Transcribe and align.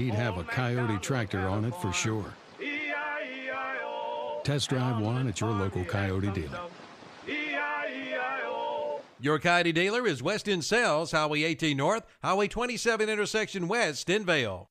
he'd 0.00 0.14
have 0.14 0.38
a 0.38 0.44
Kioti 0.44 1.00
tractor 1.00 1.46
on 1.48 1.64
it 1.64 1.74
for 1.76 1.92
sure. 1.92 2.34
Test 4.44 4.70
drive 4.70 5.02
one 5.02 5.28
at 5.28 5.40
your 5.40 5.50
local 5.50 5.84
Kioti 5.84 6.32
dealer. 6.32 6.60
Your 9.20 9.38
Kioti 9.38 9.74
dealer 9.74 10.06
is 10.06 10.22
West 10.22 10.48
Sales, 10.62 11.12
Highway 11.12 11.42
18 11.42 11.76
North, 11.76 12.06
Highway 12.22 12.48
27 12.48 13.10
intersection 13.10 13.68
West, 13.68 14.08
in 14.08 14.24
Vale. 14.24 14.69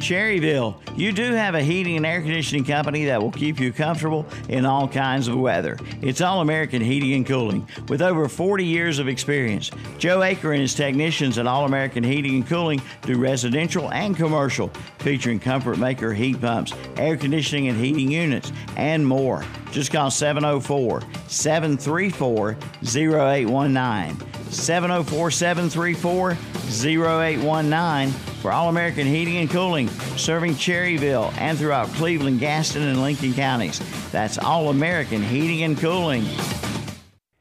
Cherryville, 0.00 0.76
you 0.96 1.12
do 1.12 1.32
have 1.34 1.54
a 1.54 1.62
heating 1.62 1.96
and 1.98 2.06
air 2.06 2.22
conditioning 2.22 2.64
company 2.64 3.04
that 3.04 3.20
will 3.20 3.30
keep 3.30 3.60
you 3.60 3.70
comfortable 3.70 4.26
in 4.48 4.64
all 4.64 4.88
kinds 4.88 5.28
of 5.28 5.36
weather. 5.36 5.76
It's 6.00 6.22
All 6.22 6.40
American 6.40 6.80
Heating 6.80 7.12
and 7.12 7.26
Cooling 7.26 7.68
with 7.88 8.00
over 8.00 8.26
40 8.26 8.64
years 8.64 8.98
of 8.98 9.08
experience. 9.08 9.70
Joe 9.98 10.20
Aker 10.20 10.52
and 10.52 10.62
his 10.62 10.74
technicians 10.74 11.36
at 11.36 11.46
All 11.46 11.66
American 11.66 12.02
Heating 12.02 12.36
and 12.36 12.46
Cooling 12.46 12.80
do 13.02 13.18
residential 13.18 13.92
and 13.92 14.16
commercial, 14.16 14.68
featuring 15.00 15.38
Comfort 15.38 15.78
Maker 15.78 16.14
heat 16.14 16.40
pumps, 16.40 16.72
air 16.96 17.18
conditioning 17.18 17.68
and 17.68 17.78
heating 17.78 18.10
units, 18.10 18.52
and 18.76 19.06
more. 19.06 19.44
Just 19.70 19.92
call 19.92 20.10
704 20.10 21.02
734 21.28 22.56
0819. 22.82 24.39
704 24.50 25.30
734 25.30 26.30
0819 26.32 28.10
for 28.40 28.52
All 28.52 28.68
American 28.68 29.06
Heating 29.06 29.36
and 29.38 29.50
Cooling, 29.50 29.88
serving 30.16 30.54
Cherryville 30.54 31.32
and 31.38 31.58
throughout 31.58 31.88
Cleveland, 31.88 32.40
Gaston, 32.40 32.82
and 32.82 33.02
Lincoln 33.02 33.34
counties. 33.34 33.80
That's 34.10 34.38
All 34.38 34.70
American 34.70 35.22
Heating 35.22 35.62
and 35.62 35.78
Cooling. 35.78 36.24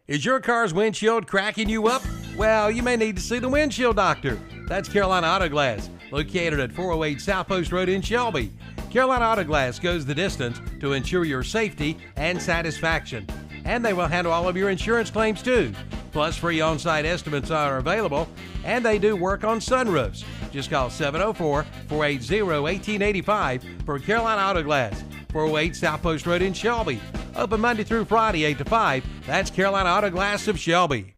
Is 0.07 0.25
your 0.25 0.39
car's 0.39 0.73
windshield 0.73 1.27
cracking 1.27 1.69
you 1.69 1.87
up? 1.87 2.01
Well, 2.35 2.71
you 2.71 2.83
may 2.83 2.95
need 2.95 3.15
to 3.17 3.21
see 3.21 3.39
the 3.39 3.49
windshield 3.49 3.95
doctor. 3.95 4.39
That's 4.67 4.89
Carolina 4.89 5.27
Auto 5.27 5.49
Glass, 5.49 5.89
located 6.11 6.59
at 6.59 6.71
408 6.71 7.21
South 7.21 7.47
Post 7.47 7.71
Road 7.71 7.89
in 7.89 8.01
Shelby. 8.01 8.51
Carolina 8.89 9.25
Auto 9.25 9.43
Glass 9.43 9.77
goes 9.77 10.05
the 10.05 10.15
distance 10.15 10.59
to 10.79 10.93
ensure 10.93 11.25
your 11.25 11.43
safety 11.43 11.97
and 12.15 12.41
satisfaction. 12.41 13.27
And 13.65 13.85
they 13.85 13.93
will 13.93 14.07
handle 14.07 14.33
all 14.33 14.47
of 14.47 14.57
your 14.57 14.69
insurance 14.69 15.11
claims 15.11 15.43
too. 15.43 15.73
Plus, 16.11 16.35
free 16.35 16.61
on 16.61 16.79
site 16.79 17.05
estimates 17.05 17.51
are 17.51 17.77
available, 17.77 18.27
and 18.63 18.85
they 18.85 18.99
do 18.99 19.15
work 19.15 19.43
on 19.43 19.59
sunroofs. 19.59 20.23
Just 20.51 20.69
call 20.69 20.89
704 20.89 21.63
480 21.87 22.41
1885 22.41 23.63
for 23.85 23.99
Carolina 23.99 24.41
Auto 24.41 24.63
Glass, 24.63 25.03
408 25.31 25.75
South 25.75 26.01
Post 26.01 26.25
Road 26.25 26.41
in 26.41 26.53
Shelby. 26.53 26.99
Open 27.35 27.61
Monday 27.61 27.83
through 27.83 28.05
Friday, 28.05 28.43
8 28.43 28.57
to 28.57 28.65
5. 28.65 29.05
That's 29.27 29.51
Carolina 29.51 29.89
Auto 29.89 30.09
Glass 30.09 30.47
of 30.47 30.59
Shelby. 30.59 31.15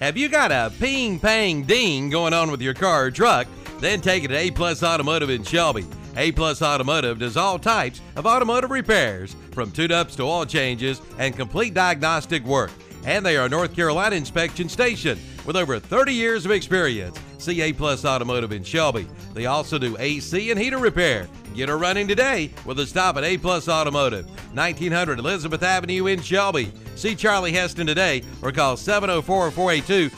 Have 0.00 0.16
you 0.16 0.28
got 0.28 0.52
a 0.52 0.70
ping, 0.78 1.18
pang, 1.18 1.62
ding 1.62 2.10
going 2.10 2.34
on 2.34 2.50
with 2.50 2.60
your 2.60 2.74
car 2.74 3.06
or 3.06 3.10
truck? 3.10 3.46
Then 3.80 4.00
take 4.00 4.24
it 4.24 4.28
to 4.28 4.36
A 4.36 4.50
Plus 4.50 4.82
Automotive 4.82 5.30
in 5.30 5.42
Shelby. 5.42 5.86
A 6.16 6.32
Plus 6.32 6.62
Automotive 6.62 7.18
does 7.18 7.36
all 7.36 7.58
types 7.58 8.00
of 8.14 8.26
automotive 8.26 8.70
repairs, 8.70 9.36
from 9.52 9.70
tune-ups 9.70 10.16
to 10.16 10.22
oil 10.22 10.46
changes 10.46 11.00
and 11.18 11.36
complete 11.36 11.74
diagnostic 11.74 12.44
work. 12.44 12.70
And 13.06 13.24
they 13.24 13.36
are 13.36 13.46
a 13.46 13.48
North 13.48 13.74
Carolina 13.74 14.16
inspection 14.16 14.68
station 14.68 15.18
with 15.46 15.56
over 15.56 15.78
30 15.78 16.12
years 16.12 16.44
of 16.44 16.50
experience. 16.50 17.18
CA 17.38 17.72
Plus 17.72 18.04
Automotive 18.04 18.50
in 18.50 18.64
Shelby. 18.64 19.06
They 19.32 19.46
also 19.46 19.78
do 19.78 19.96
AC 19.98 20.50
and 20.50 20.60
heater 20.60 20.78
repair. 20.78 21.28
Get 21.54 21.68
her 21.68 21.78
running 21.78 22.08
today 22.08 22.50
with 22.64 22.80
a 22.80 22.86
stop 22.86 23.16
at 23.16 23.24
A 23.24 23.38
Plus 23.38 23.68
Automotive, 23.68 24.26
1900 24.54 25.20
Elizabeth 25.20 25.62
Avenue 25.62 26.06
in 26.06 26.20
Shelby. 26.20 26.72
See 26.96 27.14
Charlie 27.14 27.52
Heston 27.52 27.86
today 27.86 28.22
or 28.42 28.50
call 28.50 28.76
704 28.76 29.52
482 29.52 30.08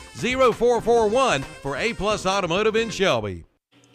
0441 0.53 1.43
for 1.43 1.77
A 1.77 1.93
Plus 1.93 2.25
Automotive 2.25 2.75
in 2.75 2.89
Shelby. 2.89 3.45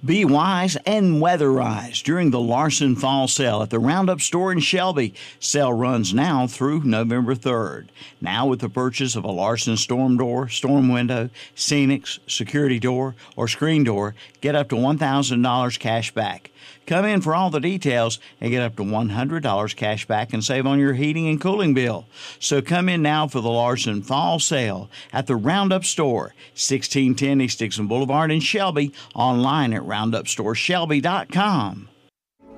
Be 0.04 0.22
wise 0.26 0.76
and 0.84 1.22
weatherize 1.22 2.02
during 2.02 2.30
the 2.30 2.40
Larson 2.40 2.94
Fall 2.94 3.26
Sale 3.26 3.62
at 3.62 3.70
the 3.70 3.78
Roundup 3.78 4.20
Store 4.20 4.52
in 4.52 4.60
Shelby. 4.60 5.14
Sale 5.40 5.72
runs 5.72 6.12
now 6.12 6.46
through 6.46 6.84
November 6.84 7.34
3rd. 7.34 7.88
Now, 8.20 8.46
with 8.46 8.60
the 8.60 8.68
purchase 8.68 9.16
of 9.16 9.24
a 9.24 9.30
Larson 9.30 9.78
storm 9.78 10.18
door, 10.18 10.50
storm 10.50 10.92
window, 10.92 11.30
Scenics, 11.56 12.18
security 12.26 12.78
door, 12.78 13.14
or 13.34 13.48
screen 13.48 13.82
door, 13.82 14.14
get 14.42 14.54
up 14.54 14.68
to 14.68 14.74
$1,000 14.74 15.78
cash 15.78 16.12
back. 16.12 16.50
Come 16.86 17.04
in 17.04 17.20
for 17.20 17.34
all 17.34 17.50
the 17.50 17.60
details 17.60 18.18
and 18.40 18.50
get 18.50 18.62
up 18.62 18.76
to 18.76 18.82
$100 18.82 19.76
cash 19.76 20.06
back 20.06 20.32
and 20.32 20.44
save 20.44 20.66
on 20.66 20.78
your 20.78 20.94
heating 20.94 21.28
and 21.28 21.40
cooling 21.40 21.74
bill. 21.74 22.06
So 22.38 22.60
come 22.60 22.88
in 22.88 23.02
now 23.02 23.26
for 23.26 23.40
the 23.40 23.50
Larson 23.50 24.02
Fall 24.02 24.38
Sale 24.38 24.90
at 25.12 25.26
the 25.26 25.36
Roundup 25.36 25.84
Store, 25.84 26.34
1610 26.54 27.40
East 27.40 27.58
Dixon 27.58 27.86
Boulevard 27.86 28.30
in 28.30 28.40
Shelby, 28.40 28.92
online 29.14 29.72
at 29.72 29.82
roundupstoreshelby.com. 29.82 31.88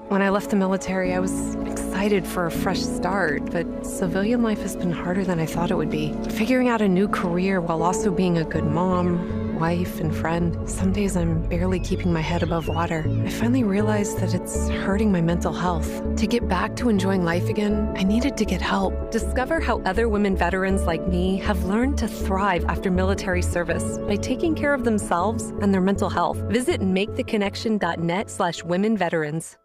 When 0.08 0.22
I 0.22 0.30
left 0.30 0.50
the 0.50 0.56
military, 0.56 1.14
I 1.14 1.18
was 1.18 1.56
excited 1.66 2.24
for 2.24 2.46
a 2.46 2.50
fresh 2.50 2.78
start, 2.78 3.50
but 3.50 3.84
civilian 3.84 4.40
life 4.40 4.62
has 4.62 4.76
been 4.76 4.92
harder 4.92 5.24
than 5.24 5.40
I 5.40 5.46
thought 5.46 5.72
it 5.72 5.76
would 5.76 5.90
be. 5.90 6.12
Figuring 6.30 6.68
out 6.68 6.80
a 6.80 6.88
new 6.88 7.08
career 7.08 7.60
while 7.60 7.82
also 7.82 8.12
being 8.12 8.38
a 8.38 8.44
good 8.44 8.66
mom, 8.66 9.45
wife, 9.56 10.00
and 10.00 10.14
friend. 10.14 10.68
Some 10.68 10.92
days 10.92 11.16
I'm 11.16 11.42
barely 11.48 11.80
keeping 11.80 12.12
my 12.12 12.20
head 12.20 12.42
above 12.42 12.68
water. 12.68 13.04
I 13.24 13.30
finally 13.30 13.64
realized 13.64 14.18
that 14.20 14.34
it's 14.34 14.68
hurting 14.68 15.10
my 15.10 15.20
mental 15.20 15.52
health. 15.52 15.90
To 16.16 16.26
get 16.26 16.48
back 16.48 16.76
to 16.76 16.88
enjoying 16.88 17.24
life 17.24 17.48
again, 17.48 17.92
I 17.96 18.02
needed 18.02 18.36
to 18.36 18.44
get 18.44 18.60
help. 18.60 19.10
Discover 19.10 19.60
how 19.60 19.82
other 19.82 20.08
women 20.08 20.36
veterans 20.36 20.82
like 20.84 21.06
me 21.08 21.38
have 21.38 21.64
learned 21.64 21.98
to 21.98 22.08
thrive 22.08 22.64
after 22.66 22.90
military 22.90 23.42
service 23.42 23.98
by 23.98 24.16
taking 24.16 24.54
care 24.54 24.74
of 24.74 24.84
themselves 24.84 25.52
and 25.60 25.72
their 25.74 25.80
mental 25.80 26.08
health. 26.08 26.38
Visit 26.50 26.80
maketheconnection.net 26.80 28.30
slash 28.30 28.62
women 28.62 28.96
veterans. 28.96 29.56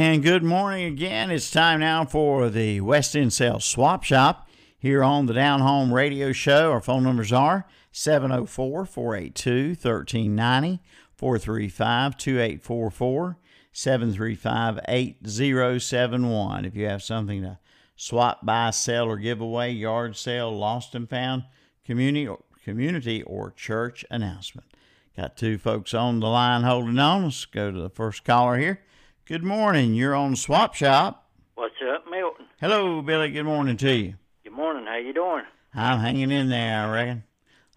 And 0.00 0.22
good 0.22 0.42
morning 0.42 0.86
again. 0.86 1.30
It's 1.30 1.50
time 1.50 1.80
now 1.80 2.06
for 2.06 2.48
the 2.48 2.80
West 2.80 3.14
End 3.14 3.34
Sales 3.34 3.66
Swap 3.66 4.02
Shop 4.02 4.48
here 4.78 5.04
on 5.04 5.26
the 5.26 5.34
Down 5.34 5.60
Home 5.60 5.92
Radio 5.92 6.32
Show. 6.32 6.72
Our 6.72 6.80
phone 6.80 7.02
numbers 7.02 7.34
are 7.34 7.66
704 7.92 8.86
482 8.86 9.68
1390, 9.72 10.82
435 11.14 12.16
2844, 12.16 13.38
735 13.72 14.80
8071. 14.88 16.64
If 16.64 16.74
you 16.74 16.86
have 16.86 17.02
something 17.02 17.42
to 17.42 17.58
swap, 17.94 18.46
buy, 18.46 18.70
sell, 18.70 19.06
or 19.06 19.18
give 19.18 19.42
away, 19.42 19.70
yard 19.70 20.16
sale, 20.16 20.50
lost 20.50 20.94
and 20.94 21.10
found, 21.10 21.44
community, 21.84 22.26
community 22.64 23.22
or 23.24 23.50
church 23.50 24.06
announcement. 24.10 24.66
Got 25.14 25.36
two 25.36 25.58
folks 25.58 25.92
on 25.92 26.20
the 26.20 26.26
line 26.28 26.62
holding 26.62 26.98
on. 26.98 27.24
Let's 27.24 27.44
go 27.44 27.70
to 27.70 27.78
the 27.78 27.90
first 27.90 28.24
caller 28.24 28.56
here. 28.56 28.80
Good 29.30 29.44
morning. 29.44 29.94
You're 29.94 30.16
on 30.16 30.34
Swap 30.34 30.74
Shop. 30.74 31.30
What's 31.54 31.76
up, 31.88 32.04
Milton? 32.10 32.46
Hello, 32.60 33.00
Billy. 33.00 33.30
Good 33.30 33.44
morning 33.44 33.76
to 33.76 33.94
you. 33.94 34.14
Good 34.42 34.52
morning. 34.52 34.86
How 34.86 34.96
you 34.96 35.12
doing? 35.12 35.44
I'm 35.72 36.00
hanging 36.00 36.32
in 36.32 36.48
there, 36.48 36.80
I 36.80 36.92
reckon. 36.92 37.22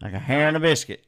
Like 0.02 0.14
a 0.14 0.18
hair 0.18 0.48
and 0.48 0.58
a 0.58 0.60
biscuit. 0.60 1.06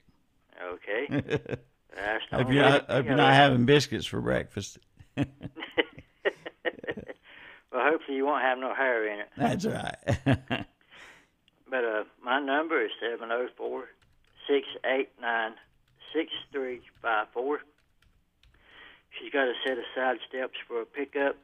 Okay. 0.63 1.07
That's 1.09 2.23
the 2.29 2.37
Hope 2.37 2.53
you're 2.53 2.61
not, 2.61 2.87
hope 2.87 3.07
you're 3.07 3.15
not 3.15 3.33
having 3.33 3.65
biscuits 3.65 4.05
for 4.05 4.21
breakfast. 4.21 4.77
Well, 5.17 5.25
hopefully 7.73 8.17
you 8.17 8.25
won't 8.27 8.43
have 8.43 8.59
no 8.59 8.75
hair 8.75 9.11
in 9.11 9.21
it. 9.21 9.29
That's 9.35 9.65
right. 9.65 9.97
But 11.67 11.83
uh, 11.83 12.03
my 12.23 12.39
number 12.39 12.85
is 12.85 12.91
seven 13.01 13.29
zero 13.29 13.47
four 13.57 13.85
six 14.47 14.67
eight 14.85 15.09
nine 15.19 15.55
six 16.13 16.29
three 16.51 16.81
five 17.01 17.29
four. 17.33 17.61
She's 19.19 19.31
got 19.31 19.47
a 19.47 19.53
set 19.65 19.77
of 19.77 19.83
side 19.95 20.17
steps 20.29 20.53
for 20.67 20.81
a 20.81 20.85
pickup 20.85 21.35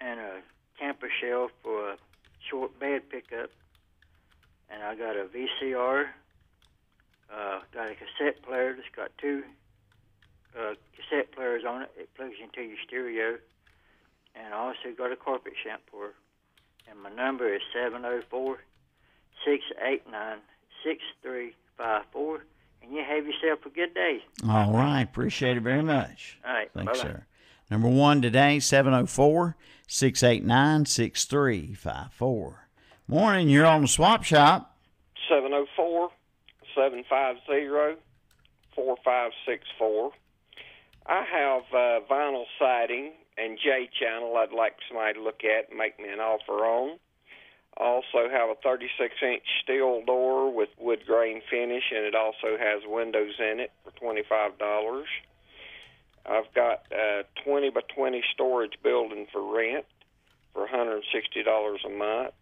and 0.00 0.20
a 0.20 0.40
camper 0.78 1.08
shell 1.20 1.50
for 1.62 1.90
a 1.92 1.96
short 2.48 2.78
bed 2.78 3.02
pickup. 3.10 3.50
And 4.70 4.82
I 4.82 4.94
got 4.94 5.16
a 5.16 5.24
VCR. 5.24 6.04
Uh, 7.32 7.60
got 7.72 7.90
a 7.90 7.94
cassette 7.94 8.42
player 8.42 8.74
that's 8.74 8.88
got 8.94 9.10
two 9.18 9.42
uh, 10.58 10.74
cassette 10.96 11.32
players 11.32 11.62
on 11.68 11.82
it. 11.82 11.90
It 11.96 12.08
plugs 12.16 12.34
into 12.42 12.62
your 12.68 12.78
stereo. 12.86 13.38
And 14.34 14.54
I 14.54 14.56
also 14.56 14.94
got 14.96 15.12
a 15.12 15.16
carpet 15.16 15.52
shampooer. 15.64 16.10
And 16.88 17.00
my 17.02 17.10
number 17.10 17.52
is 17.52 17.60
seven 17.72 18.02
zero 18.02 18.22
four 18.30 18.58
six 19.44 19.64
eight 19.86 20.02
nine 20.10 20.38
six 20.84 21.02
three 21.22 21.54
five 21.76 22.02
four, 22.12 22.44
and 22.82 22.92
you 22.92 23.02
have 23.06 23.26
yourself 23.26 23.60
a 23.64 23.70
good 23.70 23.94
day. 23.94 24.18
All 24.48 24.72
right. 24.72 25.02
Appreciate 25.02 25.56
it 25.56 25.62
very 25.62 25.82
much. 25.82 26.38
All 26.44 26.52
right, 26.52 26.70
Thanks, 26.74 26.98
bye-bye. 26.98 27.08
sir. 27.12 27.26
Number 27.70 27.88
one 27.88 28.20
today, 28.20 28.58
704 28.58 29.56
689 29.86 30.86
6354. 30.86 32.68
Morning, 33.06 33.48
you're 33.48 33.66
on 33.66 33.82
the 33.82 33.88
swap 33.88 34.24
shop. 34.24 34.76
704 35.28 36.10
750 36.74 38.00
4564. 38.74 40.10
I 41.06 41.24
have 41.24 41.62
uh, 41.72 42.06
vinyl 42.10 42.44
siding 42.58 43.12
and 43.38 43.58
J 43.62 43.88
channel 43.98 44.36
I'd 44.36 44.52
like 44.52 44.74
somebody 44.88 45.14
to 45.14 45.22
look 45.22 45.42
at 45.44 45.70
and 45.70 45.78
make 45.78 45.98
me 45.98 46.08
an 46.08 46.20
offer 46.20 46.64
on. 46.64 46.98
Also 47.76 48.28
have 48.30 48.50
a 48.50 48.56
36 48.62 49.14
inch 49.22 49.42
steel 49.62 50.02
door 50.04 50.52
with 50.52 50.68
wood 50.78 51.00
grain 51.06 51.40
finish, 51.48 51.84
and 51.94 52.04
it 52.04 52.14
also 52.14 52.58
has 52.58 52.82
windows 52.84 53.34
in 53.38 53.60
it 53.60 53.72
for 53.84 53.92
$25. 53.92 55.04
I've 56.26 56.52
got 56.54 56.84
a 56.92 57.22
20 57.44 57.70
by 57.70 57.80
20 57.94 58.22
storage 58.32 58.74
building 58.82 59.26
for 59.32 59.42
rent 59.54 59.84
for 60.52 60.66
$160 60.66 61.86
a 61.86 61.88
month. 61.90 62.34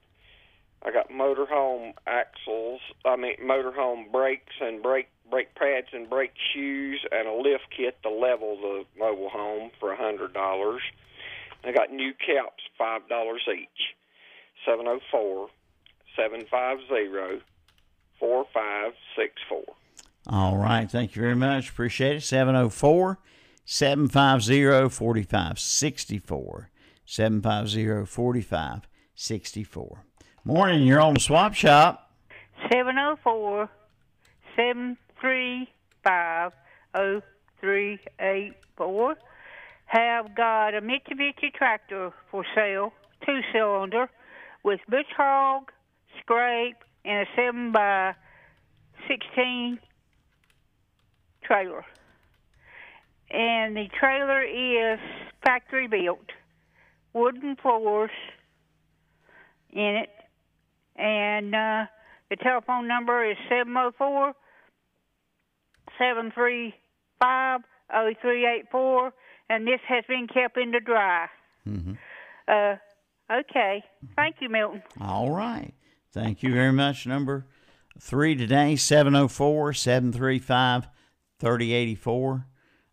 I 0.83 0.93
got 0.93 1.11
motorhome 1.11 1.95
axles, 2.07 2.81
I 3.05 3.17
mean 3.17 3.35
motorhome 3.43 4.13
brakes 4.13 4.55
and 4.61 4.83
brake 4.83 5.09
brake 5.29 5.55
pads 5.57 5.89
and 5.93 6.09
brake 6.09 6.33
shoes 6.55 7.05
and 7.11 7.29
a 7.29 7.33
lift 7.33 7.65
kit 7.77 8.01
to 8.03 8.11
level 8.11 8.57
the 8.57 8.85
mobile 8.99 9.29
home 9.29 9.71
for 9.81 9.93
a 9.93 9.97
hundred 9.97 10.33
dollars. 10.33 10.81
I 11.65 11.73
got 11.73 11.91
new 11.91 12.13
caps, 12.15 12.63
five 12.79 13.09
dollars 13.09 13.43
each. 13.53 13.97
Seven 14.65 14.87
oh 14.87 15.01
four 15.11 15.49
seven 16.17 16.45
five 16.49 16.79
zero 16.89 17.41
four 18.21 18.47
five 18.55 18.93
six 19.17 19.35
four. 19.49 19.65
All 20.29 20.57
right. 20.59 20.91
Thank 20.91 21.17
you 21.17 21.23
very 21.23 21.37
much. 21.37 21.71
Appreciate 21.71 22.17
it. 22.17 22.23
704 22.23 23.19
750 23.71 24.89
4564. 24.89 26.71
750 27.05 28.07
4564. 28.07 30.05
Morning, 30.43 30.87
you're 30.87 31.03
on 31.03 31.13
the 31.13 31.21
swap 31.21 31.53
shop. 31.53 32.11
Seven 32.73 32.95
zero 32.95 33.19
four 33.23 33.69
seven 34.57 34.97
three 35.21 35.69
five 36.03 36.53
zero 36.97 37.21
three 37.61 37.99
eight 38.19 38.55
four. 38.75 39.17
Have 39.85 40.35
got 40.35 40.75
a 40.75 40.81
Mitsubishi 40.81 41.53
tractor 41.55 42.15
for 42.31 42.47
sale, 42.55 42.95
two 43.27 43.41
cylinder, 43.53 44.09
with 44.65 44.81
bush 44.89 45.05
hog, 45.15 45.71
scrape, 46.23 46.79
and 47.05 47.29
a 47.29 47.31
seven 47.37 47.73
by 47.73 48.15
sixteen 49.07 49.79
trailer. 51.45 51.85
And 53.31 53.77
the 53.77 53.89
trailer 53.99 54.43
is 54.43 54.99
factory 55.45 55.87
built, 55.87 56.31
wooden 57.13 57.57
floors 57.57 58.11
in 59.71 60.03
it, 60.03 60.09
and 60.97 61.55
uh, 61.55 61.85
the 62.31 62.37
telephone 62.37 62.89
number 62.89 63.31
is 63.31 63.37
seven 63.49 63.75
zero 63.75 63.93
four 63.97 64.33
seven 65.99 66.33
three 66.35 66.75
five 67.21 67.61
zero 67.93 68.15
three 68.23 68.47
eight 68.47 68.65
four, 68.71 69.13
and 69.51 69.67
this 69.67 69.81
has 69.87 70.05
been 70.09 70.27
kept 70.27 70.57
in 70.57 70.71
the 70.71 70.81
dry. 70.81 71.27
Uh, 72.49 72.77
okay. 73.31 73.85
Thank 74.17 74.37
you, 74.41 74.49
Milton. 74.49 74.83
All 75.01 75.31
right. 75.31 75.75
Thank 76.13 76.43
you 76.43 76.53
very 76.53 76.73
much. 76.73 77.07
Number 77.07 77.47
three 78.01 78.35
today, 78.35 78.75
704 78.77 79.75
735 79.75 80.89
3084. 81.39 82.47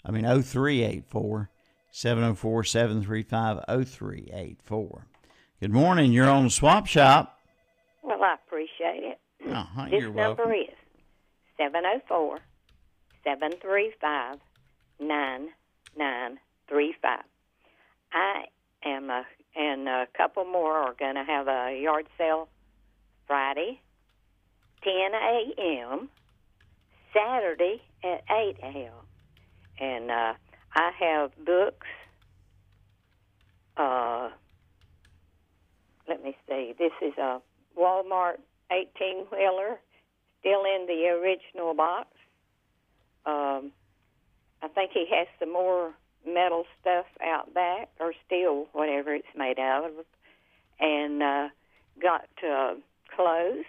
I 0.05 0.11
mean, 0.11 0.23
0384. 0.23 1.49
704 1.91 2.63
735 2.65 3.87
0384. 3.87 5.07
Good 5.61 5.71
morning. 5.71 6.11
You're 6.11 6.29
on 6.29 6.43
the 6.43 6.49
swap 6.49 6.87
shop. 6.87 7.39
Well, 8.03 8.21
I 8.21 8.35
appreciate 8.45 9.03
it. 9.03 9.19
Uh-huh, 9.49 9.85
this 9.89 10.03
number 10.13 10.53
is 10.53 10.67
704 11.57 12.39
735 13.23 14.39
9935. 14.99 17.19
I 18.11 18.43
am 18.83 19.09
a, 19.09 19.25
and 19.55 19.87
a 19.87 20.05
couple 20.17 20.43
more 20.43 20.73
are 20.73 20.93
going 20.99 21.15
to 21.15 21.23
have 21.23 21.47
a 21.47 21.79
yard 21.81 22.07
sale 22.17 22.49
Friday, 23.25 23.79
10 24.83 24.91
a.m., 25.13 26.09
Saturday 27.13 27.81
at 28.03 28.21
8 28.29 28.57
a.m. 28.61 28.91
And 29.79 30.09
uh, 30.09 30.33
I 30.73 30.91
have 30.99 31.31
books. 31.45 31.87
Uh, 33.77 34.29
let 36.07 36.23
me 36.23 36.35
see. 36.47 36.73
This 36.77 36.91
is 37.01 37.17
a 37.17 37.41
Walmart 37.77 38.37
18 38.71 39.25
wheeler, 39.31 39.79
still 40.39 40.63
in 40.63 40.85
the 40.87 41.07
original 41.09 41.73
box. 41.73 42.07
Um, 43.25 43.71
I 44.61 44.67
think 44.67 44.91
he 44.93 45.05
has 45.11 45.27
some 45.39 45.51
more 45.51 45.93
metal 46.25 46.65
stuff 46.81 47.05
out 47.23 47.53
back, 47.53 47.89
or 47.99 48.13
steel, 48.25 48.67
whatever 48.73 49.13
it's 49.13 49.27
made 49.35 49.59
out 49.59 49.85
of, 49.85 50.05
and 50.79 51.21
uh, 51.21 51.49
got 52.01 52.27
uh, 52.43 52.75
clothes, 53.15 53.65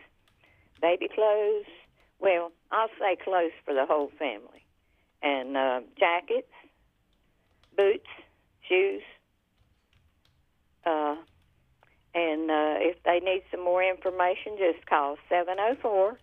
baby 0.81 1.09
clothes. 1.15 1.67
Well, 2.19 2.53
I'll 2.73 2.89
say 2.99 3.17
clothes 3.23 3.53
for 3.65 3.75
the 3.75 3.87
whole 3.87 4.11
family, 4.19 4.65
jackets, 6.27 6.53
boots, 7.77 8.07
shoes. 8.69 9.03
Uh, 10.85 11.17
and 12.15 12.51
uh, 12.51 12.77
if 12.79 13.03
they 13.05 13.21
need 13.21 13.43
some 13.51 13.63
more 13.65 13.83
information, 13.83 14.57
just 14.59 14.87
call 14.87 15.17
704 15.29 16.19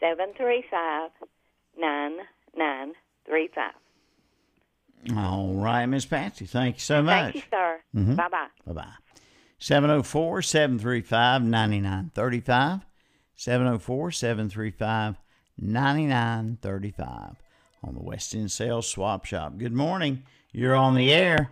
735 0.00 1.10
9935. 1.78 3.72
All 5.16 5.54
right, 5.54 5.84
Miss 5.86 6.06
Patsy. 6.06 6.46
Thank 6.46 6.76
you 6.76 6.80
so 6.80 7.02
much. 7.02 7.32
Thank 7.32 7.34
you, 7.34 7.42
sir. 7.50 7.80
Mhm. 7.94 8.16
Bye 8.16 8.28
bye. 8.30 8.46
Bye 8.66 8.72
bye. 8.72 8.92
704 9.58 10.40
735 10.42 11.42
9935. 11.42 12.80
704 13.36 14.10
735 14.12 15.16
9935 15.58 17.36
on 17.84 17.94
the 17.94 18.00
West 18.00 18.34
End 18.34 18.50
Sales 18.50 18.88
Swap 18.88 19.24
Shop. 19.24 19.58
Good 19.58 19.76
morning. 19.76 20.24
You're 20.52 20.74
on 20.74 20.94
the 20.96 21.12
air. 21.12 21.50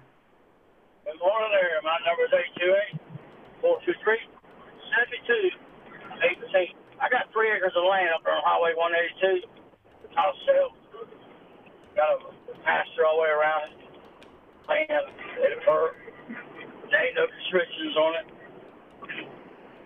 Good 1.05 1.21
morning 1.21 1.53
there. 1.53 1.77
My 1.85 2.01
number 2.09 2.25
is 2.25 2.33
828 3.61 3.61
423 3.61 4.17
7218. 6.25 6.73
I 7.03 7.11
got 7.12 7.29
three 7.37 7.53
acres 7.53 7.77
of 7.77 7.85
land 7.85 8.17
up 8.17 8.25
there 8.25 8.33
on 8.33 8.41
Highway 8.47 8.73
182. 8.73 9.45
I'll 10.17 10.33
sell. 10.49 10.73
Got 11.93 12.17
a 12.17 12.57
pasture 12.65 13.05
all 13.05 13.21
the 13.21 13.29
way 13.29 13.33
around 13.33 13.69
it. 13.69 13.77
Land, 14.73 14.89
it 14.89 15.61
burn. 15.69 15.93
There 16.89 16.97
ain't 16.97 17.17
no 17.19 17.29
restrictions 17.29 17.97
on 18.01 18.12
it. 18.25 18.27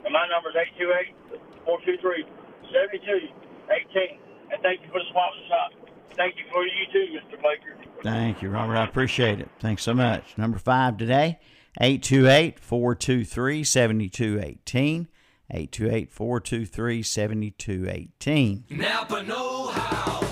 And 0.06 0.12
my 0.14 0.30
number 0.30 0.54
is 0.54 0.58
828 0.78 1.66
423 1.66 2.22
7218. 2.70 4.22
And 4.54 4.62
thank 4.62 4.86
you 4.86 4.88
for 4.94 5.02
the 5.02 5.08
swap 5.10 5.34
shop. 5.50 5.85
Thank 6.14 6.36
you 6.36 6.44
for 6.50 6.64
you 6.64 6.86
too, 6.92 7.18
Mr. 7.18 7.36
Baker. 7.42 7.76
Thank 8.02 8.42
you, 8.42 8.50
Robert. 8.50 8.76
I 8.76 8.84
appreciate 8.84 9.40
it. 9.40 9.48
Thanks 9.60 9.82
so 9.82 9.94
much. 9.94 10.36
Number 10.36 10.58
five 10.58 10.96
today, 10.96 11.38
828 11.80 12.58
423 12.58 13.64
7218. 13.64 15.08
828 15.50 16.10
423 16.10 17.02
7218. 17.02 18.64
Napa 18.70 19.22
Know 19.22 19.68
How. 19.68 20.26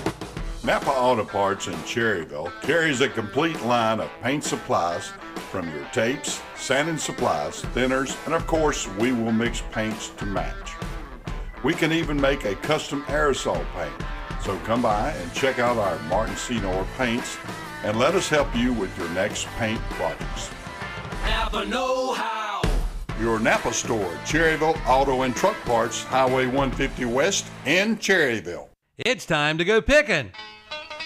Napa 0.63 0.89
Auto 0.89 1.23
Parts 1.23 1.67
in 1.67 1.73
Cherryville 1.83 2.51
carries 2.61 3.01
a 3.01 3.07
complete 3.07 3.61
line 3.61 3.99
of 3.99 4.09
paint 4.21 4.43
supplies 4.43 5.11
from 5.51 5.71
your 5.71 5.85
tapes, 5.93 6.41
sanding 6.55 6.97
supplies, 6.97 7.61
thinners, 7.75 8.17
and 8.25 8.33
of 8.33 8.47
course, 8.47 8.87
we 8.97 9.11
will 9.11 9.31
mix 9.31 9.61
paints 9.71 10.09
to 10.17 10.25
match. 10.25 10.71
We 11.63 11.73
can 11.73 11.91
even 11.91 12.19
make 12.19 12.45
a 12.45 12.55
custom 12.55 13.03
aerosol 13.03 13.63
paint. 13.73 13.93
So 14.45 14.55
come 14.59 14.83
by 14.83 15.09
and 15.09 15.33
check 15.33 15.57
out 15.57 15.77
our 15.77 15.97
Martin 16.03 16.35
Senour 16.35 16.85
paints 16.99 17.35
and 17.83 17.97
let 17.97 18.13
us 18.13 18.29
help 18.29 18.55
you 18.55 18.73
with 18.73 18.95
your 18.95 19.09
next 19.09 19.47
paint 19.57 19.81
projects. 19.89 20.51
Napa 21.25 21.65
Know 21.65 22.13
How. 22.13 22.61
Your 23.19 23.39
Napa 23.39 23.73
store, 23.73 24.13
Cherryville 24.23 24.79
Auto 24.85 25.23
and 25.23 25.35
Truck 25.35 25.55
Parts, 25.63 26.03
Highway 26.03 26.45
150 26.45 27.05
West 27.05 27.47
in 27.65 27.97
Cherryville. 27.97 28.67
It's 28.99 29.25
time 29.25 29.57
to 29.57 29.65
go 29.65 29.81
picking. 29.81 30.31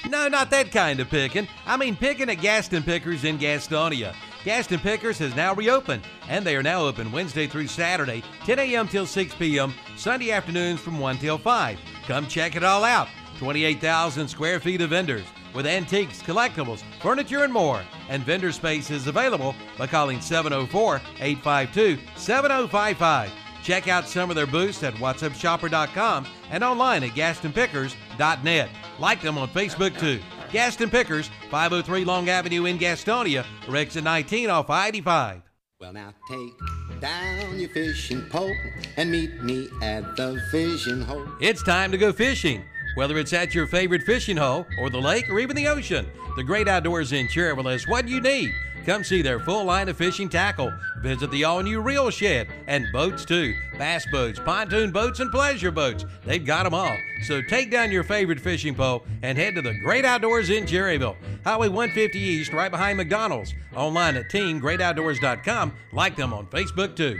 No, 0.09 0.27
not 0.27 0.49
that 0.51 0.73
kind 0.73 0.99
of 0.99 1.07
picking. 1.07 1.47
I 1.65 1.77
mean 1.77 1.95
picking 1.95 2.29
at 2.29 2.41
Gaston 2.41 2.83
Pickers 2.83 3.23
in 3.23 3.37
Gastonia. 3.37 4.13
Gaston 4.43 4.79
Pickers 4.79 5.17
has 5.19 5.33
now 5.33 5.53
reopened, 5.53 6.03
and 6.27 6.45
they 6.45 6.57
are 6.57 6.63
now 6.63 6.81
open 6.81 7.09
Wednesday 7.13 7.47
through 7.47 7.67
Saturday, 7.67 8.21
10 8.43 8.59
a.m. 8.59 8.89
till 8.89 9.05
6 9.05 9.35
p.m., 9.35 9.73
Sunday 9.95 10.31
afternoons 10.31 10.81
from 10.81 10.99
1 10.99 11.19
till 11.19 11.37
5. 11.37 11.79
Come 12.05 12.27
check 12.27 12.57
it 12.57 12.63
all 12.65 12.83
out. 12.83 13.07
28,000 13.39 14.27
square 14.27 14.59
feet 14.59 14.81
of 14.81 14.89
vendors 14.89 15.25
with 15.55 15.65
antiques, 15.65 16.21
collectibles, 16.21 16.83
furniture, 17.01 17.45
and 17.45 17.53
more. 17.53 17.81
And 18.09 18.21
vendor 18.21 18.51
space 18.51 18.91
is 18.91 19.07
available 19.07 19.55
by 19.77 19.87
calling 19.87 20.19
704 20.19 21.01
852 21.19 22.01
7055. 22.17 23.31
Check 23.63 23.87
out 23.87 24.07
some 24.07 24.29
of 24.29 24.35
their 24.35 24.45
booths 24.45 24.83
at 24.83 24.93
whatsupshopper.com 24.95 26.27
and 26.51 26.63
online 26.63 27.03
at 27.03 27.11
gastonpickers.net. 27.11 28.69
Like 28.99 29.21
them 29.21 29.37
on 29.37 29.47
Facebook 29.49 29.97
too. 29.97 30.19
Gaston 30.51 30.89
Pickers, 30.89 31.29
503 31.49 32.03
Long 32.03 32.27
Avenue 32.27 32.65
in 32.65 32.77
Gastonia, 32.77 33.45
or 33.67 33.77
exit 33.77 34.03
19 34.03 34.49
off 34.49 34.69
I-85. 34.69 35.43
Well, 35.79 35.93
now 35.93 36.13
take 36.29 36.99
down 36.99 37.57
your 37.57 37.69
fishing 37.69 38.21
pole 38.29 38.53
and 38.97 39.09
meet 39.09 39.41
me 39.41 39.69
at 39.81 40.17
the 40.17 40.41
fishing 40.51 41.01
hole. 41.01 41.25
It's 41.39 41.63
time 41.63 41.91
to 41.91 41.97
go 41.97 42.11
fishing. 42.11 42.65
Whether 42.95 43.17
it's 43.17 43.33
at 43.33 43.55
your 43.55 43.67
favorite 43.67 44.03
fishing 44.03 44.37
hole 44.37 44.65
or 44.79 44.89
the 44.89 44.99
lake 44.99 45.29
or 45.29 45.39
even 45.39 45.55
the 45.55 45.67
ocean, 45.67 46.07
the 46.35 46.43
great 46.43 46.67
outdoors 46.67 47.11
in 47.11 47.27
Cherryville 47.27 47.73
is 47.73 47.87
what 47.87 48.07
you 48.07 48.21
need. 48.21 48.53
Come 48.85 49.03
see 49.03 49.21
their 49.21 49.39
full 49.39 49.65
line 49.65 49.89
of 49.89 49.97
fishing 49.97 50.29
tackle. 50.29 50.73
Visit 51.01 51.29
the 51.31 51.43
all 51.43 51.61
new 51.61 51.81
Reel 51.81 52.09
Shed 52.09 52.47
and 52.67 52.87
boats 52.91 53.25
too. 53.25 53.53
Bass 53.77 54.05
boats, 54.11 54.39
pontoon 54.39 54.91
boats, 54.91 55.19
and 55.19 55.29
pleasure 55.31 55.69
boats. 55.69 56.05
They've 56.25 56.43
got 56.43 56.63
them 56.63 56.73
all. 56.73 56.97
So 57.23 57.41
take 57.41 57.69
down 57.69 57.91
your 57.91 58.03
favorite 58.03 58.39
fishing 58.39 58.73
pole 58.73 59.05
and 59.21 59.37
head 59.37 59.55
to 59.55 59.61
the 59.61 59.77
great 59.83 60.05
outdoors 60.05 60.49
in 60.49 60.65
Cherryville. 60.65 61.17
Highway 61.43 61.67
150 61.67 62.17
East, 62.17 62.53
right 62.53 62.71
behind 62.71 62.97
McDonald's. 62.97 63.53
Online 63.75 64.17
at 64.17 64.29
teamgreatoutdoors.com. 64.31 65.73
Like 65.93 66.15
them 66.15 66.33
on 66.33 66.47
Facebook 66.47 66.95
too. 66.95 67.19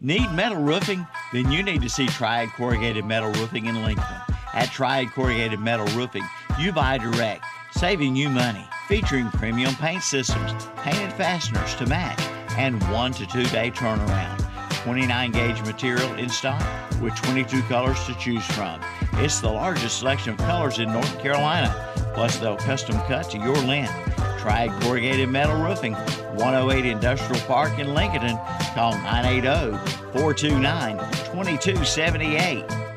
Need 0.00 0.30
metal 0.32 0.62
roofing? 0.62 1.06
Then 1.32 1.50
you 1.50 1.62
need 1.62 1.82
to 1.82 1.88
see 1.88 2.06
Triad 2.06 2.50
Corrugated 2.50 3.04
Metal 3.04 3.32
Roofing 3.32 3.66
in 3.66 3.82
Lincoln. 3.82 4.04
At 4.58 4.72
Triad 4.72 5.12
Corrugated 5.12 5.60
Metal 5.60 5.86
Roofing, 5.96 6.28
you 6.58 6.72
buy 6.72 6.98
direct, 6.98 7.44
saving 7.70 8.16
you 8.16 8.28
money. 8.28 8.66
Featuring 8.88 9.28
premium 9.30 9.72
paint 9.76 10.02
systems, 10.02 10.52
painted 10.78 11.12
fasteners 11.12 11.76
to 11.76 11.86
match, 11.86 12.18
and 12.58 12.82
one 12.90 13.12
to 13.12 13.24
two 13.24 13.44
day 13.44 13.70
turnaround. 13.70 14.44
29 14.82 15.30
gauge 15.30 15.62
material 15.62 16.12
in 16.14 16.28
stock 16.28 16.60
with 17.00 17.14
22 17.14 17.62
colors 17.62 18.04
to 18.06 18.14
choose 18.14 18.44
from. 18.46 18.80
It's 19.12 19.38
the 19.38 19.48
largest 19.48 20.00
selection 20.00 20.32
of 20.32 20.38
colors 20.38 20.80
in 20.80 20.92
North 20.92 21.20
Carolina. 21.20 21.72
Plus, 22.14 22.36
they'll 22.38 22.56
custom 22.56 22.96
cut 23.02 23.30
to 23.30 23.38
your 23.38 23.58
length. 23.58 23.94
Triad 24.40 24.70
Corrugated 24.82 25.28
Metal 25.28 25.54
Roofing, 25.62 25.92
108 25.92 26.84
Industrial 26.84 27.40
Park 27.42 27.78
in 27.78 27.94
Lincoln. 27.94 28.36
Call 28.74 28.90
980 28.90 29.78
429 30.18 30.98
2278. 30.98 32.87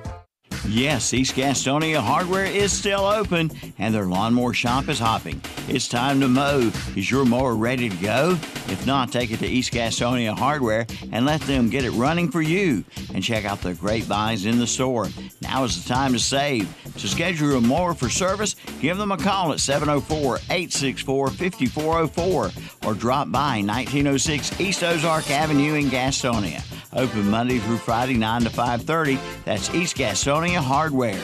Yes, 0.74 1.14
East 1.14 1.36
Gastonia 1.36 2.00
Hardware 2.00 2.46
is 2.46 2.72
still 2.72 3.02
open 3.02 3.52
and 3.78 3.94
their 3.94 4.06
lawnmower 4.06 4.54
shop 4.54 4.88
is 4.88 5.00
hopping. 5.00 5.42
It's 5.68 5.90
time 5.90 6.22
to 6.22 6.30
mow. 6.30 6.72
Is 6.96 7.12
your 7.12 7.26
mower 7.26 7.56
ready 7.56 7.90
to 7.90 7.96
go? 7.98 8.38
If 8.70 8.86
not, 8.86 9.12
take 9.12 9.32
it 9.32 9.40
to 9.40 9.46
East 9.46 9.74
Gastonia 9.74 10.34
Hardware 10.34 10.86
and 11.12 11.26
let 11.26 11.42
them 11.42 11.70
get 11.70 11.84
it 11.84 11.92
running 11.92 12.32
for 12.32 12.42
you. 12.42 12.86
And 13.14 13.22
check 13.22 13.44
out 13.44 13.60
the 13.60 13.74
great 13.74 14.08
buys 14.08 14.46
in 14.46 14.60
the 14.60 14.66
store. 14.66 15.10
Now 15.42 15.66
is 15.66 15.84
the 15.84 15.94
time 15.94 16.14
to 16.14 16.20
save. 16.20 16.74
To 17.00 17.08
schedule 17.10 17.52
your 17.52 17.60
mower 17.60 17.94
for 17.94 18.08
service, 18.08 18.56
give 18.80 18.98
them 18.98 19.12
a 19.12 19.18
call 19.18 19.52
at 19.52 19.60
704 19.60 20.38
864 20.38 21.32
5404 21.32 22.52
or 22.86 22.94
drop 22.94 23.30
by 23.30 23.62
1906 23.62 24.62
East 24.62 24.84
Ozark 24.84 25.30
Avenue 25.32 25.74
in 25.74 25.88
Gastonia. 25.88 26.64
Open 26.94 27.30
Monday 27.30 27.60
through 27.60 27.78
Friday, 27.78 28.16
9 28.16 28.42
to 28.42 28.50
5.30. 28.50 29.18
That's 29.46 29.74
East 29.74 29.96
Gastonia 29.96 30.58
Hardware. 30.58 31.20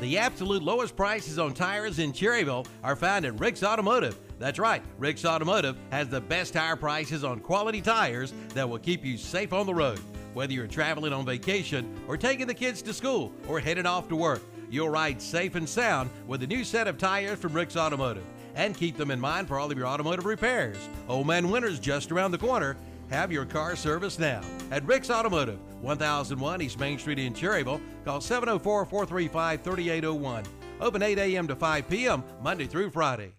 The 0.00 0.16
absolute 0.16 0.62
lowest 0.62 0.96
prices 0.96 1.38
on 1.38 1.52
tires 1.52 1.98
in 1.98 2.12
Cherryville 2.12 2.66
are 2.82 2.96
found 2.96 3.26
at 3.26 3.38
Rick's 3.38 3.62
Automotive. 3.62 4.16
That's 4.38 4.58
right, 4.58 4.82
Rick's 4.96 5.24
Automotive 5.24 5.76
has 5.90 6.08
the 6.08 6.20
best 6.20 6.54
tire 6.54 6.76
prices 6.76 7.24
on 7.24 7.40
quality 7.40 7.82
tires 7.82 8.32
that 8.54 8.66
will 8.66 8.78
keep 8.78 9.04
you 9.04 9.18
safe 9.18 9.52
on 9.52 9.66
the 9.66 9.74
road. 9.74 10.00
Whether 10.32 10.52
you're 10.54 10.66
traveling 10.66 11.12
on 11.12 11.26
vacation 11.26 12.00
or 12.06 12.16
taking 12.16 12.46
the 12.46 12.54
kids 12.54 12.80
to 12.82 12.94
school 12.94 13.32
or 13.48 13.60
heading 13.60 13.86
off 13.86 14.08
to 14.08 14.16
work, 14.16 14.40
you'll 14.70 14.88
ride 14.88 15.20
safe 15.20 15.56
and 15.56 15.68
sound 15.68 16.10
with 16.26 16.42
a 16.42 16.46
new 16.46 16.64
set 16.64 16.86
of 16.86 16.96
tires 16.96 17.38
from 17.38 17.52
Rick's 17.52 17.76
Automotive. 17.76 18.24
And 18.54 18.76
keep 18.76 18.96
them 18.96 19.10
in 19.10 19.20
mind 19.20 19.46
for 19.46 19.58
all 19.58 19.70
of 19.70 19.76
your 19.76 19.86
automotive 19.86 20.26
repairs. 20.26 20.76
Old 21.08 21.26
Man 21.26 21.50
Winter's 21.50 21.78
just 21.78 22.10
around 22.10 22.30
the 22.30 22.38
corner. 22.38 22.76
Have 23.10 23.32
your 23.32 23.46
car 23.46 23.74
serviced 23.74 24.20
now 24.20 24.42
at 24.70 24.84
Rick's 24.84 25.10
Automotive, 25.10 25.58
1001 25.80 26.60
East 26.60 26.78
Main 26.78 26.98
Street 26.98 27.18
in 27.18 27.32
Cherryville. 27.32 27.80
Call 28.04 28.20
704 28.20 28.84
435 28.84 29.62
3801. 29.62 30.44
Open 30.80 31.02
8 31.02 31.18
a.m. 31.18 31.48
to 31.48 31.56
5 31.56 31.88
p.m. 31.88 32.22
Monday 32.42 32.66
through 32.66 32.90
Friday. 32.90 33.32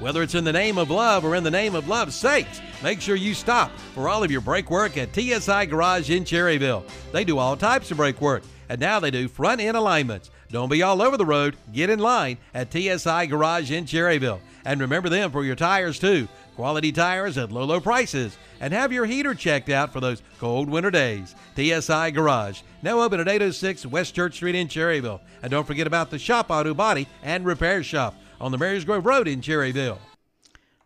Whether 0.00 0.22
it's 0.22 0.34
in 0.34 0.44
the 0.44 0.52
name 0.52 0.78
of 0.78 0.90
love 0.90 1.24
or 1.24 1.34
in 1.34 1.42
the 1.42 1.50
name 1.50 1.74
of 1.74 1.88
love's 1.88 2.14
sakes, 2.14 2.60
make 2.82 3.00
sure 3.00 3.16
you 3.16 3.34
stop 3.34 3.70
for 3.94 4.08
all 4.08 4.22
of 4.22 4.30
your 4.30 4.40
brake 4.40 4.70
work 4.70 4.96
at 4.96 5.14
TSI 5.14 5.66
Garage 5.66 6.10
in 6.10 6.24
Cherryville. 6.24 6.88
They 7.12 7.24
do 7.24 7.38
all 7.38 7.56
types 7.56 7.90
of 7.90 7.96
brake 7.96 8.20
work, 8.20 8.42
and 8.68 8.80
now 8.80 9.00
they 9.00 9.10
do 9.10 9.26
front 9.26 9.60
end 9.60 9.76
alignments. 9.76 10.30
Don't 10.50 10.70
be 10.70 10.82
all 10.82 11.02
over 11.02 11.16
the 11.16 11.26
road. 11.26 11.56
Get 11.72 11.90
in 11.90 11.98
line 11.98 12.38
at 12.54 12.72
TSI 12.72 13.26
Garage 13.26 13.70
in 13.70 13.84
Cherryville. 13.84 14.40
And 14.68 14.82
remember 14.82 15.08
them 15.08 15.30
for 15.30 15.46
your 15.46 15.56
tires 15.56 15.98
too. 15.98 16.28
Quality 16.54 16.92
tires 16.92 17.38
at 17.38 17.50
low, 17.50 17.64
low 17.64 17.80
prices. 17.80 18.36
And 18.60 18.74
have 18.74 18.92
your 18.92 19.06
heater 19.06 19.34
checked 19.34 19.70
out 19.70 19.94
for 19.94 20.00
those 20.00 20.22
cold 20.38 20.68
winter 20.68 20.90
days. 20.90 21.34
TSI 21.56 22.10
Garage, 22.10 22.60
now 22.82 23.00
open 23.00 23.18
at 23.18 23.28
806 23.28 23.86
West 23.86 24.14
Church 24.14 24.34
Street 24.34 24.54
in 24.54 24.68
Cherryville. 24.68 25.20
And 25.42 25.50
don't 25.50 25.66
forget 25.66 25.86
about 25.86 26.10
the 26.10 26.18
Shop 26.18 26.50
Auto 26.50 26.74
Body 26.74 27.08
and 27.22 27.46
Repair 27.46 27.82
Shop 27.82 28.14
on 28.42 28.52
the 28.52 28.58
Marys 28.58 28.84
Grove 28.84 29.06
Road 29.06 29.26
in 29.26 29.40
Cherryville. 29.40 29.96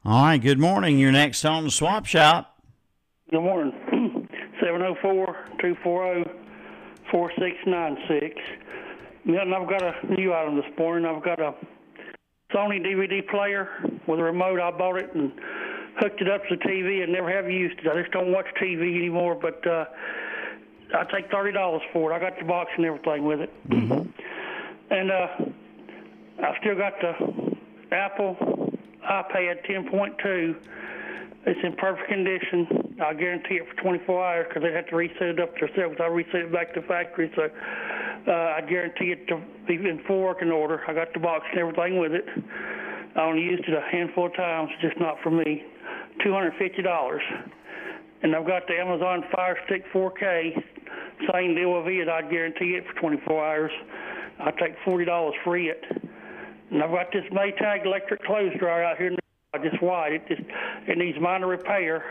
All 0.05 0.27
right, 0.27 0.39
good 0.39 0.61
morning. 0.61 1.01
You're 1.01 1.11
next 1.11 1.45
on 1.45 1.65
the 1.65 1.71
Swap 1.73 2.07
Shop. 2.07 2.57
Good 3.33 3.43
morning. 3.43 3.73
704 4.61 5.27
240 5.61 6.31
4696. 7.11 8.41
Milton, 9.25 9.53
I've 9.53 9.69
got 9.69 9.83
a 9.83 10.07
new 10.15 10.33
item 10.33 10.55
this 10.55 10.71
morning. 10.79 11.05
I've 11.05 11.25
got 11.25 11.41
a 11.41 11.55
Sony 12.55 12.85
DVD 12.85 13.27
player 13.29 13.69
with 14.07 14.21
a 14.21 14.23
remote. 14.23 14.61
I 14.61 14.71
bought 14.71 14.97
it 14.97 15.15
and 15.15 15.33
hooked 15.99 16.21
it 16.21 16.29
up 16.29 16.43
to 16.49 16.57
the 16.57 16.63
TV 16.63 17.03
and 17.03 17.13
never 17.13 17.31
have 17.31 17.51
used 17.51 17.79
it. 17.79 17.87
I 17.87 18.01
just 18.01 18.13
don't 18.13 18.33
watch 18.33 18.47
TV 18.61 18.97
anymore, 18.97 19.35
but 19.35 19.67
uh, 19.67 19.85
I 20.95 21.05
take 21.05 21.31
$30 21.31 21.81
for 21.93 22.13
it. 22.13 22.15
I 22.15 22.19
got 22.19 22.39
the 22.39 22.45
box 22.45 22.71
and 22.77 22.87
everything 22.87 23.25
with 23.25 23.41
it. 23.41 23.69
Mm-hmm. 23.69 24.11
And 24.91 25.11
uh, 25.11 25.27
I 26.43 26.59
still 26.61 26.77
got 26.77 26.95
the 27.01 27.57
Apple 27.95 28.37
iPad 29.09 29.67
10.2. 29.69 30.57
It's 31.45 31.61
in 31.65 31.75
perfect 31.77 32.09
condition. 32.09 32.97
I 33.03 33.15
guarantee 33.15 33.57
it 33.57 33.67
for 33.69 33.83
24 33.83 34.25
hours 34.25 34.47
because 34.49 34.63
they 34.63 34.73
have 34.73 34.87
to 34.89 34.97
reset 34.97 35.23
it 35.23 35.41
up 35.41 35.59
themselves. 35.59 35.97
I 36.01 36.07
reset 36.07 36.37
it 36.37 36.53
back 36.53 36.73
to 36.75 36.83
factory, 36.83 37.33
so 37.35 37.49
uh, 38.27 38.31
I 38.31 38.61
guarantee 38.69 39.13
it 39.13 39.27
to 39.29 39.41
be 39.67 39.75
in 39.75 40.01
full 40.07 40.21
working 40.21 40.51
order. 40.51 40.81
I 40.87 40.95
got 40.95 41.13
the 41.13 41.21
box 41.21 41.45
and 41.51 41.61
everything 41.61 41.99
with 41.99 42.13
it. 42.13 42.25
I 43.17 43.23
only 43.23 43.43
used 43.43 43.65
it 43.69 43.75
a 43.75 43.83
handful 43.91 44.27
of 44.27 44.35
times, 44.35 44.71
just 44.81 44.99
not 44.99 45.17
for 45.23 45.31
me. 45.31 45.65
$250. 46.25 47.19
And 48.23 48.37
I've 48.37 48.47
got 48.47 48.67
the 48.69 48.75
Amazon 48.75 49.25
Fire 49.35 49.59
Stick 49.67 49.85
4K. 49.93 50.63
Same 51.33 51.55
deal 51.55 51.73
with 51.73 51.87
it. 51.89 52.09
I 52.09 52.23
guarantee 52.23 52.77
it 52.77 52.85
for 52.87 53.01
24 53.01 53.45
hours. 53.45 53.73
I 54.39 54.51
take 54.53 54.77
$40 54.87 55.33
for 55.45 55.57
it. 55.57 55.83
And 56.71 56.83
I've 56.83 56.91
got 56.91 57.13
this 57.13 57.25
Maytag 57.33 57.85
electric 57.85 58.25
clothes 58.25 58.53
dryer 58.59 58.85
out 58.85 58.97
here 58.97 59.17
just 59.63 59.83
wide. 59.83 60.13
It 60.15 60.27
just 60.29 60.41
it 60.89 60.97
needs 60.97 61.19
minor 61.21 61.47
repair. 61.47 62.05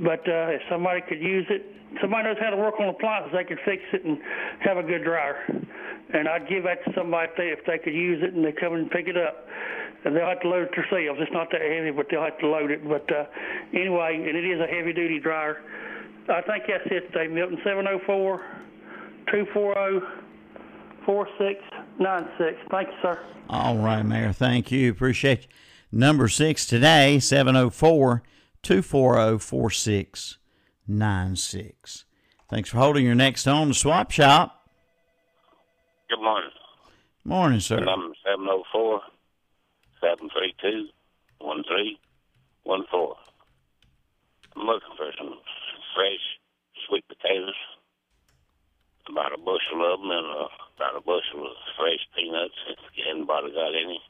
But 0.00 0.20
uh, 0.28 0.54
if 0.54 0.62
somebody 0.70 1.00
could 1.08 1.20
use 1.20 1.46
it, 1.50 1.66
somebody 2.00 2.24
knows 2.24 2.36
how 2.40 2.50
to 2.50 2.56
work 2.56 2.74
on 2.80 2.88
appliances, 2.88 3.32
they 3.34 3.44
could 3.44 3.58
fix 3.64 3.82
it 3.92 4.04
and 4.04 4.18
have 4.60 4.76
a 4.76 4.82
good 4.82 5.04
dryer. 5.04 5.36
And 6.14 6.28
I'd 6.28 6.48
give 6.48 6.64
that 6.64 6.84
to 6.84 6.92
somebody 6.96 7.28
if 7.30 7.36
they, 7.36 7.48
if 7.48 7.66
they 7.66 7.78
could 7.78 7.94
use 7.94 8.22
it 8.22 8.34
and 8.34 8.44
they 8.44 8.52
come 8.52 8.74
and 8.74 8.90
pick 8.90 9.08
it 9.08 9.16
up. 9.16 9.46
And 10.04 10.14
they'll 10.14 10.28
have 10.28 10.40
to 10.40 10.48
load 10.48 10.68
it 10.68 10.76
themselves. 10.76 11.18
It's 11.20 11.32
not 11.32 11.50
that 11.50 11.60
heavy, 11.60 11.90
but 11.90 12.06
they'll 12.10 12.22
have 12.22 12.38
to 12.38 12.46
load 12.46 12.70
it. 12.70 12.86
But 12.86 13.10
uh, 13.10 13.24
anyway, 13.74 14.14
and 14.14 14.36
it 14.36 14.46
is 14.46 14.60
a 14.60 14.66
heavy 14.66 14.92
duty 14.92 15.18
dryer. 15.18 15.58
I 16.28 16.40
think 16.42 16.64
that's 16.68 16.86
it 16.86 17.10
today, 17.12 17.26
Milton. 17.26 17.58
704 17.64 18.38
240 19.26 20.06
4696. 21.04 22.68
Thank 22.70 22.88
you, 22.88 22.94
sir. 23.02 23.18
All 23.48 23.78
right, 23.78 24.02
Mayor. 24.02 24.32
Thank 24.32 24.70
you. 24.70 24.90
Appreciate 24.90 25.42
you. 25.42 25.48
Number 25.90 26.28
six 26.28 26.66
today, 26.66 27.18
704 27.18 28.22
240 28.62 29.38
4696. 29.38 32.04
Thanks 32.48 32.70
for 32.70 32.78
holding 32.78 33.04
your 33.04 33.14
next 33.14 33.46
on 33.46 33.68
the 33.68 33.74
swap 33.74 34.10
shop. 34.10 34.58
Good 36.08 36.22
morning. 36.22 36.50
Morning, 37.24 37.60
sir. 37.60 37.80
Number 37.80 38.14
704 38.24 39.00
732 40.00 40.88
1314. 41.44 42.00
I'm 44.56 44.64
looking 44.64 44.96
for 44.96 45.12
some 45.18 45.36
fresh 45.92 46.24
sweet 46.88 47.04
potatoes, 47.06 47.54
about 49.08 49.32
a 49.36 49.38
bushel 49.38 49.84
of 49.84 50.00
them, 50.00 50.10
and 50.10 50.26
uh, 50.32 50.48
about 50.80 50.96
a 50.96 51.04
bushel 51.04 51.44
of 51.44 51.56
fresh 51.76 52.00
peanuts, 52.16 52.56
if 52.72 52.80
anybody 53.04 53.52
got 53.52 53.76
any, 53.76 54.00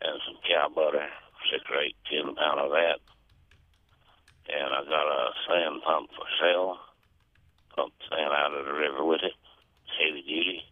and 0.00 0.16
some 0.24 0.40
cow 0.48 0.72
butter, 0.72 1.04
six 1.52 1.60
or 1.68 1.76
eight, 1.84 1.96
ten 2.08 2.32
pound 2.34 2.60
of 2.64 2.70
that. 2.72 3.04
And 4.48 4.72
I 4.72 4.80
got 4.88 5.06
a 5.06 5.30
sand 5.46 5.82
pump 5.84 6.08
for 6.16 6.26
sale. 6.40 6.80
Pump 7.76 7.92
sand 8.08 8.32
out 8.32 8.56
of 8.56 8.64
the 8.66 8.72
river 8.72 9.04
with 9.04 9.20
it. 9.22 9.36
It's 9.36 9.96
heavy 10.00 10.22
duty. 10.24 10.64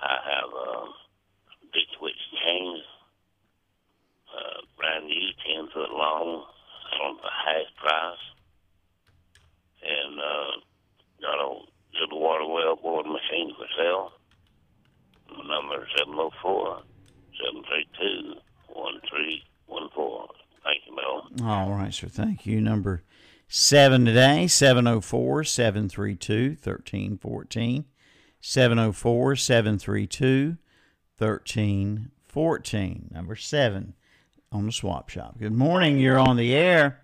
I 0.00 0.16
have 0.24 0.48
uh, 0.54 0.86
ditch 1.74 1.92
witch 2.00 2.16
chains, 2.40 2.80
uh, 4.32 4.60
brand 4.78 5.04
new, 5.06 5.28
10 5.44 5.68
foot 5.74 5.90
long, 5.90 6.44
on 7.02 7.16
the 7.16 7.28
half 7.28 7.66
price. 7.76 8.24
And 9.82 10.18
uh, 10.18 10.60
got 11.20 11.38
a 11.38 11.60
little 12.00 12.20
water 12.20 12.46
well 12.46 12.76
board 12.76 13.06
machine 13.06 13.52
for 13.56 13.66
sale. 13.76 14.12
My 15.36 15.44
number 15.56 15.82
is 15.84 15.90
704 15.98 16.82
732 17.44 18.40
1314. 18.72 20.28
Thank 20.64 20.86
you, 20.86 20.96
Bill. 20.96 21.46
All 21.48 21.70
sir. 21.90 22.08
Thank 22.08 22.46
you. 22.46 22.60
Number 22.60 23.02
seven 23.48 24.04
today, 24.04 24.46
704 24.46 25.44
732 25.44 26.56
1314. 26.62 27.84
704 28.40 29.36
732 29.36 30.56
1314. 31.18 33.08
Number 33.12 33.36
seven 33.36 33.94
on 34.50 34.66
the 34.66 34.72
swap 34.72 35.08
shop. 35.08 35.38
Good 35.38 35.52
morning. 35.52 35.98
You're 35.98 36.18
on 36.18 36.36
the 36.36 36.54
air. 36.54 37.00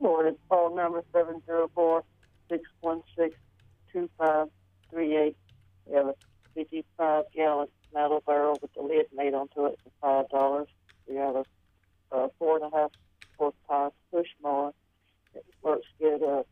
Morning. 0.00 0.36
Call 0.48 0.74
number 0.74 1.04
704 1.12 2.02
616 2.48 3.38
2538. 3.92 5.36
We 5.86 5.94
have 5.96 6.06
a 6.06 6.14
fifty 6.54 6.84
five 6.96 7.24
gallon 7.34 7.68
metal 7.92 8.22
barrel 8.26 8.58
with 8.60 8.72
the 8.74 8.82
lid 8.82 9.06
made 9.14 9.34
onto 9.34 9.66
it 9.66 9.78
for 9.82 9.90
five 10.00 10.28
dollars. 10.30 10.68
We 11.08 11.16
have 11.16 11.36
a, 11.36 11.44
a 12.12 12.28
four 12.38 12.56
and 12.56 12.72
a 12.72 12.76
half 12.76 12.90
horsepower 13.38 13.90
push 14.12 14.28
mower. 14.42 14.72
It 15.34 15.44
works 15.62 15.86
good 15.98 16.22
uh, 16.22 16.42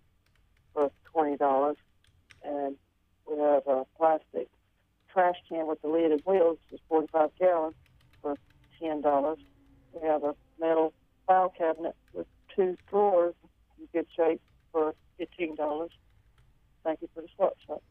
for 0.74 0.90
twenty 1.04 1.36
dollars. 1.36 1.76
And 2.44 2.76
we 3.28 3.38
have 3.38 3.66
a 3.66 3.84
plastic 3.96 4.48
trash 5.12 5.36
can 5.48 5.66
with 5.66 5.80
the 5.82 5.88
lid 5.88 6.10
and 6.12 6.21
wheels, 6.25 6.58
is 6.73 6.80
forty 6.88 7.08
five 7.12 7.30
gallons 7.38 7.75
for 8.21 8.36
ten 8.80 9.00
dollars. 9.00 9.38
We 9.92 10.06
have 10.06 10.25
a 10.25 10.34
metal 10.60 10.92
file 11.26 11.52
cabinet 11.56 11.95
with 12.12 12.26
two 12.54 12.76
drawers 12.88 13.34
in 13.78 13.86
good 13.92 14.06
shape 14.16 14.40
for 14.73 14.95
fifteen 15.18 15.54
dollars. 15.54 15.90
Thank 16.84 17.02
you 17.02 17.08
for 17.14 17.23
the 17.23 17.28
swap 17.36 17.56
shop. 17.66 17.82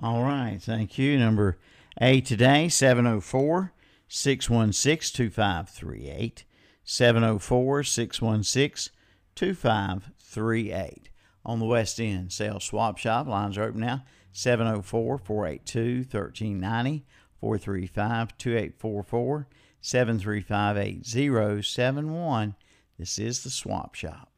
All 0.00 0.22
right. 0.22 0.58
Thank 0.60 0.98
you. 0.98 1.18
Number 1.18 1.56
eight 2.00 2.26
today, 2.26 2.68
704 2.68 3.72
616 4.08 5.16
2538. 5.16 6.44
704 6.84 7.82
616 7.82 8.92
2538. 9.34 11.08
On 11.46 11.58
the 11.58 11.66
West 11.66 12.00
End 12.00 12.32
Sales 12.32 12.64
Swap 12.64 12.98
Shop, 12.98 13.26
lines 13.26 13.58
are 13.58 13.64
open 13.64 13.80
now 13.80 14.04
704 14.32 15.18
482 15.18 16.06
1390 16.10 17.04
435 17.40 18.38
2844 18.38 19.46
735 19.80 20.76
8071. 20.78 22.54
This 22.98 23.18
is 23.18 23.42
the 23.42 23.50
Swap 23.50 23.94
Shop. 23.94 24.30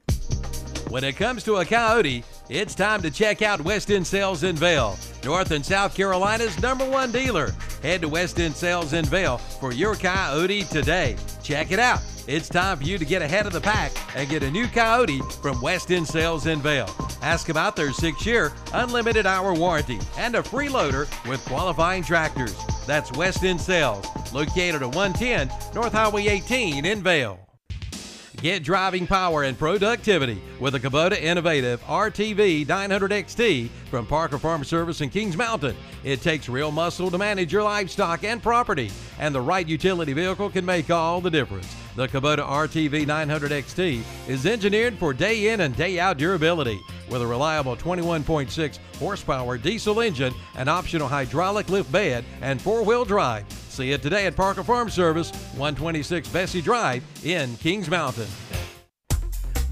When 0.88 1.02
it 1.02 1.16
comes 1.16 1.42
to 1.44 1.56
a 1.56 1.64
Kioti, 1.64 2.24
it's 2.48 2.74
time 2.74 3.02
to 3.02 3.10
check 3.10 3.42
out 3.42 3.60
West 3.60 3.90
End 3.90 4.06
Sales 4.06 4.44
in 4.44 4.54
Vale, 4.56 4.96
North 5.24 5.50
and 5.50 5.64
South 5.64 5.94
Carolina's 5.96 6.60
number 6.62 6.88
one 6.88 7.10
dealer. 7.10 7.52
Head 7.82 8.02
to 8.02 8.08
West 8.08 8.38
End 8.38 8.54
Sales 8.54 8.92
in 8.92 9.04
Vale 9.04 9.38
for 9.38 9.72
your 9.72 9.94
Kioti 9.94 10.68
today. 10.68 11.16
Check 11.42 11.72
it 11.72 11.80
out. 11.80 12.00
It's 12.28 12.48
time 12.48 12.78
for 12.78 12.82
you 12.82 12.98
to 12.98 13.04
get 13.04 13.22
ahead 13.22 13.46
of 13.46 13.52
the 13.52 13.60
pack 13.60 13.92
and 14.16 14.28
get 14.28 14.42
a 14.42 14.50
new 14.50 14.66
Kioti 14.66 15.22
from 15.40 15.60
West 15.60 15.92
End 15.92 16.08
Sales 16.08 16.46
in 16.46 16.60
Vale. 16.60 16.90
Ask 17.22 17.50
about 17.50 17.76
their 17.76 17.92
six 17.92 18.26
year 18.26 18.52
unlimited 18.74 19.26
hour 19.26 19.54
warranty 19.54 20.00
and 20.18 20.34
a 20.34 20.42
free 20.42 20.68
loader 20.68 21.06
with 21.28 21.44
qualifying 21.44 22.02
tractors. 22.02 22.56
That's 22.84 23.12
West 23.12 23.44
End 23.44 23.60
Sales, 23.60 24.04
located 24.32 24.82
at 24.82 24.94
110 24.94 25.50
North 25.72 25.92
Highway 25.92 26.26
18 26.26 26.84
in 26.84 27.00
Vale. 27.00 27.45
Get 28.42 28.62
driving 28.62 29.06
power 29.06 29.44
and 29.44 29.58
productivity 29.58 30.42
with 30.60 30.74
a 30.74 30.80
Kubota 30.80 31.18
Innovative 31.18 31.82
RTV 31.84 32.68
900 32.68 33.10
XT 33.10 33.70
from 33.90 34.04
Parker 34.04 34.38
Farm 34.38 34.62
Service 34.62 35.00
in 35.00 35.08
Kings 35.08 35.38
Mountain. 35.38 35.74
It 36.04 36.20
takes 36.20 36.46
real 36.46 36.70
muscle 36.70 37.10
to 37.10 37.16
manage 37.16 37.50
your 37.50 37.62
livestock 37.62 38.24
and 38.24 38.42
property, 38.42 38.90
and 39.18 39.34
the 39.34 39.40
right 39.40 39.66
utility 39.66 40.12
vehicle 40.12 40.50
can 40.50 40.66
make 40.66 40.90
all 40.90 41.22
the 41.22 41.30
difference. 41.30 41.74
The 41.96 42.08
Kubota 42.08 42.46
RTV 42.46 43.06
900 43.06 43.52
XT 43.52 44.02
is 44.28 44.44
engineered 44.44 44.98
for 44.98 45.14
day 45.14 45.48
in 45.48 45.62
and 45.62 45.74
day 45.74 45.98
out 45.98 46.18
durability 46.18 46.78
with 47.08 47.22
a 47.22 47.26
reliable 47.26 47.76
21.6 47.76 48.78
horsepower 48.98 49.58
diesel 49.58 50.00
engine, 50.00 50.34
an 50.56 50.68
optional 50.68 51.08
hydraulic 51.08 51.68
lift 51.68 51.90
bed, 51.92 52.24
and 52.40 52.60
four 52.60 52.82
wheel 52.82 53.04
drive. 53.04 53.44
See 53.68 53.92
it 53.92 54.02
today 54.02 54.26
at 54.26 54.36
Parker 54.36 54.64
Farm 54.64 54.88
Service, 54.88 55.30
126 55.56 56.28
Bessie 56.28 56.62
Drive 56.62 57.04
in 57.24 57.56
Kings 57.56 57.90
Mountain. 57.90 58.28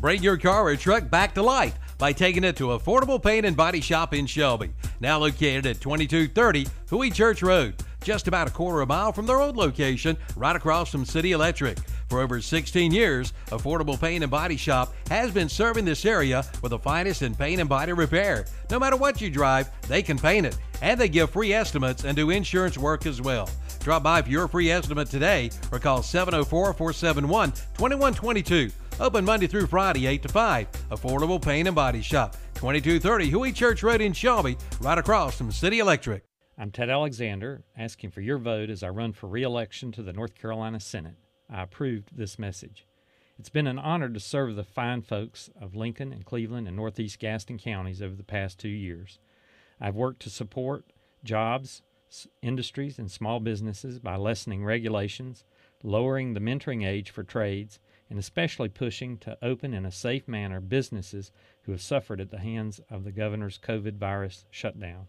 Bring 0.01 0.23
your 0.23 0.37
car 0.37 0.66
or 0.66 0.77
truck 0.77 1.09
back 1.09 1.35
to 1.35 1.42
life 1.42 1.79
by 1.97 2.12
taking 2.12 2.44
it 2.44 2.57
to 2.57 2.68
Affordable 2.68 3.23
Paint 3.23 3.47
and 3.47 3.57
Body 3.57 3.81
Shop 3.81 4.12
in 4.12 4.27
Shelby. 4.27 4.70
Now 5.01 5.18
located 5.18 5.64
at 5.64 5.81
2230 5.81 6.66
Huey 6.90 7.11
Church 7.11 7.42
Road, 7.42 7.83
just 8.03 8.29
about 8.29 8.49
a 8.49 8.51
quarter 8.51 8.83
of 8.83 8.90
a 8.90 8.92
mile 8.92 9.12
from 9.12 9.25
their 9.25 9.40
old 9.40 9.57
location, 9.57 10.16
right 10.37 10.55
across 10.55 10.90
from 10.90 11.07
City 11.07 11.33
Electric. 11.33 11.79
For 12.14 12.20
over 12.20 12.40
16 12.40 12.92
years, 12.92 13.33
Affordable 13.46 14.00
Paint 14.00 14.22
and 14.22 14.31
Body 14.31 14.57
Shop 14.57 14.94
has 15.09 15.33
been 15.33 15.48
serving 15.48 15.85
this 15.85 16.07
area 16.07 16.44
with 16.62 16.70
the 16.70 16.79
finest 16.79 17.22
in 17.22 17.35
paint 17.35 17.59
and 17.61 17.68
body 17.68 17.92
repair. 17.92 18.44
No 18.70 18.79
matter 18.79 18.96
what 18.96 19.20
you 19.20 19.29
drive, 19.31 19.68
they 19.88 20.00
can 20.00 20.16
paint 20.16 20.46
it, 20.46 20.57
and 20.81 21.00
they 21.00 21.09
give 21.09 21.31
free 21.31 21.53
estimates 21.53 22.05
and 22.05 22.14
do 22.14 22.31
insurance 22.31 22.79
work 22.79 23.07
as 23.07 23.20
well. 23.20 23.50
Drop 23.81 24.05
by 24.05 24.22
for 24.22 24.29
your 24.29 24.46
free 24.46 24.70
estimate 24.70 25.11
today 25.11 25.50
or 25.72 25.81
call 25.81 26.05
704 26.05 26.74
471 26.74 27.50
2122. 27.50 28.70
Open 29.00 29.24
Monday 29.24 29.48
through 29.48 29.66
Friday, 29.66 30.07
8 30.07 30.22
to 30.22 30.29
5. 30.29 30.68
Affordable 30.92 31.42
Paint 31.42 31.66
and 31.66 31.74
Body 31.74 32.00
Shop, 32.00 32.37
2230 32.55 33.29
Huey 33.29 33.50
Church 33.50 33.83
Road 33.83 34.00
in 34.00 34.12
Shelby, 34.12 34.57
right 34.81 34.98
across 34.98 35.37
from 35.37 35.50
City 35.50 35.81
Electric. 35.81 36.22
I'm 36.57 36.70
Ted 36.70 36.90
Alexander, 36.90 37.64
asking 37.77 38.12
for 38.12 38.20
your 38.20 38.38
vote 38.38 38.70
as 38.70 38.85
I 38.85 38.88
run 38.90 39.12
for 39.12 39.27
re 39.27 39.42
election 39.42 39.90
to 39.90 40.03
the 40.05 40.12
North 40.12 40.37
Carolina 40.37 40.79
Senate. 40.79 41.16
I 41.51 41.63
approved 41.63 42.17
this 42.17 42.39
message. 42.39 42.87
It's 43.39 43.49
been 43.49 43.67
an 43.67 43.79
honor 43.79 44.09
to 44.09 44.21
serve 44.21 44.55
the 44.55 44.65
fine 44.65 45.03
folks 45.03 45.51
of 45.61 45.75
Lincoln 45.75 46.13
and 46.13 46.25
Cleveland 46.25 46.69
and 46.69 46.77
Northeast 46.77 47.19
Gaston 47.19 47.59
counties 47.59 48.01
over 48.01 48.15
the 48.15 48.23
past 48.23 48.59
two 48.59 48.69
years. 48.69 49.19
I've 49.81 49.97
worked 49.97 50.23
to 50.23 50.31
support 50.31 50.85
jobs, 51.25 51.83
industries, 52.43 52.99
and 52.99 53.11
small 53.11 53.41
businesses 53.41 53.99
by 53.99 54.17
lessening 54.17 54.65
regulations, 54.65 55.45
lowering 55.83 56.33
the 56.33 56.41
mentoring 56.41 56.87
age 56.87 57.11
for 57.11 57.25
trades, 57.25 57.81
and 58.09 58.19
especially 58.19 58.69
pushing 58.69 59.19
to 59.19 59.37
open 59.43 59.75
in 59.75 59.85
a 59.85 59.91
safe 59.91 60.29
manner 60.29 60.61
businesses 60.61 61.33
who 61.63 61.73
have 61.73 61.83
suffered 61.83 62.21
at 62.21 62.31
the 62.31 62.39
hands 62.39 62.81
of 62.89 63.05
the 63.05 63.13
governor's 63.13 63.59
COVID 63.59 63.97
virus 63.97 64.47
shutdown. 64.51 65.09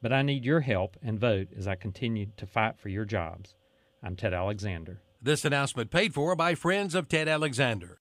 But 0.00 0.12
I 0.12 0.22
need 0.22 0.44
your 0.44 0.60
help 0.60 0.96
and 1.02 1.20
vote 1.20 1.48
as 1.56 1.66
I 1.68 1.74
continue 1.74 2.28
to 2.36 2.46
fight 2.46 2.78
for 2.78 2.88
your 2.88 3.04
jobs. 3.04 3.54
I'm 4.02 4.16
Ted 4.16 4.32
Alexander. 4.32 5.00
This 5.22 5.44
announcement 5.44 5.90
paid 5.90 6.12
for 6.12 6.36
by 6.36 6.54
friends 6.54 6.94
of 6.94 7.08
Ted 7.08 7.26
Alexander. 7.26 7.98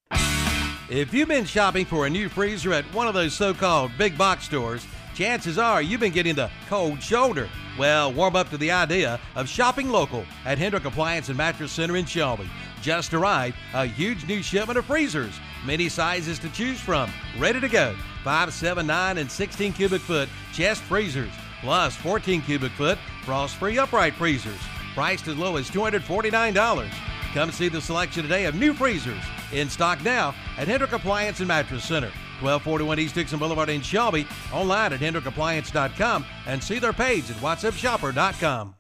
If 0.90 1.14
you've 1.14 1.30
been 1.30 1.46
shopping 1.46 1.86
for 1.86 2.06
a 2.06 2.10
new 2.10 2.30
freezer 2.30 2.74
at 2.74 2.84
one 2.94 3.08
of 3.08 3.14
those 3.14 3.34
so 3.34 3.54
called 3.54 3.92
big 3.98 4.18
box 4.18 4.44
stores, 4.46 4.86
chances 5.16 5.58
are 5.58 5.82
you've 5.82 6.02
been 6.02 6.12
getting 6.12 6.36
the 6.36 6.52
cold 6.68 7.02
shoulder. 7.02 7.50
Well, 7.80 8.14
warm 8.14 8.36
up 8.36 8.50
to 8.50 8.58
the 8.58 8.72
idea 8.72 9.20
of 9.36 9.48
shopping 9.48 9.90
local 9.90 10.26
at 10.46 10.58
Hendrick 10.58 10.86
Appliance 10.86 11.30
and 11.30 11.38
Mattress 11.38 11.72
Center 11.72 11.96
in 11.96 12.06
Shelby. 12.06 12.50
Just 12.82 13.14
arrived 13.14 13.56
a 13.74 13.86
huge 13.86 14.28
new 14.28 14.44
shipment 14.44 14.78
of 14.78 14.86
freezers, 14.86 15.40
many 15.66 15.90
sizes 15.90 16.38
to 16.40 16.50
choose 16.50 16.80
from, 16.80 17.10
ready 17.40 17.60
to 17.60 17.70
go. 17.70 17.96
5, 18.24 18.54
7, 18.54 18.86
9, 18.86 19.18
and 19.18 19.32
16 19.32 19.74
cubic 19.74 20.02
foot 20.02 20.30
chest 20.54 20.84
freezers, 20.84 21.32
plus 21.62 21.96
14 21.96 22.42
cubic 22.42 22.72
foot 22.74 23.00
frost 23.24 23.56
free 23.56 23.80
upright 23.80 24.14
freezers, 24.14 24.60
priced 24.96 25.28
as 25.28 25.38
low 25.38 25.58
as 25.58 25.70
$249. 25.70 26.90
Come 27.34 27.52
see 27.52 27.68
the 27.68 27.82
selection 27.82 28.24
today 28.24 28.46
of 28.46 28.56
new 28.56 28.74
freezers 28.74 29.22
in 29.52 29.70
stock 29.70 30.04
now 30.04 30.34
at 30.58 30.68
Hendrick 30.68 30.94
Appliance 30.94 31.40
and 31.40 31.48
Mattress 31.48 31.84
Center. 31.84 32.12
1241 32.42 33.00
East 33.00 33.16
Dixon 33.16 33.40
Boulevard 33.40 33.70
in 33.70 33.82
Shelby, 33.82 34.26
online 34.52 34.94
at 34.94 35.00
hendrickappliance.com 35.00 36.26
and 36.48 36.64
see 36.64 36.80
their 36.80 36.94
page 36.94 37.30
at 37.30 37.38
whatsupshopper.com. 37.38 38.76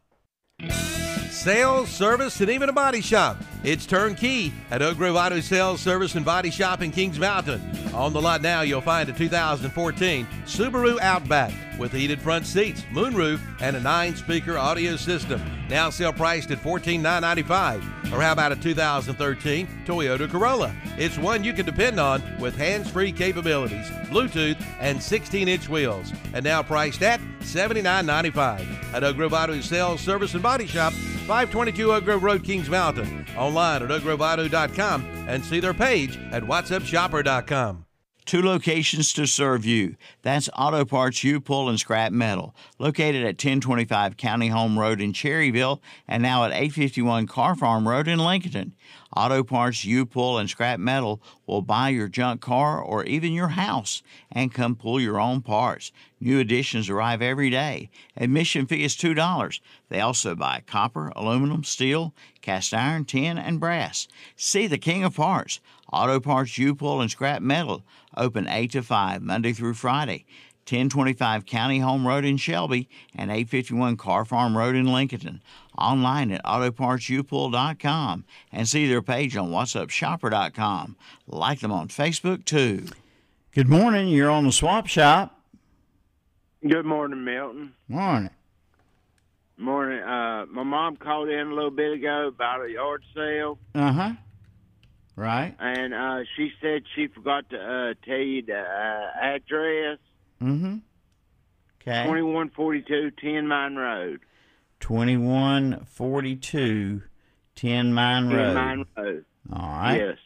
Sales, 1.30 1.90
service, 1.90 2.40
and 2.42 2.50
even 2.50 2.70
a 2.70 2.74
body 2.74 3.02
shop. 3.02 3.38
It's 3.68 3.88
turnkey 3.88 4.54
at 4.70 4.84
Oak 4.84 4.98
Grove 4.98 5.16
Auto 5.16 5.40
Sales, 5.40 5.82
Service, 5.82 6.14
and 6.14 6.24
Body 6.24 6.52
Shop 6.52 6.84
in 6.84 6.92
Kings 6.92 7.18
Mountain. 7.18 7.60
On 7.96 8.14
the 8.14 8.22
lot 8.22 8.44
now, 8.44 8.62
you'll 8.62 8.80
find 8.80 9.10
a 9.10 9.12
2014 9.12 10.28
Subaru 10.46 11.00
Outback 11.00 11.52
with 11.80 11.92
heated 11.92 12.22
front 12.22 12.46
seats, 12.46 12.84
moonroof, 12.92 13.40
and 13.62 13.76
a 13.76 13.80
nine-speaker 13.80 14.56
audio 14.56 14.96
system. 14.96 15.42
Now 15.68 15.90
sale 15.90 16.14
priced 16.14 16.52
at 16.52 16.60
14,995. 16.60 18.14
Or 18.14 18.22
how 18.22 18.34
about 18.34 18.52
a 18.52 18.56
2013 18.56 19.68
Toyota 19.84 20.30
Corolla? 20.30 20.76
It's 21.00 21.18
one 21.18 21.44
you 21.44 21.52
can 21.52 21.66
depend 21.66 22.00
on 22.00 22.22
with 22.40 22.56
hands-free 22.56 23.14
capabilities, 23.14 23.88
Bluetooth, 24.10 24.64
and 24.80 25.00
16-inch 25.00 25.68
wheels. 25.70 26.14
And 26.36 26.46
now 26.46 26.62
priced 26.62 27.02
at 27.02 27.20
$79.95 27.40 28.94
at 28.94 29.04
Oak 29.04 29.16
Grove 29.16 29.34
Auto 29.34 29.60
Sales, 29.62 30.02
Service, 30.02 30.36
and 30.36 30.44
Body 30.44 30.68
Shop, 30.68 30.94
522 30.94 31.92
Oak 31.92 32.06
Grove 32.06 32.22
Road, 32.22 32.44
Kings 32.44 32.70
Mountain. 32.70 33.26
Online 33.36 33.55
at 33.60 33.90
oakgroveauto.com 33.90 35.06
and 35.28 35.44
see 35.44 35.60
their 35.60 35.74
page 35.74 36.18
at 36.32 36.44
whatsupshopper.com. 36.44 37.86
Two 38.26 38.42
locations 38.42 39.14
to 39.14 39.28
serve 39.28 39.66
you. 39.66 39.98
That's 40.24 40.50
Auto 40.58 40.84
Parts 40.84 41.24
U 41.24 41.40
Pull 41.40 41.70
and 41.70 41.80
Scrap 41.80 42.12
Metal, 42.12 42.56
located 42.80 43.22
at 43.22 43.36
1025 43.36 44.18
County 44.18 44.48
Home 44.48 44.80
Road 44.80 45.00
in 45.00 45.14
Cherryville 45.14 45.80
and 46.08 46.24
now 46.24 46.44
at 46.44 46.52
851 46.52 47.28
Car 47.28 47.56
Farm 47.56 47.88
Road 47.88 48.08
in 48.08 48.18
Lincoln. 48.18 48.74
Auto 49.16 49.44
Parts 49.44 49.86
U 49.86 50.06
Pull 50.06 50.38
and 50.38 50.50
Scrap 50.50 50.80
Metal 50.80 51.22
will 51.46 51.62
buy 51.62 51.90
your 51.90 52.10
junk 52.10 52.42
car 52.42 52.82
or 52.82 53.06
even 53.06 53.32
your 53.32 53.48
house 53.50 54.04
and 54.32 54.54
come 54.54 54.76
pull 54.76 55.00
your 55.00 55.20
own 55.20 55.42
parts. 55.42 55.94
New 56.20 56.40
additions 56.40 56.90
arrive 56.90 57.22
every 57.22 57.50
day. 57.50 57.90
Admission 58.18 58.66
fee 58.66 58.84
is 58.84 58.96
$2. 58.96 59.60
They 59.90 60.02
also 60.02 60.36
buy 60.36 60.64
copper, 60.66 61.14
aluminum, 61.16 61.64
steel, 61.64 62.14
cast 62.42 62.74
iron, 62.74 63.06
tin, 63.06 63.38
and 63.38 63.60
brass. 63.60 64.08
See 64.36 64.68
the 64.68 64.78
king 64.78 65.04
of 65.04 65.16
parts. 65.16 65.62
Auto 65.94 66.20
Parts 66.20 66.58
U 66.58 66.76
Pull 66.76 67.00
and 67.00 67.10
Scrap 67.10 67.42
Metal, 67.42 67.84
open 68.18 68.50
8 68.50 68.72
to 68.72 68.82
5, 68.84 69.22
Monday 69.22 69.54
through 69.54 69.76
Friday. 69.76 70.26
1025 70.70 71.46
County 71.46 71.80
Home 71.80 72.08
Road 72.08 72.26
in 72.26 72.38
Shelby 72.38 72.90
and 73.16 73.30
851 73.30 73.98
Car 73.98 74.26
Farm 74.26 74.58
Road 74.58 74.76
in 74.76 74.92
Lincoln. 74.92 75.42
Online 75.78 76.32
at 76.32 76.44
autopartsupull.com 76.44 78.26
and 78.52 78.68
see 78.68 78.88
their 78.88 79.02
page 79.02 79.36
on 79.38 79.50
whatsupshopper.com. 79.52 80.96
Like 81.28 81.60
them 81.60 81.72
on 81.72 81.88
Facebook 81.90 82.46
too. 82.46 82.86
Good 83.54 83.70
morning. 83.70 84.08
You're 84.08 84.30
on 84.32 84.46
the 84.46 84.52
swap 84.52 84.88
shop. 84.88 85.40
Good 86.68 86.86
morning, 86.86 87.24
Milton. 87.24 87.74
Morning. 87.88 88.32
Morning. 89.58 90.00
Uh, 90.02 90.46
my 90.50 90.64
mom 90.64 90.98
called 90.98 91.30
in 91.30 91.48
a 91.48 91.54
little 91.54 91.72
bit 91.72 91.94
ago 91.94 92.28
about 92.28 92.66
a 92.66 92.72
yard 92.72 93.04
sale, 93.16 93.58
Uh 93.76 93.92
huh. 93.92 94.12
Right. 95.18 95.56
and 95.60 95.94
uh, 95.94 96.24
she 96.36 96.52
said 96.62 96.84
she 96.94 97.08
forgot 97.08 97.50
to 97.52 97.58
uh, 97.58 97.94
tell 98.06 98.18
you 98.18 98.42
the 98.42 98.60
uh, 98.60 99.12
address. 99.22 100.00
Mm 100.42 100.60
hmm. 100.60 100.78
Okay. 101.82 102.04
2142 102.04 103.12
10 103.12 103.48
Mine 103.48 103.76
Road. 103.76 104.20
2142 104.80 107.02
10 107.56 107.94
Mine 107.94 108.30
10 108.30 108.36
Road. 108.38 108.54
Mine 108.56 108.86
Road. 108.98 109.26
All 109.54 109.70
right. 109.70 109.98
Yes. 109.98 110.18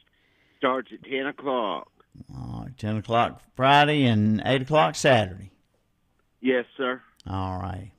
Starts 0.57 0.89
at 0.93 1.03
10 1.09 1.27
o'clock. 1.27 1.89
All 2.33 2.63
right. 2.63 2.77
10 2.77 2.97
o'clock 2.97 3.41
Friday 3.55 4.05
and 4.05 4.41
8 4.45 4.61
o'clock 4.63 4.95
Saturday. 4.95 5.51
Yes, 6.41 6.65
sir. 6.77 7.01
All 7.27 7.59
right. 7.59 7.91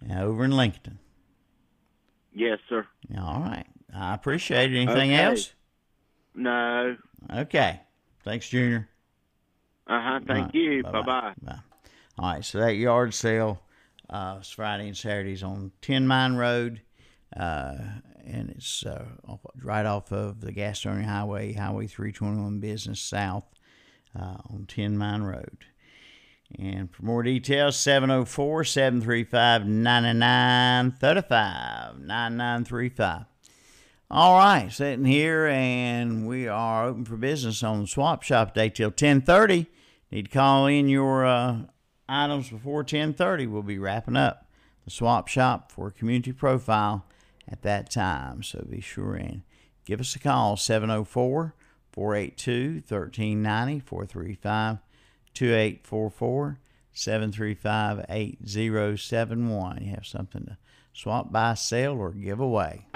Now, 0.00 0.24
over 0.24 0.44
in 0.44 0.52
Lincoln. 0.56 0.98
Yes, 2.32 2.58
sir. 2.68 2.86
All 3.18 3.40
right. 3.40 3.66
I 3.94 4.14
appreciate 4.14 4.72
it. 4.72 4.76
Anything 4.78 5.10
Okay. 5.12 5.22
else? 5.22 5.52
No. 6.34 6.96
Okay. 7.34 7.80
Thanks, 8.24 8.48
Junior. 8.48 8.88
Uh 9.88 10.00
huh. 10.02 10.20
Thank 10.26 10.46
Right. 10.46 10.54
you. 10.54 10.82
Bye-bye. 10.82 11.02
Bye 11.02 11.34
bye. 11.42 11.58
All 12.18 12.32
right, 12.34 12.44
so 12.44 12.58
that 12.58 12.74
yard 12.74 13.14
sale 13.14 13.62
uh, 14.10 14.38
is 14.40 14.50
Friday 14.50 14.88
and 14.88 14.96
Saturdays 14.96 15.42
on 15.42 15.70
Ten 15.80 16.06
Mine 16.06 16.34
Road, 16.34 16.82
uh, 17.36 17.76
and 18.26 18.50
it's 18.50 18.84
uh, 18.84 19.04
right 19.62 19.86
off 19.86 20.10
of 20.12 20.40
the 20.40 20.52
Gastonia 20.52 21.04
Highway, 21.04 21.52
Highway 21.52 21.86
321 21.86 22.58
Business 22.58 23.00
South 23.00 23.44
uh, 24.18 24.36
on 24.50 24.66
Ten 24.68 24.98
Mine 24.98 25.22
Road. 25.22 25.58
And 26.58 26.90
for 26.92 27.04
more 27.04 27.22
details, 27.22 27.76
704 27.76 28.64
735 28.64 29.66
9935. 29.66 31.98
9935. 32.00 33.24
All 34.10 34.38
right, 34.38 34.72
sitting 34.72 35.04
here, 35.04 35.46
and 35.46 36.26
we 36.26 36.48
are 36.48 36.86
open 36.86 37.04
for 37.04 37.16
business 37.16 37.62
on 37.62 37.82
the 37.82 37.86
swap 37.86 38.22
shop 38.22 38.54
day 38.54 38.70
till 38.70 38.88
1030. 38.88 39.66
Need 40.10 40.26
to 40.26 40.30
call 40.30 40.66
in 40.66 40.88
your 40.88 41.26
uh, 41.26 41.58
items 42.08 42.50
before 42.50 42.78
1030. 42.78 43.46
We'll 43.46 43.62
be 43.62 43.78
wrapping 43.78 44.16
up 44.16 44.46
the 44.84 44.90
swap 44.90 45.28
shop 45.28 45.70
for 45.70 45.90
community 45.90 46.32
profile 46.32 47.04
at 47.46 47.62
that 47.62 47.90
time. 47.90 48.42
So 48.42 48.66
be 48.68 48.80
sure 48.80 49.14
and 49.14 49.42
give 49.84 50.00
us 50.00 50.16
a 50.16 50.18
call 50.18 50.56
704 50.56 51.54
482 51.92 52.82
1390 52.88 53.80
435 53.80 54.78
2844 55.34 56.58
735 56.92 58.06
8071. 58.08 59.78
You 59.82 59.90
have 59.90 60.06
something 60.06 60.46
to 60.46 60.56
swap, 60.92 61.30
buy, 61.30 61.54
sell, 61.54 61.94
or 61.94 62.10
give 62.12 62.40
away. 62.40 62.86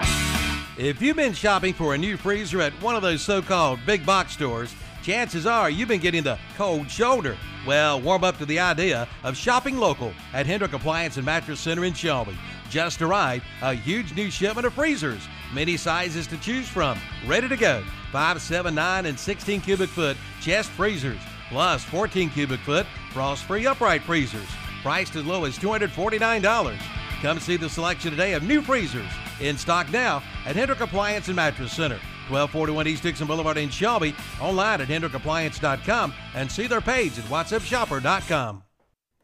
If 0.77 1.01
you've 1.01 1.15
been 1.15 1.33
shopping 1.33 1.73
for 1.73 1.93
a 1.93 1.97
new 1.97 2.17
freezer 2.17 2.59
at 2.59 2.73
one 2.81 2.95
of 2.95 3.03
those 3.03 3.21
so 3.21 3.41
called 3.41 3.79
big 3.85 4.05
box 4.05 4.33
stores, 4.33 4.73
chances 5.03 5.45
are 5.45 5.69
you've 5.69 5.89
been 5.89 5.99
getting 5.99 6.23
the 6.23 6.39
cold 6.55 6.89
shoulder. 6.89 7.37
Well, 7.67 8.01
warm 8.01 8.23
up 8.23 8.37
to 8.37 8.45
the 8.45 8.59
idea 8.59 9.07
of 9.23 9.37
shopping 9.37 9.77
local 9.77 10.13
at 10.33 10.45
Hendrick 10.45 10.73
Appliance 10.73 11.17
and 11.17 11.25
Mattress 11.25 11.59
Center 11.59 11.83
in 11.83 11.93
Shelby. 11.93 12.37
Just 12.69 13.01
arrived 13.01 13.43
a 13.61 13.73
huge 13.73 14.15
new 14.15 14.31
shipment 14.31 14.65
of 14.65 14.73
freezers, 14.73 15.27
many 15.53 15.77
sizes 15.77 16.25
to 16.27 16.37
choose 16.37 16.67
from, 16.67 16.97
ready 17.27 17.47
to 17.47 17.57
go. 17.57 17.83
5, 18.11 18.41
7, 18.41 18.73
9, 18.73 19.05
and 19.05 19.19
16 19.19 19.61
cubic 19.61 19.89
foot 19.89 20.17
chest 20.41 20.69
freezers, 20.71 21.19
plus 21.49 21.83
14 21.83 22.29
cubic 22.29 22.59
foot 22.61 22.87
frost 23.11 23.43
free 23.43 23.67
upright 23.67 24.01
freezers, 24.03 24.47
priced 24.81 25.15
as 25.15 25.25
low 25.25 25.45
as 25.45 25.57
$249. 25.59 26.77
Come 27.21 27.39
see 27.39 27.57
the 27.57 27.69
selection 27.69 28.11
today 28.11 28.33
of 28.33 28.43
new 28.43 28.61
freezers 28.61 29.09
in 29.39 29.57
stock 29.57 29.91
now 29.91 30.23
at 30.45 30.55
Hendrick 30.55 30.81
Appliance 30.81 31.27
and 31.27 31.35
Mattress 31.35 31.73
Center. 31.73 31.99
1241 32.33 32.87
East 32.87 33.03
Dixon 33.03 33.27
Boulevard 33.27 33.57
in 33.57 33.69
Shelby, 33.69 34.15
online 34.41 34.81
at 34.81 34.87
hendrickappliance.com 34.87 36.13
and 36.35 36.51
see 36.51 36.67
their 36.67 36.81
page 36.81 37.17
at 37.17 37.25
whatsupshopper.com. 37.25 38.63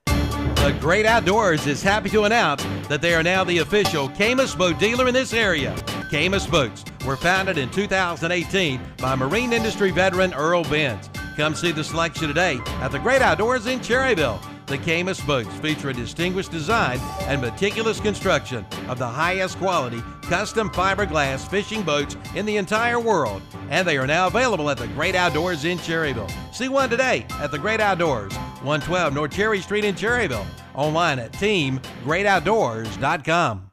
The 0.05 0.77
Great 0.79 1.05
Outdoors 1.05 1.65
is 1.67 1.81
happy 1.81 2.09
to 2.09 2.23
announce 2.23 2.63
that 2.89 3.01
they 3.01 3.13
are 3.13 3.23
now 3.23 3.43
the 3.43 3.59
official 3.59 4.09
Caymas 4.09 4.57
boat 4.57 4.77
dealer 4.77 5.07
in 5.07 5.13
this 5.13 5.33
area. 5.33 5.73
Caymas 6.11 6.49
Boats 6.49 6.83
were 7.05 7.15
founded 7.15 7.57
in 7.57 7.69
2018 7.71 8.81
by 8.97 9.15
marine 9.15 9.53
industry 9.53 9.89
veteran 9.89 10.33
Earl 10.33 10.65
Bentz. 10.65 11.09
Come 11.37 11.55
see 11.55 11.71
the 11.71 11.83
selection 11.83 12.27
today 12.27 12.59
at 12.81 12.91
the 12.91 12.99
Great 12.99 13.21
Outdoors 13.21 13.67
in 13.67 13.79
Cherryville. 13.79 14.43
The 14.69 14.77
Caymas 14.77 15.25
boats 15.25 15.53
feature 15.55 15.89
a 15.89 15.93
distinguished 15.93 16.51
design 16.51 16.99
and 17.21 17.41
meticulous 17.41 17.99
construction 17.99 18.63
of 18.87 18.99
the 18.99 19.07
highest 19.07 19.57
quality 19.57 20.03
custom 20.21 20.69
fiberglass 20.69 21.49
fishing 21.49 21.81
boats 21.81 22.15
in 22.35 22.45
the 22.45 22.57
entire 22.57 22.99
world. 22.99 23.41
And 23.71 23.87
they 23.87 23.97
are 23.97 24.05
now 24.05 24.27
available 24.27 24.69
at 24.69 24.77
the 24.77 24.85
Great 24.89 25.15
Outdoors 25.15 25.65
in 25.65 25.79
Cherryville. 25.79 26.29
See 26.53 26.69
one 26.69 26.91
today 26.91 27.25
at 27.39 27.49
the 27.49 27.57
Great 27.57 27.81
Outdoors, 27.81 28.35
112 28.61 29.11
North 29.11 29.31
Cherry 29.31 29.59
Street 29.59 29.85
in 29.85 29.95
Cherryville. 29.95 30.45
Online 30.75 31.17
at 31.17 31.33
teamgreatoutdoors.com. 31.33 33.68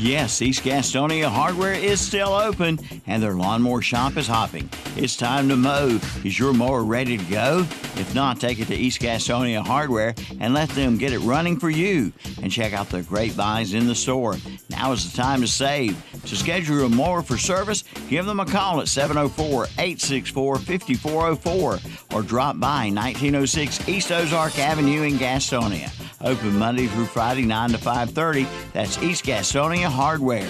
Yes, 0.00 0.40
East 0.42 0.62
Gastonia 0.62 1.26
Hardware 1.28 1.72
is 1.72 2.00
still 2.00 2.28
open 2.28 2.78
and 3.08 3.20
their 3.20 3.34
lawnmower 3.34 3.82
shop 3.82 4.16
is 4.16 4.28
hopping. 4.28 4.70
It's 4.94 5.16
time 5.16 5.48
to 5.48 5.56
mow. 5.56 5.98
Is 6.22 6.38
your 6.38 6.52
mower 6.52 6.84
ready 6.84 7.18
to 7.18 7.24
go? 7.24 7.66
If 7.96 8.14
not, 8.14 8.38
take 8.38 8.60
it 8.60 8.68
to 8.68 8.76
East 8.76 9.00
Gastonia 9.00 9.66
Hardware 9.66 10.14
and 10.38 10.54
let 10.54 10.68
them 10.68 10.98
get 10.98 11.12
it 11.12 11.18
running 11.18 11.58
for 11.58 11.68
you. 11.68 12.12
And 12.40 12.52
check 12.52 12.74
out 12.74 12.90
their 12.90 13.02
great 13.02 13.36
buys 13.36 13.74
in 13.74 13.88
the 13.88 13.94
store. 13.96 14.36
Now 14.70 14.92
is 14.92 15.10
the 15.10 15.16
time 15.20 15.40
to 15.40 15.48
save. 15.48 16.00
To 16.26 16.36
schedule 16.36 16.86
a 16.86 16.88
mower 16.88 17.20
for 17.20 17.36
service, 17.36 17.82
give 18.08 18.24
them 18.24 18.38
a 18.38 18.46
call 18.46 18.80
at 18.80 18.86
704 18.86 19.64
864 19.64 20.58
5404 20.58 22.16
or 22.16 22.22
drop 22.22 22.60
by 22.60 22.88
1906 22.88 23.88
East 23.88 24.12
Ozark 24.12 24.60
Avenue 24.60 25.02
in 25.02 25.14
Gastonia. 25.14 25.90
Open 26.20 26.58
Monday 26.58 26.88
through 26.88 27.06
Friday 27.06 27.44
9 27.44 27.70
to 27.70 27.78
5:30. 27.78 28.46
That's 28.72 28.98
East 28.98 29.24
Gastonia 29.24 29.86
Hardware. 29.86 30.48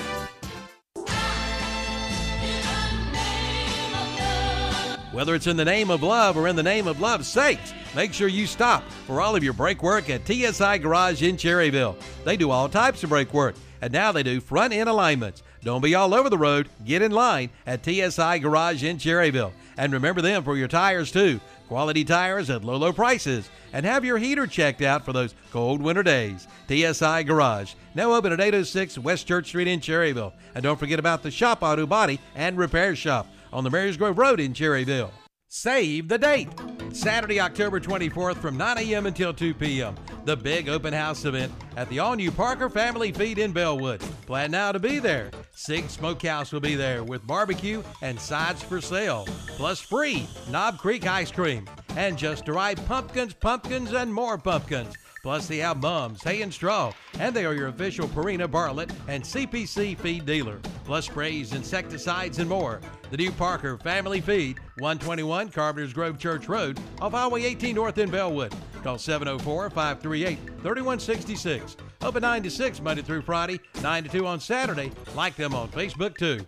Whether 5.13 5.35
it's 5.35 5.49
in 5.49 5.57
the 5.57 5.65
name 5.65 5.91
of 5.91 6.03
love 6.03 6.37
or 6.37 6.47
in 6.47 6.55
the 6.55 6.63
name 6.63 6.87
of 6.87 7.01
love's 7.01 7.27
sakes, 7.27 7.75
make 7.95 8.15
sure 8.15 8.29
you 8.29 8.47
stop 8.47 8.85
for 9.07 9.21
all 9.21 9.35
of 9.35 9.43
your 9.43 9.53
brake 9.53 9.83
work 9.83 10.09
at 10.09 10.25
TSI 10.25 10.79
Garage 10.79 11.23
in 11.23 11.37
Cherryville. 11.37 11.97
They 12.25 12.37
do 12.37 12.51
all 12.51 12.69
types 12.69 13.03
of 13.03 13.11
brake 13.11 13.35
work, 13.35 13.57
and 13.83 13.93
now 13.93 14.13
they 14.13 14.23
do 14.23 14.41
front 14.41 14.73
end 14.73 14.89
alignments. 14.89 15.43
Don't 15.65 15.83
be 15.83 15.97
all 15.97 16.15
over 16.15 16.31
the 16.31 16.39
road. 16.39 16.69
Get 16.85 17.03
in 17.03 17.11
line 17.11 17.51
at 17.67 17.85
TSI 17.85 18.39
Garage 18.39 18.85
in 18.85 18.97
Cherryville. 18.97 19.53
And 19.77 19.93
remember 19.93 20.23
them 20.23 20.45
for 20.45 20.57
your 20.57 20.69
tires 20.69 21.11
too. 21.11 21.41
Quality 21.69 22.03
tires 22.05 22.49
at 22.49 22.65
low, 22.65 22.77
low 22.77 22.93
prices. 22.93 23.51
And 23.75 23.85
have 23.85 24.05
your 24.05 24.17
heater 24.17 24.47
checked 24.47 24.81
out 24.81 25.05
for 25.05 25.13
those 25.13 25.35
cold 25.53 25.83
winter 25.83 26.03
days. 26.03 26.49
TSI 26.69 27.23
Garage, 27.25 27.75
now 27.95 28.15
open 28.15 28.33
at 28.33 28.41
806 28.41 28.99
West 28.99 29.29
Church 29.29 29.49
Street 29.49 29.69
in 29.69 29.81
Cherryville. 29.81 30.33
And 30.55 30.63
don't 30.63 30.79
forget 30.79 30.99
about 30.99 31.23
the 31.23 31.31
Shop 31.31 31.63
Auto 31.63 31.87
Body 31.87 32.21
and 32.35 32.57
Repair 32.57 32.97
Shop 32.97 33.27
on 33.53 33.65
the 33.65 33.71
Marys 33.71 33.99
Grove 33.99 34.19
Road 34.19 34.41
in 34.41 34.55
Cherryville. 34.55 35.11
Save 35.61 36.07
the 36.07 36.19
date. 36.19 36.49
Saturday, 36.93 37.41
October 37.41 37.81
24th 37.81 38.37
from 38.37 38.57
9 38.57 38.79
a.m. 38.79 39.07
until 39.07 39.35
2 39.35 39.55
p.m. 39.55 39.97
The 40.25 40.37
big 40.37 40.69
open 40.69 40.93
house 40.93 41.25
event 41.25 41.53
at 41.77 41.89
the 41.89 41.99
all 41.99 42.15
new 42.15 42.31
Parker 42.31 42.71
Family 42.71 43.11
Feed 43.11 43.41
in 43.41 43.51
Bellwood. 43.51 43.99
Plan 44.25 44.53
now 44.53 44.71
to 44.71 44.79
be 44.79 45.01
there. 45.01 45.33
Sig 45.57 45.91
Smokehouse 45.91 46.53
will 46.53 46.61
be 46.61 46.77
there 46.77 47.03
with 47.03 47.27
barbecue 47.27 47.83
and 48.03 48.21
sides 48.21 48.63
for 48.63 48.81
sale, 48.81 49.27
plus 49.57 49.81
free 49.81 50.29
Knob 50.49 50.79
Creek 50.79 51.09
ice 51.09 51.33
cream. 51.33 51.69
And 51.97 52.17
just 52.17 52.49
arrived 52.49 52.87
pumpkins, 52.87 53.35
pumpkins, 53.35 53.93
and 53.93 54.15
more 54.15 54.39
pumpkins. 54.39 54.95
Plus, 55.23 55.47
they 55.47 55.59
have 55.59 55.83
mums, 55.83 56.23
hay, 56.23 56.43
and 56.43 56.53
straw, 56.53 56.93
and 57.19 57.35
they 57.35 57.45
are 57.45 57.55
your 57.55 57.69
official 57.69 58.09
Purina 58.09 58.51
Bartlett 58.51 58.91
and 59.09 59.23
CPC 59.23 59.99
feed 59.99 60.25
dealer. 60.25 60.61
Plus, 60.85 61.07
sprays, 61.07 61.53
insecticides, 61.55 62.39
and 62.39 62.49
more. 62.49 62.81
The 63.11 63.17
new 63.17 63.33
Parker 63.33 63.77
Family 63.79 64.21
Feed, 64.21 64.59
121 64.79 65.51
Carpenter's 65.51 65.93
Grove 65.93 66.19
Church 66.19 66.49
Road, 66.49 66.79
off 67.01 67.13
Highway 67.13 67.45
18 67.45 67.75
North 67.75 67.99
in 67.99 68.11
Bellwood. 68.11 68.55
Call 68.83 68.99
704 68.99 69.71
538 69.71 70.39
3166. 70.63 71.77
Open 72.03 72.23
9 72.23 72.43
to 72.45 72.51
6 72.51 72.81
Monday 72.81 73.03
through 73.03 73.23
Friday, 73.23 73.61
9 73.83 74.05
to 74.05 74.09
2 74.09 74.27
on 74.27 74.39
Saturday. 74.39 74.93
Like 75.17 75.35
them 75.35 75.55
on 75.55 75.69
Facebook 75.69 76.17
too. 76.17 76.47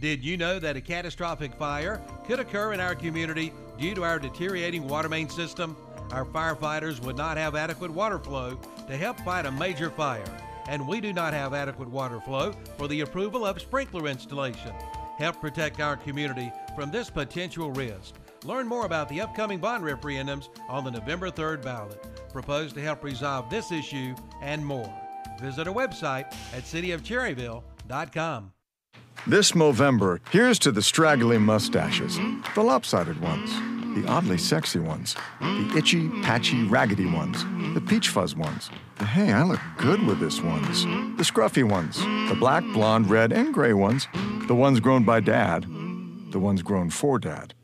Did 0.00 0.24
you 0.24 0.38
know 0.38 0.58
that 0.58 0.76
a 0.76 0.80
catastrophic 0.80 1.54
fire 1.54 2.00
could 2.26 2.40
occur 2.40 2.72
in 2.72 2.80
our 2.80 2.94
community 2.94 3.52
due 3.78 3.94
to 3.94 4.02
our 4.02 4.18
deteriorating 4.18 4.88
water 4.88 5.10
main 5.10 5.28
system? 5.28 5.76
Our 6.12 6.24
firefighters 6.24 7.00
would 7.00 7.16
not 7.16 7.36
have 7.36 7.54
adequate 7.54 7.90
water 7.90 8.18
flow 8.18 8.58
to 8.88 8.96
help 8.96 9.20
fight 9.20 9.46
a 9.46 9.52
major 9.52 9.90
fire, 9.90 10.24
and 10.68 10.86
we 10.86 11.00
do 11.00 11.12
not 11.12 11.32
have 11.32 11.54
adequate 11.54 11.88
water 11.88 12.20
flow 12.20 12.52
for 12.76 12.88
the 12.88 13.02
approval 13.02 13.46
of 13.46 13.60
sprinkler 13.60 14.08
installation. 14.08 14.72
Help 15.18 15.40
protect 15.40 15.80
our 15.80 15.96
community 15.96 16.50
from 16.74 16.90
this 16.90 17.10
potential 17.10 17.70
risk. 17.70 18.14
Learn 18.44 18.66
more 18.66 18.86
about 18.86 19.08
the 19.08 19.20
upcoming 19.20 19.58
bond 19.58 19.84
referendums 19.84 20.48
on 20.68 20.82
the 20.84 20.90
November 20.90 21.30
3rd 21.30 21.62
ballot. 21.62 22.04
proposed 22.32 22.74
to 22.76 22.80
help 22.80 23.04
resolve 23.04 23.50
this 23.50 23.72
issue 23.72 24.14
and 24.40 24.64
more. 24.64 24.92
Visit 25.40 25.68
our 25.68 25.74
website 25.74 26.26
at 26.54 26.62
cityofcherryville.com. 26.62 28.52
This 29.26 29.52
Movember, 29.52 30.20
here's 30.30 30.58
to 30.60 30.72
the 30.72 30.80
straggly 30.80 31.38
mustaches, 31.38 32.18
the 32.54 32.62
lopsided 32.62 33.20
ones, 33.20 33.50
the 33.94 34.06
oddly 34.06 34.38
sexy 34.38 34.78
ones, 34.78 35.16
the 35.40 35.74
itchy, 35.76 36.08
patchy, 36.22 36.64
raggedy 36.64 37.06
ones, 37.06 37.44
the 37.74 37.80
peach 37.80 38.08
fuzz 38.08 38.34
ones, 38.34 38.70
the 38.96 39.04
hey, 39.04 39.32
I 39.32 39.42
look 39.42 39.60
good 39.76 40.02
with 40.06 40.20
this 40.20 40.40
ones, 40.40 40.84
the 41.16 41.24
scruffy 41.24 41.64
ones, 41.64 41.98
the 42.28 42.36
black, 42.38 42.62
blonde, 42.72 43.10
red, 43.10 43.32
and 43.32 43.52
gray 43.52 43.72
ones, 43.72 44.06
the 44.46 44.54
ones 44.54 44.80
grown 44.80 45.04
by 45.04 45.20
dad, 45.20 45.64
the 46.30 46.38
ones 46.38 46.62
grown 46.62 46.90
for 46.90 47.18
dad. 47.18 47.54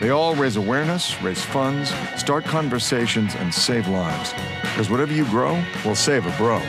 They 0.00 0.10
all 0.10 0.34
raise 0.34 0.56
awareness, 0.56 1.20
raise 1.22 1.44
funds, 1.44 1.92
start 2.16 2.44
conversations, 2.44 3.34
and 3.36 3.52
save 3.52 3.86
lives. 3.88 4.32
Because 4.62 4.90
whatever 4.90 5.12
you 5.12 5.24
grow 5.26 5.62
will 5.84 5.94
save 5.94 6.26
a 6.26 6.36
bro. 6.36 6.60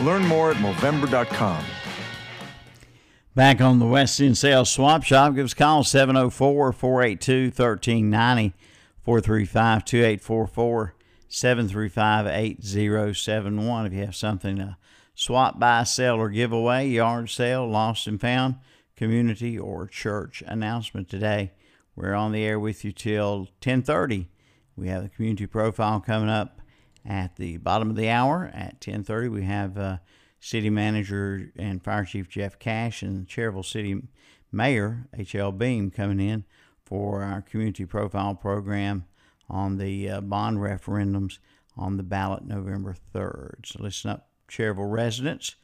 Learn 0.00 0.22
more 0.26 0.50
at 0.50 0.56
Movember.com. 0.58 1.64
Back 3.36 3.60
on 3.60 3.80
the 3.80 3.86
West 3.86 4.18
End 4.18 4.38
Sales 4.38 4.70
Swap 4.70 5.02
Shop, 5.02 5.34
give 5.34 5.44
us 5.44 5.52
a 5.52 5.56
call 5.56 5.84
704 5.84 6.72
482 6.72 7.48
1390 7.48 8.54
435 9.02 9.84
2844 9.84 10.94
735 11.28 12.26
8071. 12.28 13.84
If 13.84 13.92
you 13.92 14.00
have 14.06 14.16
something 14.16 14.56
to 14.56 14.78
swap, 15.14 15.60
buy, 15.60 15.82
sell, 15.82 16.16
or 16.16 16.30
give 16.30 16.50
away, 16.50 16.88
yard 16.88 17.28
sale, 17.28 17.68
lost 17.68 18.06
and 18.06 18.18
found, 18.18 18.54
community, 18.96 19.58
or 19.58 19.86
church 19.86 20.42
announcement 20.46 21.10
today. 21.10 21.52
We're 21.94 22.14
on 22.14 22.32
the 22.32 22.42
air 22.42 22.58
with 22.58 22.86
you 22.86 22.92
till 22.92 23.40
1030. 23.60 24.30
We 24.76 24.88
have 24.88 25.02
the 25.02 25.10
community 25.10 25.46
profile 25.46 26.00
coming 26.00 26.30
up 26.30 26.62
at 27.04 27.36
the 27.36 27.58
bottom 27.58 27.90
of 27.90 27.96
the 27.96 28.08
hour. 28.08 28.50
At 28.54 28.76
1030, 28.76 29.28
we 29.28 29.44
have 29.44 29.76
uh, 29.76 29.98
City 30.40 30.70
Manager 30.70 31.50
and 31.56 31.82
Fire 31.82 32.04
Chief 32.04 32.28
Jeff 32.28 32.58
Cash 32.58 33.02
and 33.02 33.26
Cherryville 33.26 33.64
City 33.64 34.02
Mayor 34.52 35.08
H.L. 35.16 35.52
Beam 35.52 35.90
coming 35.90 36.20
in 36.20 36.44
for 36.84 37.22
our 37.22 37.42
community 37.42 37.84
profile 37.84 38.34
program 38.34 39.06
on 39.48 39.78
the 39.78 40.08
uh, 40.08 40.20
bond 40.20 40.58
referendums 40.58 41.38
on 41.76 41.96
the 41.96 42.02
ballot 42.02 42.44
November 42.44 42.94
3rd. 43.14 43.66
So 43.66 43.82
listen 43.82 44.10
up, 44.10 44.28
Cherryville 44.48 44.90
residents. 44.90 45.56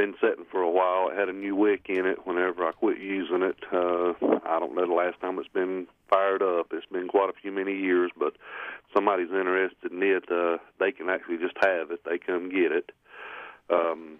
been 0.00 0.14
setting 0.18 0.46
for 0.50 0.62
a 0.62 0.70
while. 0.70 1.10
It 1.10 1.18
had 1.18 1.28
a 1.28 1.32
new 1.34 1.54
wick 1.54 1.86
in 1.90 2.06
it 2.06 2.26
whenever 2.26 2.66
I 2.66 2.72
quit 2.72 2.98
using 2.98 3.42
it. 3.42 3.58
Uh, 3.70 4.14
I 4.46 4.58
don't 4.58 4.74
know 4.74 4.86
the 4.86 4.94
last 4.94 5.20
time 5.20 5.38
it's 5.38 5.46
been 5.48 5.86
fired 6.08 6.40
up. 6.42 6.68
It's 6.72 6.86
been 6.86 7.06
quite 7.06 7.28
a 7.28 7.38
few 7.38 7.52
many 7.52 7.76
years, 7.76 8.10
but 8.18 8.32
somebody's 8.94 9.28
interested 9.28 9.92
in 9.92 10.02
it. 10.02 10.24
Uh, 10.32 10.56
they 10.78 10.90
can 10.90 11.10
actually 11.10 11.36
just 11.36 11.56
have 11.62 11.90
it. 11.90 12.00
They 12.06 12.16
come 12.16 12.48
get 12.48 12.72
it. 12.72 12.92
Um, 13.68 14.18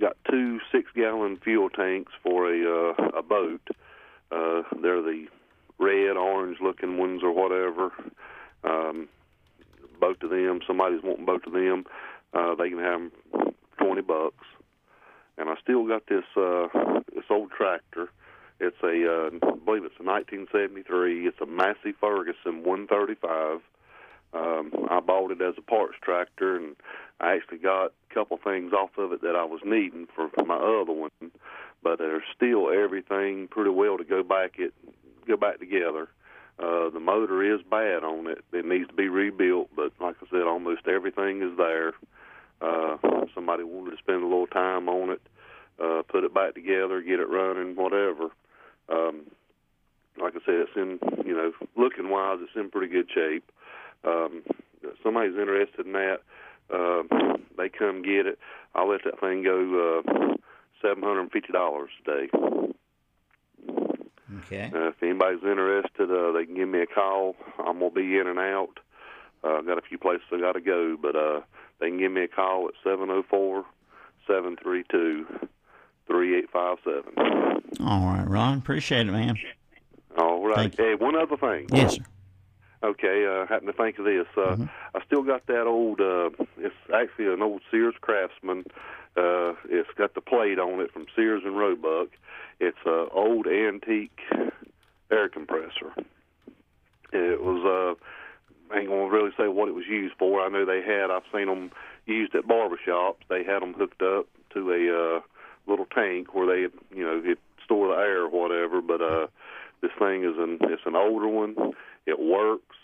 got 0.00 0.16
two 0.28 0.58
six-gallon 0.72 1.38
fuel 1.44 1.70
tanks 1.70 2.12
for 2.20 2.52
a 2.52 2.90
uh, 2.90 3.18
a 3.18 3.22
boat. 3.22 3.62
Uh, 4.32 4.62
they're 4.82 5.02
the 5.02 5.26
red, 5.78 6.16
orange-looking 6.16 6.98
ones 6.98 7.22
or 7.22 7.30
whatever. 7.30 7.92
Um, 8.64 9.08
both 10.00 10.20
of 10.22 10.30
them. 10.30 10.62
Somebody's 10.66 11.04
wanting 11.04 11.26
both 11.26 11.46
of 11.46 11.52
them. 11.52 11.84
Uh, 12.34 12.56
they 12.56 12.70
can 12.70 12.78
have 12.78 13.00
them 13.00 13.12
twenty 13.80 14.02
bucks. 14.02 14.44
And 15.38 15.48
I 15.48 15.54
still 15.62 15.86
got 15.86 16.06
this 16.06 16.24
uh, 16.36 16.68
this 17.14 17.24
old 17.30 17.50
tractor. 17.50 18.10
It's 18.58 18.76
a 18.82 18.86
uh, 18.86 19.30
I 19.42 19.56
believe 19.64 19.84
it's 19.84 19.98
a 19.98 20.04
1973. 20.04 21.26
It's 21.26 21.40
a 21.40 21.46
Massey 21.46 21.92
Ferguson 21.98 22.62
135. 22.62 23.60
Um, 24.32 24.86
I 24.88 25.00
bought 25.00 25.32
it 25.32 25.40
as 25.40 25.54
a 25.58 25.62
parts 25.62 25.96
tractor, 26.00 26.56
and 26.56 26.76
I 27.20 27.34
actually 27.34 27.58
got 27.58 27.86
a 27.86 28.14
couple 28.14 28.38
things 28.38 28.72
off 28.72 28.90
of 28.96 29.12
it 29.12 29.22
that 29.22 29.34
I 29.34 29.44
was 29.44 29.60
needing 29.64 30.06
for 30.14 30.30
my 30.44 30.56
other 30.56 30.92
one. 30.92 31.10
but 31.82 31.98
there's 31.98 32.22
still 32.36 32.70
everything 32.70 33.48
pretty 33.48 33.70
well 33.70 33.98
to 33.98 34.04
go 34.04 34.22
back 34.22 34.58
it 34.58 34.74
go 35.26 35.36
back 35.36 35.58
together. 35.58 36.08
Uh, 36.58 36.90
the 36.90 37.00
motor 37.00 37.42
is 37.42 37.62
bad 37.70 38.04
on 38.04 38.26
it; 38.26 38.44
it 38.52 38.66
needs 38.66 38.88
to 38.88 38.94
be 38.94 39.08
rebuilt. 39.08 39.70
But 39.74 39.92
like 40.00 40.16
I 40.22 40.26
said, 40.30 40.42
almost 40.42 40.86
everything 40.86 41.42
is 41.42 41.56
there. 41.56 41.88
Uh, 41.88 41.92
somebody 43.34 43.64
wanted 43.64 43.92
to 43.92 43.96
spend 43.98 44.22
a 44.22 44.26
little 44.26 44.46
time 44.46 44.88
on 44.88 45.10
it, 45.10 45.22
uh, 45.82 46.02
put 46.08 46.24
it 46.24 46.34
back 46.34 46.54
together, 46.54 47.00
get 47.00 47.20
it 47.20 47.28
running, 47.28 47.76
whatever. 47.76 48.28
Um, 48.88 49.22
like 50.20 50.34
I 50.34 50.40
said, 50.44 50.66
it's 50.66 50.76
in 50.76 50.98
you 51.24 51.34
know 51.34 51.52
looking 51.76 52.10
wise, 52.10 52.38
it's 52.42 52.56
in 52.56 52.70
pretty 52.70 52.92
good 52.92 53.08
shape. 53.14 53.50
Um, 54.04 54.42
if 54.82 54.96
somebody's 55.02 55.36
interested 55.36 55.86
in 55.86 55.92
that, 55.92 56.20
uh, 56.72 57.02
they 57.56 57.68
come 57.68 58.02
get 58.02 58.26
it. 58.26 58.38
I'll 58.74 58.88
let 58.90 59.04
that 59.04 59.20
thing 59.20 59.42
go 59.42 60.02
uh, 60.04 60.36
seven 60.82 61.02
hundred 61.02 61.22
and 61.22 61.32
fifty 61.32 61.52
dollars 61.52 61.90
a 62.02 62.10
day. 62.10 62.28
Okay. 64.44 64.70
Uh, 64.74 64.88
if 64.88 65.02
anybody's 65.02 65.42
interested, 65.42 66.10
uh, 66.10 66.32
they 66.32 66.46
can 66.46 66.54
give 66.54 66.68
me 66.68 66.80
a 66.80 66.86
call. 66.86 67.34
I'm 67.58 67.78
gonna 67.78 67.90
be 67.90 68.18
in 68.18 68.26
and 68.26 68.38
out. 68.38 68.78
Uh, 69.42 69.58
I've 69.58 69.66
got 69.66 69.78
a 69.78 69.82
few 69.82 69.98
places 69.98 70.26
I 70.32 70.40
got 70.40 70.52
to 70.52 70.60
go, 70.60 70.96
but 71.00 71.16
uh, 71.16 71.40
they 71.80 71.88
can 71.88 71.98
give 71.98 72.12
me 72.12 72.24
a 72.24 72.28
call 72.28 72.68
at 72.68 72.74
seven 72.84 73.06
zero 73.06 73.24
four 73.28 73.64
seven 74.26 74.56
three 74.62 74.84
two 74.90 75.26
three 76.06 76.38
eight 76.38 76.50
five 76.50 76.78
seven. 76.84 77.12
All 77.80 78.06
right, 78.06 78.26
Ron. 78.26 78.58
Appreciate 78.58 79.08
it, 79.08 79.12
man. 79.12 79.36
All 80.18 80.46
right. 80.46 80.74
Hey, 80.76 80.94
one 80.94 81.16
other 81.16 81.36
thing. 81.36 81.68
Yes, 81.72 81.96
sir. 81.96 82.02
Okay, 82.82 83.26
uh, 83.26 83.46
happened 83.46 83.70
to 83.70 83.74
think 83.74 83.98
of 83.98 84.06
this. 84.06 84.26
Uh, 84.36 84.56
I 84.94 85.04
still 85.04 85.22
got 85.22 85.46
that 85.46 85.66
old. 85.66 86.00
Uh, 86.00 86.30
it's 86.56 86.74
actually 86.94 87.26
an 87.32 87.42
old 87.42 87.60
Sears 87.70 87.94
Craftsman. 88.00 88.64
Uh, 89.16 89.52
it's 89.68 89.90
got 89.98 90.14
the 90.14 90.22
plate 90.22 90.58
on 90.58 90.80
it 90.80 90.90
from 90.90 91.04
Sears 91.14 91.42
and 91.44 91.58
Roebuck. 91.58 92.08
It's 92.58 92.78
a 92.86 93.06
old 93.12 93.46
antique 93.46 94.18
air 95.10 95.28
compressor. 95.28 95.92
It 97.12 97.42
was. 97.42 97.64
Uh, 97.64 97.94
I 97.94 98.19
ain't 98.74 98.88
gonna 98.88 99.10
really 99.10 99.30
say 99.36 99.48
what 99.48 99.68
it 99.68 99.74
was 99.74 99.86
used 99.88 100.14
for. 100.18 100.40
I 100.40 100.48
know 100.48 100.64
they 100.64 100.82
had. 100.82 101.10
I've 101.10 101.28
seen 101.32 101.46
them 101.46 101.70
used 102.06 102.34
at 102.34 102.46
barbershops. 102.46 103.22
They 103.28 103.44
had 103.44 103.62
them 103.62 103.74
hooked 103.74 104.02
up 104.02 104.26
to 104.54 104.70
a 104.70 105.16
uh, 105.16 105.20
little 105.66 105.86
tank 105.86 106.34
where 106.34 106.46
they, 106.46 106.74
you 106.94 107.04
know, 107.04 107.20
it 107.24 107.38
store 107.64 107.88
the 107.88 108.00
air 108.00 108.22
or 108.22 108.28
whatever. 108.28 108.80
But 108.80 109.00
uh, 109.00 109.26
this 109.82 109.92
thing 109.98 110.24
is 110.24 110.36
an 110.38 110.58
it's 110.62 110.82
an 110.86 110.96
older 110.96 111.28
one. 111.28 111.56
It 112.06 112.18
works. 112.18 112.76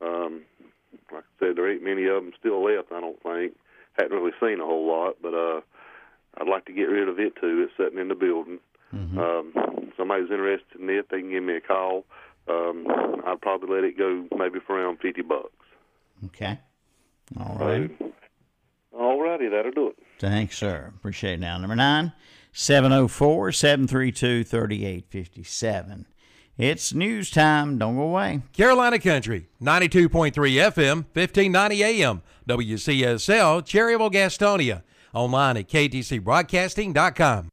Um, 0.00 0.42
like 1.12 1.24
I 1.24 1.46
said, 1.46 1.56
there 1.56 1.70
ain't 1.70 1.84
many 1.84 2.06
of 2.06 2.22
them 2.22 2.32
still 2.38 2.64
left. 2.64 2.92
I 2.92 3.00
don't 3.00 3.22
think. 3.22 3.54
Hadn't 3.94 4.16
really 4.16 4.32
seen 4.40 4.60
a 4.60 4.64
whole 4.64 4.86
lot, 4.86 5.16
but 5.20 5.34
uh, 5.34 5.60
I'd 6.38 6.48
like 6.48 6.66
to 6.66 6.72
get 6.72 6.84
rid 6.84 7.08
of 7.08 7.18
it 7.18 7.34
too. 7.40 7.66
It's 7.66 7.76
sitting 7.76 7.98
in 7.98 8.08
the 8.08 8.14
building. 8.14 8.60
Um, 9.18 9.52
if 9.54 9.96
somebody's 9.96 10.30
interested 10.30 10.80
in 10.80 10.88
it, 10.88 11.06
they 11.10 11.20
can 11.20 11.30
give 11.30 11.42
me 11.42 11.56
a 11.56 11.60
call. 11.60 12.04
Um, 12.48 12.86
I'd 13.26 13.40
probably 13.40 13.74
let 13.74 13.84
it 13.84 13.98
go 13.98 14.26
maybe 14.36 14.58
for 14.66 14.78
around 14.80 14.98
fifty 15.00 15.22
bucks. 15.22 15.52
Okay. 16.26 16.58
All 17.38 17.56
right. 17.58 17.90
All 18.98 19.20
righty, 19.20 19.48
that'll 19.48 19.70
do 19.70 19.88
it. 19.88 19.96
Thanks, 20.18 20.56
sir. 20.56 20.92
Appreciate 20.96 21.34
it. 21.34 21.40
Now, 21.40 21.58
number 21.58 21.76
nine, 21.76 22.12
704 22.52 23.52
732 23.52 24.44
3857. 24.44 26.06
It's 26.56 26.92
news 26.92 27.30
time. 27.30 27.78
Don't 27.78 27.94
go 27.94 28.02
away. 28.02 28.42
Carolina 28.52 28.98
Country, 28.98 29.46
92.3 29.62 30.32
FM, 30.32 31.04
1590 31.12 31.84
AM, 31.84 32.22
WCSL, 32.48 33.62
Cherryville, 33.62 34.12
Gastonia. 34.12 34.82
Online 35.14 35.58
at 35.58 35.68
ktcbroadcasting.com. 35.68 37.48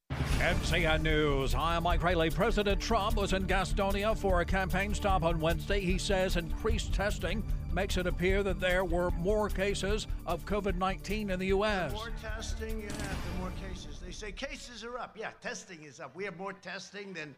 NCN 0.46 1.02
News. 1.02 1.54
Hi, 1.54 1.76
I'm 1.76 1.82
Mike 1.82 2.04
Rayleigh. 2.04 2.30
President 2.30 2.80
Trump 2.80 3.16
was 3.18 3.34
in 3.34 3.48
Gastonia 3.48 4.16
for 4.16 4.42
a 4.42 4.46
campaign 4.46 4.94
stop 4.94 5.24
on 5.24 5.40
Wednesday. 5.40 5.80
He 5.80 5.98
says 5.98 6.38
increased 6.38 6.94
testing 6.94 7.44
makes 7.74 7.98
it 7.98 8.06
appear 8.06 8.44
that 8.44 8.60
there 8.60 8.86
were 8.86 9.10
more 9.10 9.50
cases 9.50 10.06
of 10.28 10.46
COVID 10.46 10.76
19 10.76 11.32
in 11.32 11.40
the 11.40 11.48
U.S. 11.48 11.94
More 11.94 12.12
testing, 12.22 12.80
yeah, 12.80 12.90
the 12.90 13.40
more 13.40 13.52
cases. 13.68 14.00
They 14.00 14.12
say 14.12 14.32
cases 14.32 14.84
are 14.84 15.00
up. 15.00 15.18
Yeah, 15.20 15.32
testing 15.42 15.82
is 15.82 16.00
up. 16.00 16.16
We 16.16 16.26
have 16.26 16.38
more 16.38 16.54
testing 16.54 17.12
than 17.12 17.34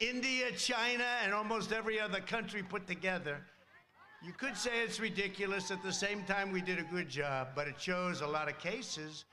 India, 0.00 0.50
China, 0.52 1.04
and 1.22 1.34
almost 1.34 1.74
every 1.74 2.00
other 2.00 2.20
country 2.20 2.62
put 2.62 2.86
together. 2.86 3.36
You 4.24 4.32
could 4.32 4.56
say 4.56 4.82
it's 4.82 4.98
ridiculous. 4.98 5.70
At 5.70 5.82
the 5.82 5.92
same 5.92 6.24
time, 6.24 6.52
we 6.52 6.62
did 6.62 6.78
a 6.78 6.84
good 6.84 7.10
job, 7.10 7.48
but 7.54 7.68
it 7.68 7.78
shows 7.78 8.22
a 8.22 8.26
lot 8.26 8.48
of 8.48 8.58
cases. 8.58 9.26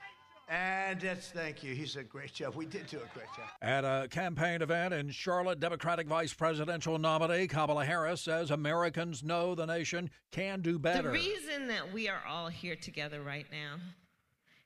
And 0.48 1.00
that's 1.00 1.28
thank 1.28 1.62
you. 1.62 1.74
He 1.74 1.86
said, 1.86 2.08
great 2.08 2.34
job. 2.34 2.54
We 2.54 2.66
did 2.66 2.86
do 2.86 2.98
a 2.98 3.14
great 3.14 3.28
job. 3.34 3.48
At 3.62 3.84
a 3.84 4.08
campaign 4.08 4.60
event 4.60 4.92
in 4.92 5.10
Charlotte, 5.10 5.58
Democratic 5.58 6.06
Vice 6.06 6.34
Presidential 6.34 6.98
nominee 6.98 7.46
Kamala 7.46 7.84
Harris 7.84 8.20
says 8.20 8.50
Americans 8.50 9.22
know 9.22 9.54
the 9.54 9.64
nation 9.64 10.10
can 10.32 10.60
do 10.60 10.78
better. 10.78 11.08
The 11.08 11.14
reason 11.14 11.68
that 11.68 11.92
we 11.92 12.08
are 12.08 12.22
all 12.28 12.48
here 12.48 12.76
together 12.76 13.22
right 13.22 13.46
now 13.50 13.76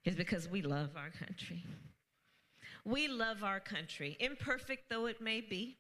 is 0.05 0.17
because 0.17 0.49
we 0.49 0.63
love 0.63 0.91
our 0.97 1.11
country. 1.11 1.65
We 2.85 3.07
love 3.07 3.45
our 3.45 3.61
country, 3.61 4.17
imperfect 4.19 4.89
though 4.89 5.07
it 5.07 5.21
may 5.21 5.41
be, 5.41 5.77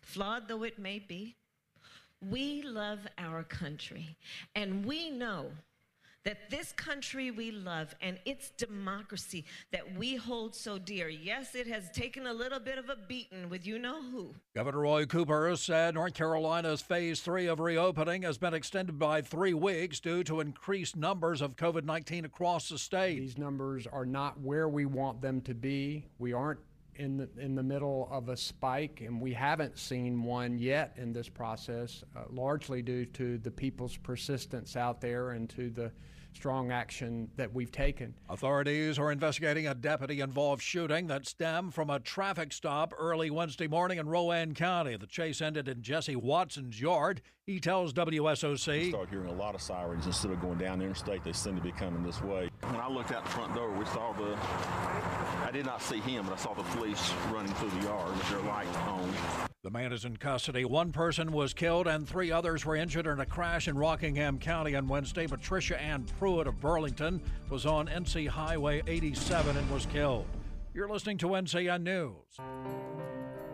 flawed 0.00 0.48
though 0.48 0.62
it 0.62 0.78
may 0.78 0.98
be. 0.98 1.36
We 2.20 2.62
love 2.62 3.00
our 3.18 3.42
country, 3.42 4.16
and 4.54 4.86
we 4.86 5.10
know 5.10 5.50
that 6.24 6.48
this 6.50 6.72
country 6.72 7.30
we 7.30 7.50
love 7.50 7.94
and 8.00 8.18
its 8.24 8.50
democracy 8.56 9.44
that 9.72 9.96
we 9.96 10.16
hold 10.16 10.54
so 10.54 10.78
dear, 10.78 11.08
yes, 11.08 11.54
it 11.54 11.66
has 11.66 11.90
taken 11.90 12.26
a 12.26 12.32
little 12.32 12.58
bit 12.58 12.78
of 12.78 12.88
a 12.88 12.96
beating 13.08 13.48
with 13.50 13.66
you 13.66 13.78
know 13.78 14.02
who. 14.02 14.34
Governor 14.54 14.80
Roy 14.80 15.04
Cooper 15.04 15.54
said 15.56 15.94
North 15.94 16.14
Carolina's 16.14 16.80
phase 16.80 17.20
three 17.20 17.46
of 17.46 17.60
reopening 17.60 18.22
has 18.22 18.38
been 18.38 18.54
extended 18.54 18.98
by 18.98 19.20
three 19.20 19.54
weeks 19.54 20.00
due 20.00 20.24
to 20.24 20.40
increased 20.40 20.96
numbers 20.96 21.42
of 21.42 21.56
COVID 21.56 21.84
19 21.84 22.24
across 22.24 22.70
the 22.70 22.78
state. 22.78 23.20
These 23.20 23.38
numbers 23.38 23.86
are 23.86 24.06
not 24.06 24.40
where 24.40 24.68
we 24.68 24.86
want 24.86 25.20
them 25.20 25.42
to 25.42 25.54
be. 25.54 26.06
We 26.18 26.32
aren't 26.32 26.60
in 26.96 27.16
the, 27.16 27.28
in 27.38 27.54
the 27.54 27.62
middle 27.62 28.08
of 28.10 28.28
a 28.28 28.36
spike, 28.36 29.02
and 29.04 29.20
we 29.20 29.32
haven't 29.32 29.78
seen 29.78 30.22
one 30.22 30.58
yet 30.58 30.94
in 30.96 31.12
this 31.12 31.28
process, 31.28 32.04
uh, 32.16 32.20
largely 32.30 32.82
due 32.82 33.04
to 33.06 33.38
the 33.38 33.50
people's 33.50 33.96
persistence 33.96 34.76
out 34.76 35.00
there 35.00 35.30
and 35.30 35.50
to 35.50 35.70
the 35.70 35.90
strong 36.34 36.70
action 36.70 37.28
that 37.36 37.52
we've 37.52 37.70
taken. 37.70 38.14
Authorities 38.28 38.98
are 38.98 39.12
investigating 39.12 39.66
a 39.66 39.74
deputy 39.74 40.20
involved 40.20 40.62
shooting 40.62 41.06
that 41.06 41.26
stemmed 41.26 41.74
from 41.74 41.90
a 41.90 42.00
traffic 42.00 42.52
stop 42.52 42.92
early 42.98 43.30
Wednesday 43.30 43.66
morning 43.66 43.98
in 43.98 44.08
Rowan 44.08 44.54
County. 44.54 44.96
The 44.96 45.06
chase 45.06 45.40
ended 45.40 45.68
in 45.68 45.82
Jesse 45.82 46.16
Watson's 46.16 46.80
yard. 46.80 47.22
He 47.46 47.60
tells 47.60 47.92
WSOC. 47.92 48.88
start 48.88 49.10
hearing 49.10 49.28
a 49.28 49.32
lot 49.32 49.54
of 49.54 49.62
sirens 49.62 50.06
instead 50.06 50.30
of 50.30 50.40
going 50.40 50.58
down 50.58 50.78
the 50.78 50.84
interstate. 50.84 51.22
They 51.24 51.32
seem 51.32 51.56
to 51.56 51.62
be 51.62 51.72
coming 51.72 52.02
this 52.02 52.22
way. 52.22 52.50
When 52.62 52.76
I 52.76 52.88
looked 52.88 53.12
out 53.12 53.24
the 53.24 53.30
front 53.30 53.54
door, 53.54 53.70
we 53.70 53.84
saw 53.86 54.12
the. 54.12 54.36
I 55.46 55.50
did 55.52 55.66
not 55.66 55.82
see 55.82 56.00
him, 56.00 56.26
but 56.26 56.32
I 56.32 56.36
saw 56.36 56.54
the 56.54 56.62
police 56.62 57.12
running 57.30 57.52
through 57.54 57.70
the 57.70 57.86
yard 57.86 58.16
with 58.16 58.30
their 58.30 58.40
lights 58.40 58.76
on. 58.78 59.53
The 59.64 59.70
man 59.70 59.94
is 59.94 60.04
in 60.04 60.18
custody. 60.18 60.66
One 60.66 60.92
person 60.92 61.32
was 61.32 61.54
killed 61.54 61.86
and 61.86 62.06
three 62.06 62.30
others 62.30 62.66
were 62.66 62.76
injured 62.76 63.06
in 63.06 63.18
a 63.18 63.24
crash 63.24 63.66
in 63.66 63.78
Rockingham 63.78 64.38
County 64.38 64.76
on 64.76 64.86
Wednesday. 64.86 65.26
Patricia 65.26 65.80
Ann 65.80 66.04
Pruitt 66.18 66.46
of 66.46 66.60
Burlington 66.60 67.18
was 67.48 67.64
on 67.64 67.86
NC 67.86 68.28
Highway 68.28 68.82
87 68.86 69.56
and 69.56 69.70
was 69.70 69.86
killed. 69.86 70.26
You're 70.74 70.90
listening 70.90 71.16
to 71.16 71.28
NCN 71.28 71.82
News. 71.82 72.14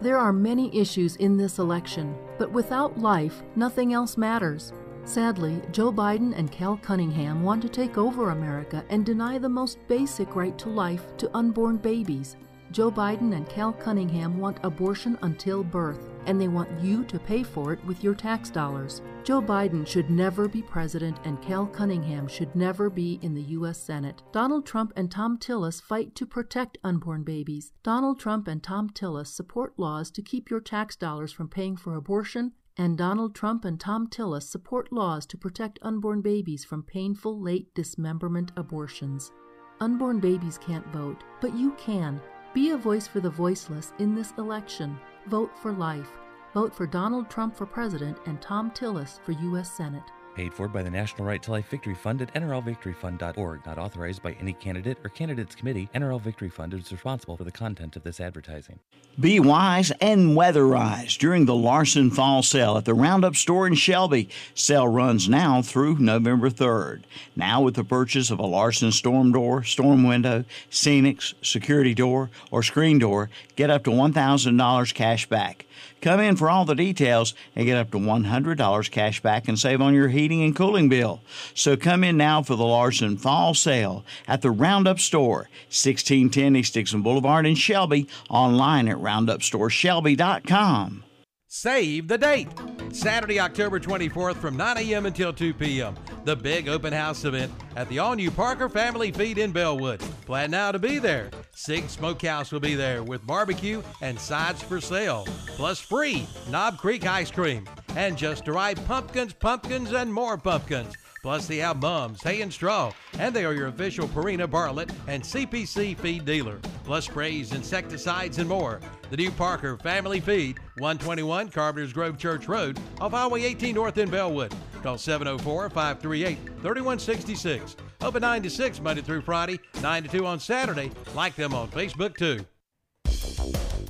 There 0.01 0.19
are 0.19 0.33
many 0.33 0.77
issues 0.77 1.15
in 1.15 1.37
this 1.37 1.61
election, 1.61 2.17
but 2.39 2.51
without 2.51 2.99
life, 2.99 3.45
nothing 3.55 3.93
else 3.93 4.17
matters. 4.17 4.73
Sadly, 5.05 5.63
Joe 5.71 5.93
Biden 5.93 6.37
and 6.37 6.51
Cal 6.51 6.77
Cunningham 6.77 7.45
want 7.45 7.63
to 7.63 7.69
take 7.69 7.99
over 7.99 8.31
America 8.31 8.85
and 8.89 9.07
deny 9.07 9.39
the 9.39 9.49
most 9.49 9.79
basic 9.87 10.35
right 10.35 10.59
to 10.59 10.71
life 10.71 11.17
to 11.19 11.31
unborn 11.37 11.77
babies. 11.77 12.37
Joe 12.73 12.91
Biden 12.91 13.35
and 13.35 13.49
Cal 13.49 13.73
Cunningham 13.73 14.39
want 14.39 14.59
abortion 14.63 15.19
until 15.23 15.65
birth, 15.65 16.09
and 16.27 16.41
they 16.41 16.47
want 16.47 16.81
you 16.81 17.05
to 17.05 17.19
pay 17.19 17.43
for 17.43 17.73
it 17.73 17.85
with 17.85 18.05
your 18.05 18.15
tax 18.15 18.49
dollars. 18.49 19.03
Joe 19.25 19.43
Biden 19.43 19.85
should 19.85 20.09
never 20.09 20.47
be 20.47 20.63
president, 20.63 21.19
and 21.25 21.43
Cal 21.43 21.67
Cunningham 21.67 22.29
should 22.29 22.55
never 22.55 22.89
be 22.89 23.19
in 23.23 23.35
the 23.35 23.43
U.S. 23.59 23.79
Senate. 23.81 24.23
Donald 24.31 24.67
Trump 24.67 24.93
and 24.95 25.11
Thom 25.11 25.37
Tillis 25.37 25.83
fight 25.83 26.15
to 26.15 26.25
protect 26.25 26.79
unborn 26.85 27.25
babies. 27.25 27.73
Donald 27.83 28.21
Trump 28.21 28.47
and 28.47 28.63
Thom 28.63 28.89
Tillis 28.91 29.27
support 29.27 29.77
laws 29.77 30.11
to 30.13 30.23
keep 30.23 30.49
your 30.49 30.61
tax 30.61 30.95
dollars 30.95 31.33
from 31.33 31.49
paying 31.49 31.77
for 31.77 31.97
abortion, 31.97 32.53
and 32.77 32.97
Donald 32.97 33.35
Trump 33.35 33.65
and 33.65 33.81
Thom 33.81 34.07
Tillis 34.07 34.49
support 34.49 34.93
laws 34.93 35.27
to 35.27 35.37
protect 35.37 35.81
unborn 35.83 36.23
babies 36.23 36.65
from 36.65 36.85
painful 36.85 37.41
late 37.41 37.75
dismemberment 37.75 38.53
abortions. 38.57 39.33
Unborn 39.81 40.21
babies 40.21 40.57
can't 40.57 40.87
vote, 40.93 41.25
but 41.41 41.57
you 41.57 41.73
can. 41.73 42.21
Be 42.53 42.71
a 42.71 42.77
voice 42.77 43.07
for 43.07 43.21
the 43.21 43.31
voiceless 43.31 43.93
in 44.01 44.15
this 44.15 44.33
election. 44.37 44.99
Vote 45.27 45.53
for 45.57 45.71
life. 45.71 46.11
Vote 46.53 46.75
for 46.75 46.85
Donald 46.85 47.31
Trump 47.31 47.57
for 47.57 47.65
president 47.65 48.19
and 48.27 48.43
Thom 48.43 48.73
Tillis 48.73 49.21
for 49.21 49.33
U.S. 49.33 49.71
Senate. 49.71 50.03
Paid 50.35 50.55
for 50.55 50.69
by 50.69 50.83
the 50.83 50.91
National 50.91 51.27
Right 51.27 51.43
to 51.43 51.51
Life 51.51 51.69
Victory 51.69 51.95
Fund 51.95 52.23
at 52.23 52.33
nrlvictoryfund.org. 52.35 53.67
Not 53.67 53.79
authorized 53.79 54.23
by 54.23 54.33
any 54.35 54.53
candidate 54.53 54.99
or 55.03 55.11
candidates 55.11 55.55
committee. 55.55 55.89
NRL 55.95 56.21
Victory 56.21 56.49
Fund 56.49 56.73
is 56.73 56.93
responsible 56.93 57.37
for 57.37 57.45
the 57.45 57.51
content 57.51 57.97
of 57.97 58.05
this 58.05 58.21
advertising. 58.21 58.79
Be 59.19 59.41
wise 59.41 59.91
and 60.01 60.37
weatherize 60.37 61.19
during 61.19 61.47
the 61.47 61.55
Larson 61.55 62.11
Fall 62.11 62.43
Sale 62.43 62.77
at 62.77 62.85
the 62.85 62.95
Roundup 62.95 63.35
Store 63.35 63.67
in 63.67 63.75
Shelby. 63.75 64.29
Sale 64.55 64.89
runs 64.89 65.29
now 65.29 65.63
through 65.63 65.99
November 65.99 66.49
3rd. 66.49 67.03
Now, 67.35 67.61
with 67.63 67.75
the 67.75 67.85
purchase 67.85 68.31
of 68.31 68.39
a 68.39 68.47
Larson 68.47 68.93
storm 68.93 69.33
door, 69.33 69.65
storm 69.65 70.05
window, 70.05 70.45
Scenics, 70.71 71.35
security 71.45 71.95
door, 71.95 72.31
or 72.51 72.63
screen 72.63 72.99
door, 72.99 73.31
get 73.57 73.69
up 73.69 73.85
to 73.85 73.91
$1,000 73.91 74.95
cash 74.95 75.27
back. 75.27 75.67
Come 76.01 76.21
in 76.21 76.37
for 76.37 76.49
all 76.49 76.65
the 76.65 76.75
details 76.75 77.35
and 77.55 77.67
get 77.67 77.77
up 77.77 77.91
to 77.91 77.99
$100 77.99 78.91
cash 78.91 79.21
back 79.21 79.49
and 79.49 79.59
save 79.59 79.81
on 79.81 79.95
your 79.95 80.09
heating 80.09 80.43
and 80.43 80.57
cooling 80.57 80.89
bill. 80.89 81.21
So 81.55 81.77
come 81.77 82.05
in 82.05 82.17
now 82.17 82.43
for 82.43 82.57
the 82.57 82.65
Larson 82.65 83.17
Fall 83.17 83.55
Sale 83.55 84.05
at 84.27 84.43
the 84.43 84.51
Roundup 84.51 85.01
Store, 85.01 85.49
1610 85.69 86.57
East 86.57 86.75
Dixon 86.75 87.03
Boulevard 87.03 87.47
in 87.47 87.55
Shelby, 87.55 88.09
online 88.29 88.89
at 88.89 88.97
roundupstoreshelby.com. 88.97 91.05
Save 91.53 92.07
the 92.07 92.17
date. 92.17 92.47
Saturday, 92.93 93.41
October 93.41 93.81
24th 93.81 94.37
from 94.37 94.57
9 94.57 94.79
a.m. 94.79 95.07
until 95.07 95.33
2 95.33 95.53
p.m. 95.53 95.97
The 96.25 96.37
big 96.37 96.69
open 96.69 96.93
house 96.93 97.25
event 97.25 97.51
at 97.75 97.89
the 97.89 97.99
all 97.99 98.15
new 98.15 98.31
Parker 98.31 98.69
Family 98.69 99.11
Feed 99.11 99.37
in 99.37 99.51
Belwood. 99.51 99.99
Plan 100.27 100.53
now 100.53 100.71
to 100.71 100.79
be 100.79 101.01
there. 101.01 101.29
Sig 101.53 101.91
Smokehouse 101.91 102.53
will 102.53 102.61
be 102.61 102.77
there 102.77 103.03
with 103.03 103.27
barbecue 103.27 103.83
and 104.01 104.19
sides 104.19 104.63
for 104.63 104.81
sale, 104.81 105.27
plus 105.57 105.81
free 105.81 106.25
Knob 106.51 106.79
Creek 106.79 107.05
ice 107.05 107.33
cream. 107.33 107.67
And 107.97 108.17
just 108.17 108.47
arrived 108.47 108.87
pumpkins, 108.87 109.33
pumpkins, 109.33 109.91
and 109.91 110.15
more 110.15 110.39
pumpkins. 110.39 110.95
Plus, 111.23 111.47
they 111.47 111.59
have 111.59 111.83
mums, 111.83 112.23
hay, 112.23 112.41
and 112.41 112.53
straw, 112.53 112.93
and 113.19 113.35
they 113.35 113.45
are 113.45 113.53
your 113.53 113.69
official 113.69 114.09
Purina 114.09 114.51
Bartlett 114.51 114.91
and 115.07 115.23
CPC 115.23 115.99
feed 115.99 116.25
dealer. 116.25 116.59
Plus, 116.85 117.05
sprays, 117.05 117.53
insecticides, 117.53 118.39
and 118.39 118.49
more. 118.49 118.81
The 119.11 119.17
new 119.17 119.31
Parker 119.31 119.77
Family 119.77 120.21
Feed, 120.21 120.59
121 120.79 121.51
Carpenter's 121.51 121.93
Grove 121.93 122.17
Church 122.17 122.49
Road, 122.49 122.81
off 123.01 123.13
Highway 123.13 123.43
18 123.43 123.75
North 123.75 123.99
in 123.99 124.09
Belwood. 124.09 124.55
Call 124.83 124.97
704 124.97 125.69
538 125.69 126.39
3166. 126.63 127.77
Open 128.01 128.23
9 128.23 128.43
to 128.43 128.51
6 128.51 128.81
Monday 128.81 129.03
through 129.03 129.21
Friday, 129.21 129.61
9 129.83 130.05
to 130.05 130.09
2 130.09 130.27
on 130.27 130.41
Saturday. 130.41 130.91
Like 131.15 131.37
them 131.37 131.53
on 131.53 131.69
Facebook 131.69 132.17
too. 132.17 132.45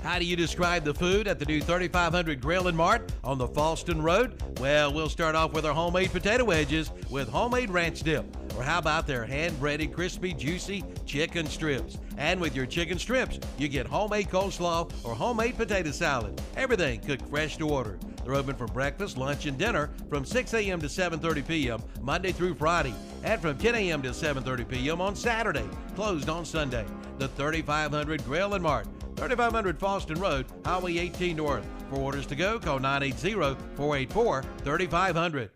How 0.02 0.18
do 0.18 0.24
you 0.24 0.34
describe 0.34 0.84
the 0.84 0.94
food 0.94 1.28
at 1.28 1.38
the 1.38 1.44
new 1.44 1.60
3500 1.60 2.40
Grill 2.40 2.68
and 2.68 2.76
Mart 2.76 3.12
on 3.22 3.38
the 3.38 3.46
Fallston 3.46 4.02
Road? 4.02 4.42
Well, 4.58 4.92
we'll 4.92 5.08
start 5.08 5.34
off 5.34 5.52
with 5.52 5.66
our 5.66 5.74
homemade 5.74 6.10
potato 6.10 6.44
wedges 6.44 6.90
with 7.10 7.28
homemade 7.28 7.70
ranch 7.70 8.02
dip. 8.02 8.24
Or 8.56 8.62
how 8.62 8.78
about 8.78 9.06
their 9.06 9.24
hand 9.24 9.58
breaded, 9.60 9.92
crispy, 9.92 10.32
juicy 10.32 10.84
chicken 11.06 11.46
strips? 11.46 11.98
And 12.18 12.40
with 12.40 12.56
your 12.56 12.66
chicken 12.66 12.98
strips, 12.98 13.38
you 13.58 13.68
get 13.68 13.86
homemade 13.86 14.28
coleslaw 14.28 14.90
or 15.04 15.14
homemade 15.14 15.56
potato 15.56 15.90
salad. 15.90 16.40
Everything 16.56 17.00
cooked 17.00 17.28
fresh 17.28 17.56
to 17.58 17.68
order. 17.68 17.98
They're 18.24 18.34
open 18.34 18.56
for 18.56 18.66
breakfast, 18.66 19.16
lunch, 19.16 19.46
and 19.46 19.56
dinner 19.56 19.90
from 20.08 20.24
6 20.24 20.54
a.m. 20.54 20.80
to 20.80 20.88
7:30 20.88 21.46
p.m. 21.46 21.82
Monday 22.02 22.32
through 22.32 22.54
Friday, 22.54 22.94
and 23.22 23.40
from 23.40 23.56
10 23.56 23.74
a.m. 23.74 24.02
to 24.02 24.10
7:30 24.10 24.68
p.m. 24.68 25.00
on 25.00 25.16
Saturday. 25.16 25.68
Closed 25.94 26.28
on 26.28 26.44
Sunday. 26.44 26.84
The 27.18 27.28
3500 27.28 28.24
Grill 28.24 28.54
and 28.54 28.62
Mart, 28.62 28.86
3500 29.20 29.78
Fallston 29.78 30.18
Road, 30.18 30.46
Highway 30.64 30.96
18 30.96 31.36
North. 31.36 31.66
For 31.90 31.96
orders 31.96 32.24
to 32.26 32.34
go, 32.34 32.58
call 32.58 32.80
980-484-3500. 32.80 35.50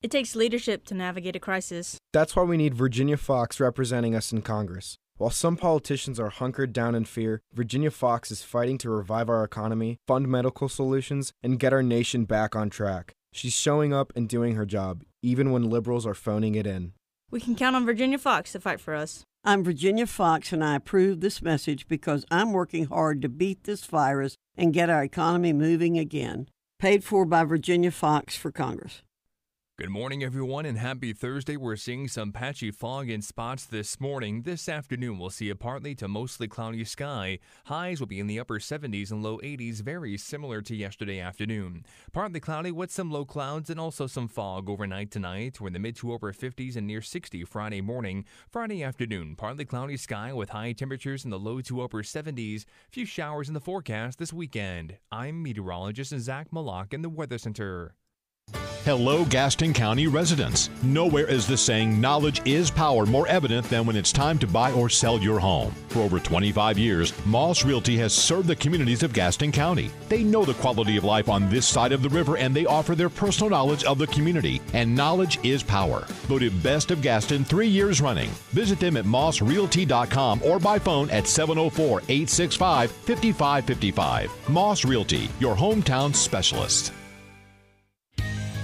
It 0.00 0.12
takes 0.12 0.36
leadership 0.36 0.86
to 0.86 0.94
navigate 0.94 1.34
a 1.34 1.40
crisis. 1.40 1.98
That's 2.12 2.36
why 2.36 2.44
we 2.44 2.56
need 2.56 2.74
Virginia 2.74 3.16
Foxx 3.16 3.58
representing 3.58 4.14
us 4.14 4.30
in 4.30 4.42
Congress. 4.42 4.94
While 5.16 5.30
some 5.30 5.56
politicians 5.56 6.20
are 6.20 6.28
hunkered 6.28 6.72
down 6.72 6.94
in 6.94 7.06
fear, 7.06 7.40
Virginia 7.52 7.90
Foxx 7.90 8.30
is 8.30 8.44
fighting 8.44 8.78
to 8.78 8.88
revive 8.88 9.28
our 9.28 9.42
economy, 9.42 9.96
fund 10.06 10.28
medical 10.28 10.68
solutions, 10.68 11.32
and 11.42 11.58
get 11.58 11.72
our 11.72 11.82
nation 11.82 12.24
back 12.24 12.54
on 12.54 12.70
track. 12.70 13.14
She's 13.32 13.52
showing 13.52 13.92
up 13.92 14.12
and 14.14 14.28
doing 14.28 14.54
her 14.54 14.64
job, 14.64 15.02
even 15.20 15.50
when 15.50 15.68
liberals 15.68 16.06
are 16.06 16.14
phoning 16.14 16.54
it 16.54 16.68
in. 16.68 16.92
We 17.32 17.40
can 17.40 17.56
count 17.56 17.74
on 17.74 17.84
Virginia 17.84 18.18
Foxx 18.18 18.52
to 18.52 18.60
fight 18.60 18.78
for 18.78 18.94
us. 18.94 19.24
I'm 19.44 19.62
Virginia 19.62 20.06
Foxx, 20.06 20.52
and 20.52 20.64
I 20.64 20.74
approve 20.74 21.20
this 21.20 21.40
message 21.40 21.86
because 21.86 22.24
I'm 22.30 22.52
working 22.52 22.86
hard 22.86 23.22
to 23.22 23.28
beat 23.28 23.64
this 23.64 23.84
virus 23.84 24.34
and 24.56 24.74
get 24.74 24.90
our 24.90 25.04
economy 25.04 25.52
moving 25.52 25.96
again. 25.96 26.48
Paid 26.80 27.04
for 27.04 27.24
by 27.24 27.44
Virginia 27.44 27.92
Foxx 27.92 28.36
for 28.36 28.50
Congress. 28.50 29.02
Good 29.80 29.90
morning, 29.90 30.24
everyone, 30.24 30.66
and 30.66 30.76
happy 30.76 31.12
Thursday. 31.12 31.56
We're 31.56 31.76
seeing 31.76 32.08
some 32.08 32.32
patchy 32.32 32.72
fog 32.72 33.08
in 33.08 33.22
spots 33.22 33.64
this 33.64 34.00
morning. 34.00 34.42
This 34.42 34.68
afternoon, 34.68 35.20
we'll 35.20 35.30
see 35.30 35.50
a 35.50 35.54
partly 35.54 35.94
to 35.94 36.08
mostly 36.08 36.48
cloudy 36.48 36.82
sky. 36.84 37.38
Highs 37.66 38.00
will 38.00 38.08
be 38.08 38.18
in 38.18 38.26
the 38.26 38.40
upper 38.40 38.58
70s 38.58 39.12
and 39.12 39.22
low 39.22 39.38
80s, 39.38 39.80
very 39.80 40.16
similar 40.16 40.62
to 40.62 40.74
yesterday 40.74 41.20
afternoon. 41.20 41.86
Partly 42.12 42.40
cloudy 42.40 42.72
with 42.72 42.90
some 42.90 43.12
low 43.12 43.24
clouds 43.24 43.70
and 43.70 43.78
also 43.78 44.08
some 44.08 44.26
fog 44.26 44.68
overnight 44.68 45.12
tonight. 45.12 45.60
We're 45.60 45.68
in 45.68 45.74
the 45.74 45.78
mid 45.78 45.94
to 45.98 46.12
upper 46.12 46.32
50s 46.32 46.74
and 46.74 46.88
near 46.88 47.00
60 47.00 47.44
Friday 47.44 47.80
morning. 47.80 48.24
Friday 48.50 48.82
afternoon, 48.82 49.36
partly 49.36 49.64
cloudy 49.64 49.96
sky 49.96 50.32
with 50.32 50.48
high 50.48 50.72
temperatures 50.72 51.24
in 51.24 51.30
the 51.30 51.38
low 51.38 51.60
to 51.60 51.82
upper 51.82 52.02
70s. 52.02 52.64
Few 52.90 53.06
showers 53.06 53.46
in 53.46 53.54
the 53.54 53.60
forecast 53.60 54.18
this 54.18 54.32
weekend. 54.32 54.98
I'm 55.12 55.40
meteorologist 55.40 56.18
Zach 56.18 56.52
Malak 56.52 56.92
in 56.92 57.02
the 57.02 57.08
Weather 57.08 57.38
Center. 57.38 57.94
Hello, 58.88 59.22
Gaston 59.26 59.74
County 59.74 60.06
residents. 60.06 60.70
Nowhere 60.82 61.26
is 61.26 61.46
the 61.46 61.58
saying 61.58 62.00
knowledge 62.00 62.40
is 62.46 62.70
power 62.70 63.04
more 63.04 63.28
evident 63.28 63.68
than 63.68 63.84
when 63.84 63.96
it's 63.96 64.12
time 64.12 64.38
to 64.38 64.46
buy 64.46 64.72
or 64.72 64.88
sell 64.88 65.18
your 65.18 65.38
home. 65.38 65.74
For 65.88 66.00
over 66.00 66.18
25 66.18 66.78
years, 66.78 67.12
Moss 67.26 67.66
Realty 67.66 67.98
has 67.98 68.14
served 68.14 68.48
the 68.48 68.56
communities 68.56 69.02
of 69.02 69.12
Gaston 69.12 69.52
County. 69.52 69.90
They 70.08 70.24
know 70.24 70.46
the 70.46 70.54
quality 70.54 70.96
of 70.96 71.04
life 71.04 71.28
on 71.28 71.50
this 71.50 71.66
side 71.66 71.92
of 71.92 72.00
the 72.00 72.08
river 72.08 72.38
and 72.38 72.56
they 72.56 72.64
offer 72.64 72.94
their 72.94 73.10
personal 73.10 73.50
knowledge 73.50 73.84
of 73.84 73.98
the 73.98 74.06
community. 74.06 74.62
And 74.72 74.96
knowledge 74.96 75.38
is 75.44 75.62
power. 75.62 76.06
Voted 76.26 76.62
best 76.62 76.90
of 76.90 77.02
Gaston 77.02 77.44
three 77.44 77.68
years 77.68 78.00
running. 78.00 78.30
Visit 78.52 78.80
them 78.80 78.96
at 78.96 79.04
mossrealty.com 79.04 80.40
or 80.42 80.58
by 80.58 80.78
phone 80.78 81.10
at 81.10 81.26
704 81.26 82.00
865 82.08 82.90
5555. 82.90 84.48
Moss 84.48 84.86
Realty, 84.86 85.28
your 85.40 85.54
hometown 85.54 86.14
specialist. 86.14 86.94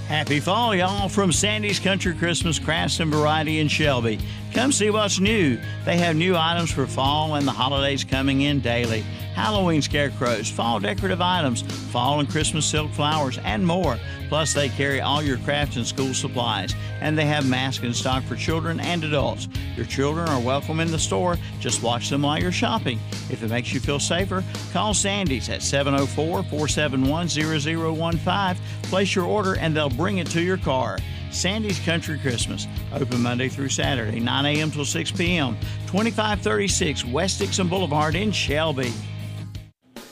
Happy 0.07 0.39
fall, 0.39 0.75
y'all, 0.75 1.09
from 1.09 1.31
Sandy's 1.31 1.79
Country 1.79 2.13
Christmas 2.13 2.59
Crafts 2.59 2.99
and 2.99 3.11
Variety 3.11 3.59
in 3.59 3.67
Shelby. 3.67 4.19
Come 4.55 4.71
see 4.71 4.89
what's 4.89 5.19
new. 5.19 5.59
They 5.83 5.97
have 5.97 6.15
new 6.15 6.37
items 6.37 6.71
for 6.71 6.87
fall 6.87 7.35
and 7.35 7.45
the 7.45 7.51
holidays 7.51 8.05
coming 8.05 8.43
in 8.43 8.61
daily. 8.61 9.01
Halloween 9.33 9.81
scarecrows, 9.81 10.49
fall 10.49 10.79
decorative 10.79 11.19
items, 11.19 11.61
fall 11.91 12.21
and 12.21 12.29
Christmas 12.29 12.65
silk 12.65 12.89
flowers, 12.93 13.37
and 13.39 13.67
more. 13.67 13.99
Plus, 14.29 14.53
they 14.53 14.69
carry 14.69 15.01
all 15.01 15.21
your 15.21 15.39
crafts 15.39 15.75
and 15.75 15.85
school 15.85 16.13
supplies. 16.13 16.73
And 17.01 17.17
they 17.17 17.25
have 17.25 17.49
masks 17.49 17.83
in 17.83 17.93
stock 17.93 18.23
for 18.23 18.37
children 18.37 18.79
and 18.79 19.03
adults. 19.03 19.49
Your 19.75 19.85
children 19.85 20.29
are 20.29 20.39
welcome 20.39 20.79
in 20.79 20.89
the 20.89 20.97
store. 20.97 21.35
Just 21.59 21.83
watch 21.83 22.09
them 22.09 22.21
while 22.21 22.39
you're 22.39 22.53
shopping. 22.53 22.97
If 23.29 23.43
it 23.43 23.49
makes 23.49 23.73
you 23.73 23.81
feel 23.81 23.99
safer, 23.99 24.41
call 24.71 24.93
Sandy's 24.93 25.49
at 25.49 25.63
704 25.63 26.43
471 26.43 27.27
0015. 27.27 28.63
Place 28.83 29.15
your 29.15 29.25
order 29.25 29.57
and 29.57 29.75
they'll 29.75 29.89
bring 29.89 30.19
it 30.19 30.27
to 30.27 30.41
your 30.41 30.57
car. 30.57 30.97
Sandy's 31.35 31.79
Country 31.79 32.17
Christmas, 32.17 32.67
open 32.93 33.21
Monday 33.21 33.49
through 33.49 33.69
Saturday, 33.69 34.19
9 34.19 34.45
a.m. 34.45 34.71
till 34.71 34.85
6 34.85 35.11
p.m., 35.11 35.57
2536 35.87 37.05
West 37.05 37.39
Dixon 37.39 37.67
Boulevard 37.67 38.15
in 38.15 38.31
Shelby. 38.31 38.91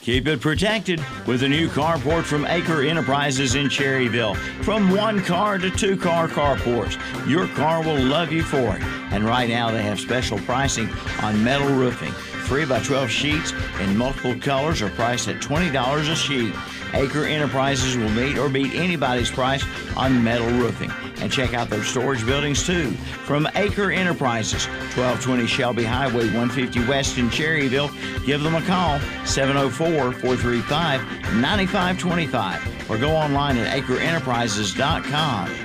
Keep 0.04 0.26
it 0.26 0.42
protected 0.42 1.02
with 1.26 1.42
a 1.44 1.48
new 1.48 1.66
carport 1.66 2.24
from 2.24 2.44
Acre 2.44 2.82
Enterprises 2.82 3.54
in 3.54 3.68
Cherryville. 3.68 4.36
From 4.62 4.90
one 4.90 5.22
car 5.24 5.56
to 5.56 5.70
two 5.70 5.96
car 5.96 6.28
carports, 6.28 6.98
your 7.26 7.48
car 7.48 7.82
will 7.82 7.98
love 7.98 8.30
you 8.30 8.42
for 8.42 8.76
it. 8.76 8.82
And 9.12 9.24
right 9.24 9.48
now 9.48 9.70
they 9.70 9.82
have 9.82 9.98
special 9.98 10.36
pricing 10.40 10.90
on 11.22 11.42
metal 11.42 11.68
roofing. 11.74 12.12
3 12.44 12.66
by 12.66 12.80
12 12.80 13.08
sheets 13.08 13.54
in 13.80 13.96
multiple 13.96 14.38
colors 14.40 14.82
are 14.82 14.90
priced 14.90 15.28
at 15.28 15.40
$20 15.40 16.10
a 16.10 16.14
sheet. 16.14 16.52
Acre 16.94 17.26
Enterprises 17.26 17.96
will 17.96 18.10
meet 18.10 18.38
or 18.38 18.48
beat 18.48 18.74
anybody's 18.74 19.30
price 19.30 19.64
on 19.96 20.22
metal 20.22 20.48
roofing. 20.48 20.90
And 21.20 21.30
check 21.30 21.54
out 21.54 21.70
their 21.70 21.84
storage 21.84 22.24
buildings 22.24 22.64
too. 22.64 22.92
From 23.24 23.48
Acre 23.54 23.90
Enterprises, 23.90 24.66
1220 24.96 25.46
Shelby 25.46 25.84
Highway 25.84 26.26
150 26.26 26.86
West 26.86 27.18
in 27.18 27.28
Cherryville, 27.28 27.90
give 28.24 28.42
them 28.42 28.54
a 28.54 28.62
call 28.62 28.98
704 29.24 30.12
435 30.12 31.00
9525 31.40 32.90
or 32.90 32.98
go 32.98 33.10
online 33.10 33.56
at 33.56 33.82
acreenterprises.com. 33.82 35.63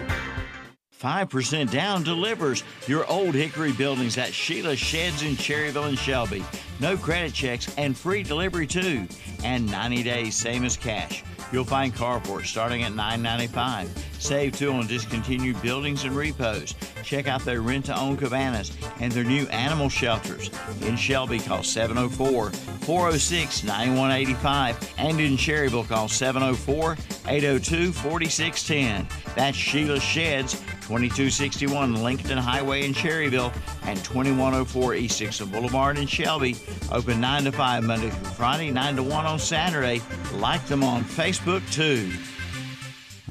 5% 0.99 1.71
down 1.71 2.03
delivers 2.03 2.63
your 2.85 3.09
old 3.09 3.33
Hickory 3.33 3.71
buildings 3.71 4.17
at 4.17 4.33
Sheila 4.33 4.75
Sheds 4.75 5.21
in 5.21 5.35
Cherryville 5.35 5.87
and 5.87 5.97
Shelby. 5.97 6.43
No 6.81 6.97
credit 6.97 7.33
checks 7.33 7.73
and 7.77 7.97
free 7.97 8.21
delivery 8.21 8.67
too. 8.67 9.07
And 9.43 9.69
90 9.71 10.03
days, 10.03 10.35
same 10.35 10.65
as 10.65 10.75
cash. 10.75 11.23
You'll 11.53 11.63
find 11.63 11.93
carports 11.93 12.47
starting 12.47 12.83
at 12.83 12.91
$9.95. 12.91 13.87
Save 14.19 14.57
too 14.57 14.71
on 14.71 14.85
discontinued 14.85 15.61
buildings 15.61 16.03
and 16.03 16.15
repos. 16.15 16.75
Check 17.03 17.27
out 17.27 17.43
their 17.45 17.61
rent 17.61 17.85
to 17.85 17.97
own 17.97 18.17
cabanas 18.17 18.71
and 18.99 19.11
their 19.11 19.23
new 19.23 19.47
animal 19.47 19.89
shelters. 19.89 20.51
In 20.81 20.95
Shelby, 20.97 21.39
call 21.39 21.63
704 21.63 22.51
406 22.51 23.63
9185. 23.63 24.93
And 24.97 25.19
in 25.19 25.37
Cherryville, 25.37 25.87
call 25.87 26.09
704 26.09 26.97
802 27.27 27.93
4610. 27.93 29.07
That's 29.35 29.57
Sheila 29.57 29.99
Sheds, 29.99 30.53
2261 30.89 32.03
Lincoln 32.03 32.37
Highway 32.37 32.83
in 32.83 32.93
Cherryville 32.93 33.53
and 33.83 33.97
2104 34.03 34.95
East 34.95 35.19
Dixon 35.19 35.49
Boulevard 35.49 35.97
in 35.97 36.07
Shelby. 36.07 36.57
Open 36.91 37.21
9 37.21 37.45
to 37.45 37.51
5 37.51 37.83
Monday 37.83 38.09
through 38.09 38.31
Friday, 38.31 38.69
9 38.69 38.97
to 38.97 39.03
1 39.03 39.25
on 39.25 39.39
Saturday. 39.39 40.01
Like 40.33 40.65
them 40.65 40.83
on 40.83 41.03
Facebook 41.03 41.67
too. 41.71 42.11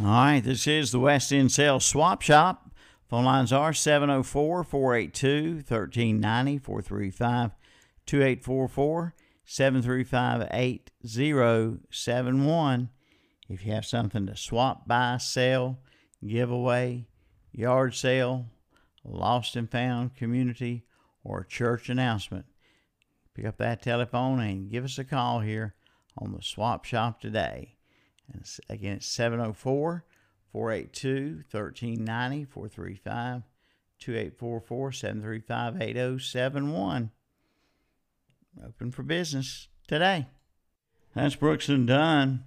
All 0.00 0.06
right, 0.06 0.44
this 0.44 0.68
is 0.68 0.92
the 0.92 1.00
West 1.00 1.32
End 1.32 1.50
Sales 1.50 1.84
Swap 1.84 2.22
Shop. 2.22 2.70
Phone 3.10 3.24
lines 3.24 3.52
are 3.52 3.72
704 3.72 4.62
482 4.62 5.64
1390 5.66 6.58
435 6.58 7.50
2844 8.06 9.14
735 9.44 10.48
8071. 10.52 12.90
If 13.48 13.66
you 13.66 13.72
have 13.72 13.84
something 13.84 14.26
to 14.26 14.36
swap, 14.36 14.86
buy, 14.86 15.16
sell, 15.16 15.80
give 16.24 16.52
away, 16.52 17.08
yard 17.50 17.96
sale, 17.96 18.46
lost 19.02 19.56
and 19.56 19.68
found 19.68 20.14
community, 20.14 20.84
or 21.24 21.42
church 21.42 21.88
announcement, 21.88 22.46
pick 23.34 23.46
up 23.46 23.58
that 23.58 23.82
telephone 23.82 24.38
and 24.38 24.70
give 24.70 24.84
us 24.84 24.96
a 24.96 25.04
call 25.04 25.40
here 25.40 25.74
on 26.16 26.30
the 26.30 26.42
Swap 26.42 26.84
Shop 26.84 27.20
today. 27.20 27.77
And 28.32 28.44
again, 28.68 28.96
it's 28.96 29.06
704 29.06 30.04
482 30.52 31.44
1390 31.50 32.44
435 32.44 33.42
2844 33.98 34.92
735 34.92 35.82
8071. 35.82 37.10
Open 38.64 38.90
for 38.90 39.02
business 39.02 39.68
today. 39.86 40.26
That's 41.14 41.36
Brooks 41.36 41.68
and 41.68 41.86
Dunn. 41.86 42.44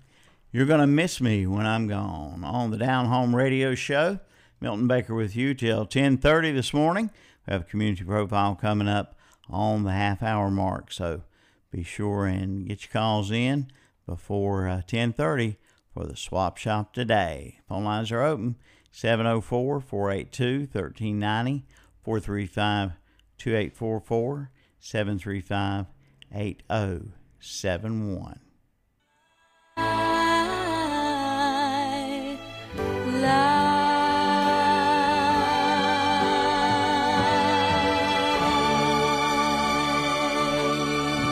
You're 0.52 0.66
going 0.66 0.82
to 0.82 0.88
miss 0.88 1.22
me 1.22 1.48
when 1.48 1.66
I'm 1.66 1.88
gone 1.88 2.44
on 2.44 2.72
the 2.72 2.78
Down 2.78 3.06
Home 3.06 3.36
Radio 3.36 3.76
Show. 3.76 4.20
Milton 4.60 4.88
Baker 4.88 5.16
with 5.16 5.36
you 5.36 5.54
till 5.54 5.86
10:30 5.86 6.54
this 6.54 6.74
morning. 6.74 7.10
We 7.48 7.54
have 7.54 7.62
a 7.62 7.66
community 7.66 8.04
profile 8.04 8.56
coming 8.56 8.88
up 8.88 9.18
on 9.50 9.84
the 9.84 9.92
half 9.92 10.22
hour 10.22 10.52
mark, 10.52 10.92
so 10.92 11.24
be 11.72 11.84
sure 11.84 12.26
and 12.26 12.68
get 12.68 12.84
your 12.84 12.92
calls 12.92 13.32
in 13.32 13.72
before 14.06 14.68
uh, 14.68 14.82
10:30 14.86 15.56
for 15.94 16.06
the 16.06 16.16
swap 16.16 16.58
shop 16.58 16.94
today. 16.94 17.60
Phone 17.68 17.84
lines 17.84 18.12
are 18.12 18.22
open 18.22 18.56
704 18.92 19.82
482 19.82 20.70
1390 20.72 21.66
435 22.04 22.92
2844 23.38 24.52
735 24.80 25.86
8071. 26.34 28.40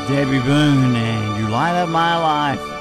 Debby 0.09 0.39
Boone, 0.39 0.95
and 0.95 1.37
you 1.37 1.47
light 1.49 1.75
up 1.75 1.87
my 1.87 2.17
life 2.17 2.78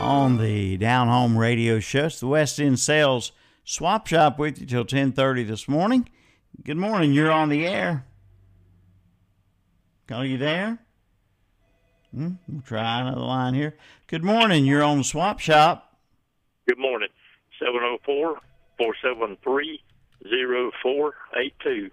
on 0.00 0.38
the 0.38 0.76
Down 0.76 1.08
Home 1.08 1.36
Radio 1.36 1.80
Show. 1.80 2.06
It's 2.06 2.20
the 2.20 2.26
West 2.26 2.60
End 2.60 2.78
Sales 2.78 3.32
Swap 3.64 4.06
Shop 4.06 4.38
with 4.38 4.60
you 4.60 4.66
till 4.66 4.84
10:30 4.84 5.44
this 5.44 5.68
morning. 5.68 6.08
Good 6.64 6.76
morning. 6.76 7.12
You're 7.12 7.30
on 7.30 7.48
the 7.48 7.66
air. 7.66 8.04
Are 10.10 10.26
you 10.26 10.36
there? 10.38 10.78
Hmm, 12.14 12.32
we'll 12.46 12.62
try 12.62 13.00
another 13.00 13.20
line 13.20 13.54
here. 13.54 13.76
Good 14.06 14.24
morning. 14.24 14.66
You're 14.66 14.82
on 14.82 14.98
the 14.98 15.04
Swap 15.04 15.40
Shop. 15.40 15.96
Good 16.68 16.78
morning. 16.78 17.08
704 17.58 18.40
473 18.78 19.82
0482. 20.24 21.90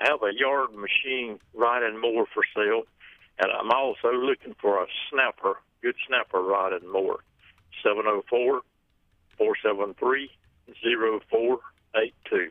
I 0.00 0.08
have 0.08 0.22
a 0.22 0.32
yard 0.32 0.70
machine 0.72 1.38
riding 1.54 2.00
mower 2.00 2.24
for 2.32 2.44
sale, 2.54 2.84
and 3.38 3.50
I'm 3.52 3.70
also 3.70 4.12
looking 4.12 4.54
for 4.60 4.82
a 4.82 4.86
snapper, 5.10 5.56
good 5.82 5.96
snapper 6.06 6.40
riding 6.40 6.90
mower. 6.90 7.20
704 7.82 8.60
473 9.36 10.30
0482. 10.82 12.50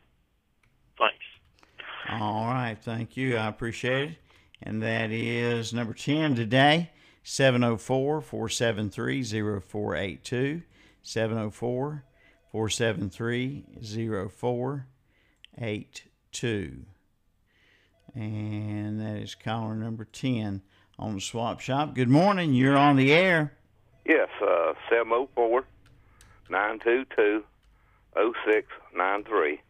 Thanks. 0.98 1.16
All 2.10 2.48
right. 2.48 2.78
Thank 2.82 3.16
you. 3.18 3.38
I 3.38 3.48
appreciate 3.48 4.12
it. 4.12 4.18
And 4.62 4.82
that 4.82 5.12
is 5.12 5.74
number 5.74 5.94
10 5.94 6.36
today 6.36 6.92
704 7.24 8.22
473 8.22 9.24
0482. 9.24 10.62
704 11.04 12.04
473 12.52 13.66
0482. 14.30 16.86
And 18.16 19.00
that 19.00 19.18
is 19.18 19.36
caller 19.36 19.76
number 19.76 20.06
10 20.06 20.64
on 20.98 21.16
the 21.16 21.22
swap 21.22 21.60
shop. 21.60 21.94
Good 21.94 22.10
morning. 22.10 22.54
You're 22.54 22.78
on 22.78 22.96
the 22.96 23.14
air. 23.14 23.57
Yes, 24.08 24.30
uh, 24.42 24.72
704 24.90 25.66
922 26.50 27.44
0693. 28.16 29.62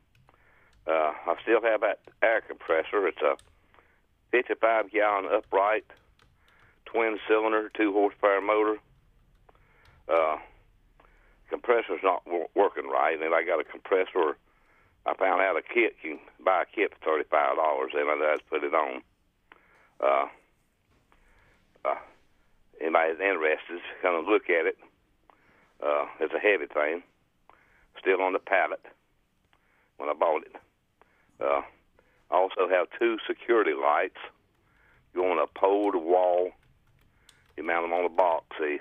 Uh, 0.85 0.91
I 0.91 1.35
still 1.41 1.61
have 1.63 1.81
that 1.81 1.99
air 2.21 2.41
compressor. 2.41 3.07
It's 3.07 3.21
a 3.21 3.35
55 4.29 4.91
gallon 4.91 5.25
upright, 5.33 5.85
twin 6.85 7.17
cylinder, 7.27 7.71
two 7.75 7.91
horsepower 7.93 8.39
motor. 8.39 8.77
Uh, 10.07 10.38
compressor's 11.49 11.99
not 12.03 12.23
w- 12.25 12.47
working 12.55 12.88
right, 12.88 13.19
and 13.19 13.33
I 13.33 13.43
got 13.43 13.59
a 13.59 13.63
compressor. 13.63 14.38
I 15.07 15.15
found 15.15 15.41
out 15.41 15.57
a 15.57 15.63
kit 15.63 15.95
you 16.03 16.17
can 16.17 16.45
buy 16.45 16.61
a 16.61 16.65
kit 16.65 16.93
for 16.93 17.05
thirty 17.11 17.23
five 17.29 17.55
dollars, 17.55 17.91
and 17.95 18.07
I 18.07 18.35
just 18.35 18.47
put 18.49 18.63
it 18.63 18.73
on. 18.75 19.01
Uh, 19.99 20.27
anybody's 22.82 23.19
interested, 23.19 23.82
come 24.01 24.15
and 24.15 24.28
look 24.28 24.49
at 24.49 24.65
it. 24.65 24.78
Uh, 25.84 26.05
it's 26.19 26.34
a 26.34 26.39
heavy 26.39 26.65
thing, 26.65 27.03
still 27.99 28.21
on 28.21 28.34
the 28.34 28.39
pallet 28.39 28.84
when 29.97 30.09
I 30.09 30.13
bought 30.13 30.43
it. 30.43 30.55
Uh, 31.39 31.61
I 32.32 32.36
also 32.36 32.67
have 32.69 32.88
two 32.99 33.17
security 33.28 33.73
lights. 33.73 34.17
You 35.13 35.23
want 35.23 35.39
a 35.39 35.59
pole 35.59 35.91
to 35.91 35.97
wall. 35.97 36.51
You 37.55 37.63
mount 37.63 37.86
them 37.86 37.93
on 37.93 38.05
a 38.05 38.09
box. 38.09 38.45
See, 38.59 38.80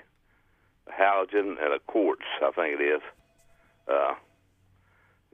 a 0.87 0.91
halogen 0.91 1.55
and 1.63 1.73
a 1.73 1.79
quartz, 1.79 2.25
I 2.41 2.51
think 2.51 2.79
it 2.79 2.83
is. 2.83 3.01
Uh, 3.87 4.13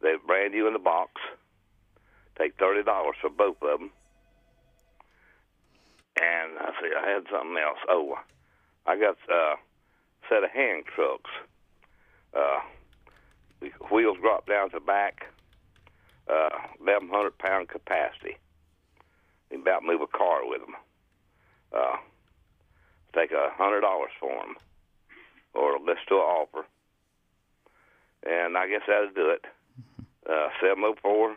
they're 0.02 0.20
brand 0.20 0.54
new 0.54 0.68
in 0.68 0.74
the 0.74 0.80
box. 0.80 1.12
Take 2.38 2.58
thirty 2.58 2.84
dollars 2.84 3.16
for 3.22 3.30
both 3.30 3.58
of 3.62 3.80
them. 3.80 3.92
And 6.16 6.60
I 6.60 6.72
see, 6.80 6.90
I 6.96 7.10
had 7.10 7.24
something 7.32 7.58
else. 7.58 7.80
Oh, 7.90 8.20
I 8.86 8.98
got 8.98 9.18
uh, 9.32 9.34
a 9.34 9.56
set 10.30 10.44
of 10.44 10.52
hand 10.52 10.84
trucks. 10.94 11.30
Uh, 12.36 12.60
the 13.62 13.70
wheels 13.92 14.18
drop 14.22 14.48
down 14.48 14.70
to 14.72 14.80
back 14.80 15.28
uh, 16.30 16.50
1,100 16.80 17.38
pound 17.38 17.70
capacity. 17.70 18.38
You 19.52 19.58
can 19.58 19.62
about 19.62 19.84
move 19.84 20.02
a 20.02 20.08
car 20.08 20.48
with 20.48 20.62
them. 20.62 20.76
Uh, 21.76 21.98
take 23.16 23.32
a 23.32 23.50
hundred 23.56 23.82
dollars 23.82 24.12
for 24.20 24.30
them, 24.30 24.56
or 25.54 25.80
list 25.80 26.02
to 26.10 26.16
an 26.16 26.22
offer. 26.22 26.66
And 28.26 28.58
I 28.58 28.68
guess 28.68 28.82
that'll 28.88 29.12
do 29.14 29.30
it. 29.30 29.46
Uh, 30.30 30.48
704 30.62 31.36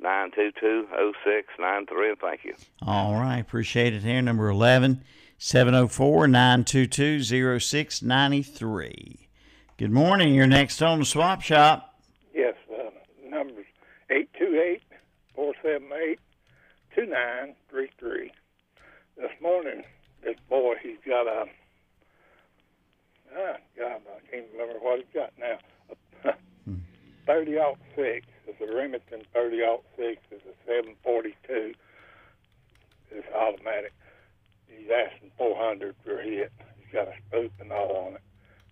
922 0.00 0.86
0693, 1.24 2.10
and 2.10 2.18
thank 2.18 2.44
you. 2.44 2.54
All 2.86 3.14
right. 3.14 3.38
Appreciate 3.38 3.94
it 3.94 4.02
here. 4.02 4.20
Number 4.20 4.48
11 4.48 5.00
704 5.38 6.28
922 6.28 7.58
0693. 7.60 9.28
Good 9.76 9.90
morning. 9.90 10.34
You're 10.34 10.46
next 10.46 10.82
on 10.82 11.00
the 11.00 11.04
swap 11.04 11.42
shop. 11.42 11.98
Yes, 12.32 12.54
uh, 12.72 12.90
numbers 13.28 13.66
828 14.10 14.82
478 15.34 16.18
2933. 16.94 18.32
This 19.16 19.30
morning, 19.42 19.82
this 20.22 20.36
boy, 20.48 20.74
he's 20.82 20.98
got 21.06 21.26
a, 21.26 21.46
ah, 23.36 23.56
God, 23.76 24.00
I 24.06 24.30
can't 24.30 24.46
remember 24.52 24.78
what 24.80 24.98
he's 24.98 25.08
got 25.12 25.32
now. 25.38 25.58
A 26.26 26.34
30 27.26 27.56
aught 27.58 27.78
6. 27.96 28.26
It's 28.46 28.60
a 28.60 28.76
Remington 28.76 29.22
30 29.32 29.56
aught 29.62 29.84
6. 29.96 30.20
It's 30.30 30.44
a 30.44 30.54
742. 30.66 31.74
It's 33.10 33.26
automatic. 33.34 33.92
He's 34.76 34.90
asking 34.90 35.30
400 35.38 35.94
for 36.04 36.20
it. 36.20 36.52
He's 36.78 36.92
got 36.92 37.08
a 37.08 37.14
spook 37.26 37.52
and 37.60 37.72
all 37.72 38.06
on 38.06 38.14
it. 38.14 38.20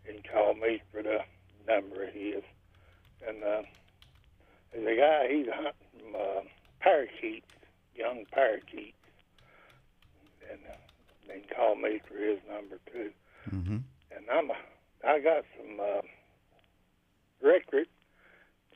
He 0.04 0.12
can 0.14 0.22
call 0.32 0.54
me 0.54 0.82
for 0.90 1.02
the 1.02 1.18
number 1.66 2.04
of 2.04 2.12
his. 2.12 2.42
and 3.26 3.42
uh, 3.42 3.62
there's 4.72 4.86
a 4.86 5.00
guy 5.00 5.28
he's 5.28 5.46
hunting 5.52 6.14
uh, 6.14 6.40
parakeets, 6.80 7.46
young 7.94 8.24
parakeets, 8.32 8.96
and 10.50 10.60
uh, 10.68 10.76
they 11.28 11.40
can 11.40 11.56
call 11.56 11.76
me 11.76 12.00
for 12.06 12.16
his 12.16 12.38
number 12.50 12.78
too. 12.90 13.10
Mm-hmm. 13.50 13.76
And 14.16 14.30
I'm 14.32 14.50
a, 14.50 14.54
I 15.06 15.20
got 15.20 15.44
some 15.58 15.78
uh, 15.80 16.02
record 17.42 17.86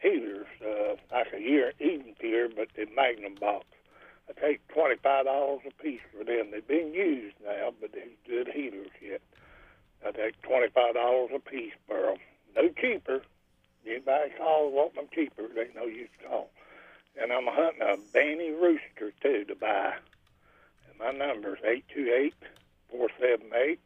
heaters, 0.00 0.46
uh, 0.62 0.96
like 1.12 1.28
a 1.34 1.40
year 1.40 1.72
Eden 1.80 2.14
tier, 2.20 2.48
but 2.54 2.68
the 2.76 2.86
Magnum 2.94 3.34
box. 3.40 3.66
I 4.28 4.32
take 4.40 4.66
twenty 4.68 4.96
five 5.02 5.24
dollars 5.26 5.60
a 5.66 5.82
piece 5.82 6.00
for 6.16 6.24
them. 6.24 6.50
They've 6.50 6.66
been 6.66 6.92
used 6.94 7.36
now, 7.44 7.72
but 7.80 7.92
they're 7.92 8.04
good 8.26 8.48
heaters 8.52 8.90
yet. 9.00 9.20
I 10.06 10.10
take 10.10 10.40
twenty 10.42 10.68
five 10.68 10.94
dollars 10.94 11.30
a 11.34 11.38
piece 11.38 11.72
for 11.86 12.10
'em. 12.10 12.18
No 12.56 12.68
cheaper. 12.70 13.22
Anybody 13.86 14.30
calls 14.36 14.72
want 14.74 14.94
them 14.96 15.06
cheaper, 15.14 15.44
they 15.54 15.62
ain't 15.62 15.76
no 15.76 15.84
use 15.86 16.08
to 16.20 16.28
call. 16.28 16.50
And 17.20 17.32
I'm 17.32 17.46
hunting 17.46 17.82
a 17.82 17.96
Banny 18.16 18.50
rooster 18.60 19.12
too 19.22 19.44
to 19.44 19.54
buy. 19.54 19.94
And 20.88 20.98
my 20.98 21.12
number 21.12 21.54
is 21.56 21.62
eight 21.64 21.84
two 21.94 22.12
eight 22.12 22.34
four 22.90 23.08
seven 23.20 23.46
eight 23.54 23.80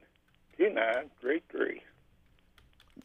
two 0.56 0.70
nine 0.70 1.10
three 1.20 1.42
three. 1.50 1.82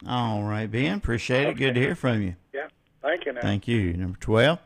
All 0.06 0.42
right, 0.42 0.70
Ben. 0.70 0.96
Appreciate 0.96 1.48
it. 1.48 1.56
Good 1.56 1.74
to 1.74 1.80
hear 1.80 1.94
from 1.94 2.22
you. 2.22 2.36
Yeah. 2.54 2.68
Thank 3.02 3.24
you 3.26 3.32
now. 3.32 3.40
Thank 3.42 3.68
you. 3.68 3.92
Number 3.94 4.18
12, 4.18 4.58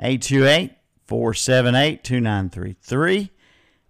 828 0.00 0.72
478 1.12 2.02
2933. 2.04 3.30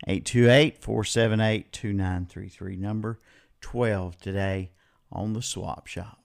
828 0.09 0.83
478 0.83 1.73
2933. 1.73 2.77
Number 2.77 3.21
12 3.61 4.19
today 4.19 4.73
on 5.13 5.33
the 5.33 5.41
swap 5.41 5.87
shop. 5.87 6.19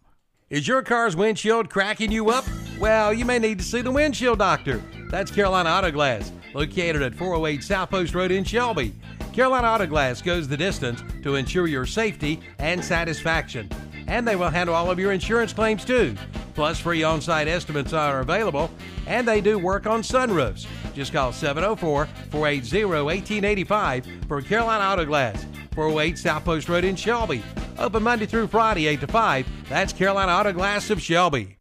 Is 0.50 0.68
your 0.68 0.82
car's 0.82 1.16
windshield 1.16 1.70
cracking 1.70 2.12
you 2.12 2.32
up? 2.32 2.46
Well, 2.80 3.14
you 3.14 3.26
may 3.26 3.38
need 3.38 3.60
to 3.60 3.64
see 3.64 3.82
the 3.82 3.92
windshield 3.92 4.40
doctor. 4.40 4.82
That's 5.12 5.30
Carolina 5.30 5.70
Auto 5.70 5.92
Glass, 5.92 6.32
located 6.56 7.04
at 7.04 7.14
408 7.14 7.64
South 7.64 7.92
Post 7.92 8.16
Road 8.16 8.32
in 8.32 8.44
Shelby. 8.44 8.96
Carolina 9.34 9.68
Auto 9.68 9.86
Glass 9.86 10.20
goes 10.24 10.48
the 10.48 10.58
distance 10.58 11.04
to 11.22 11.36
ensure 11.36 11.68
your 11.68 11.86
safety 11.86 12.40
and 12.58 12.84
satisfaction. 12.84 13.70
And 14.08 14.28
they 14.28 14.36
will 14.36 14.50
handle 14.50 14.74
all 14.74 14.90
of 14.90 14.98
your 14.98 15.12
insurance 15.12 15.54
claims 15.54 15.86
too. 15.86 16.16
Plus, 16.56 16.80
free 16.80 17.04
on 17.04 17.22
site 17.22 17.48
estimates 17.48 17.94
are 17.94 18.22
available, 18.22 18.72
and 19.06 19.28
they 19.28 19.42
do 19.42 19.60
work 19.60 19.86
on 19.86 20.02
sunroofs. 20.02 20.66
Just 20.98 21.14
call 21.14 21.32
704 21.32 22.08
480 22.32 22.86
1885 22.86 24.08
for 24.28 24.42
Carolina 24.42 24.84
Auto 24.84 25.06
Glass, 25.06 25.46
408 25.76 26.18
South 26.18 26.44
Post 26.44 26.70
Road 26.70 26.84
in 26.84 26.96
Shelby. 26.96 27.44
Open 27.78 28.02
Monday 28.02 28.26
through 28.26 28.48
Friday, 28.48 28.88
8 28.88 29.02
to 29.02 29.08
5. 29.08 29.48
That's 29.70 29.94
Carolina 29.94 30.32
Auto 30.32 30.54
Glass 30.54 30.90
of 30.90 31.00
Shelby. 31.00 31.60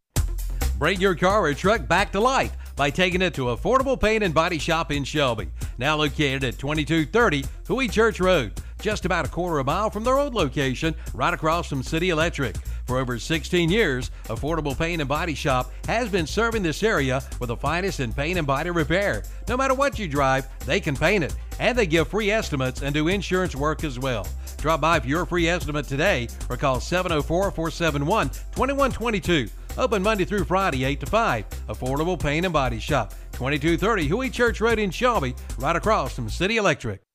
Bring 0.78 1.02
your 1.02 1.14
car 1.14 1.44
or 1.44 1.52
truck 1.52 1.86
back 1.86 2.12
to 2.12 2.20
life 2.20 2.56
by 2.76 2.88
taking 2.88 3.20
it 3.20 3.34
to 3.34 3.54
Affordable 3.54 4.00
Paint 4.00 4.24
and 4.24 4.32
Body 4.32 4.58
Shop 4.58 4.90
in 4.90 5.04
Shelby. 5.04 5.48
Now 5.76 5.96
located 5.96 6.42
at 6.42 6.58
2230 6.58 7.44
Huey 7.66 7.88
Church 7.88 8.20
Road, 8.20 8.58
just 8.80 9.04
about 9.04 9.26
a 9.26 9.28
quarter 9.28 9.58
of 9.58 9.66
a 9.66 9.70
mile 9.70 9.90
from 9.90 10.04
their 10.04 10.18
old 10.18 10.34
location, 10.34 10.94
right 11.14 11.34
across 11.34 11.68
from 11.68 11.82
City 11.82 12.10
Electric. 12.10 12.56
For 12.86 12.98
over 12.98 13.18
16 13.18 13.70
years, 13.70 14.10
Affordable 14.24 14.76
Paint 14.76 15.00
and 15.00 15.08
Body 15.08 15.34
Shop 15.34 15.72
has 15.86 16.08
been 16.08 16.26
serving 16.26 16.62
this 16.62 16.82
area 16.82 17.22
with 17.40 17.48
the 17.48 17.56
finest 17.56 18.00
in 18.00 18.12
paint 18.12 18.38
and 18.38 18.46
body 18.46 18.70
repair. 18.70 19.24
No 19.48 19.56
matter 19.56 19.74
what 19.74 19.98
you 19.98 20.08
drive, 20.08 20.46
they 20.66 20.80
can 20.80 20.96
paint 20.96 21.24
it, 21.24 21.34
and 21.58 21.76
they 21.76 21.86
give 21.86 22.08
free 22.08 22.30
estimates 22.30 22.82
and 22.82 22.94
do 22.94 23.08
insurance 23.08 23.56
work 23.56 23.84
as 23.84 23.98
well. 23.98 24.26
Drop 24.58 24.80
by 24.80 25.00
for 25.00 25.06
your 25.06 25.26
free 25.26 25.48
estimate 25.48 25.86
today 25.86 26.28
or 26.48 26.56
call 26.56 26.80
704 26.80 27.50
471 27.50 28.28
2122. 28.28 29.48
Open 29.78 30.02
Monday 30.02 30.24
through 30.24 30.44
Friday, 30.44 30.84
8 30.84 31.00
to 31.00 31.06
5. 31.06 31.44
Affordable 31.68 32.18
Paint 32.18 32.46
and 32.46 32.52
Body 32.52 32.78
Shop, 32.78 33.10
2230 33.32 34.06
Huey 34.06 34.30
Church 34.30 34.60
Road 34.60 34.78
in 34.78 34.90
Shelby, 34.90 35.34
right 35.58 35.76
across 35.76 36.14
from 36.14 36.30
City 36.30 36.56
Electric. 36.56 37.05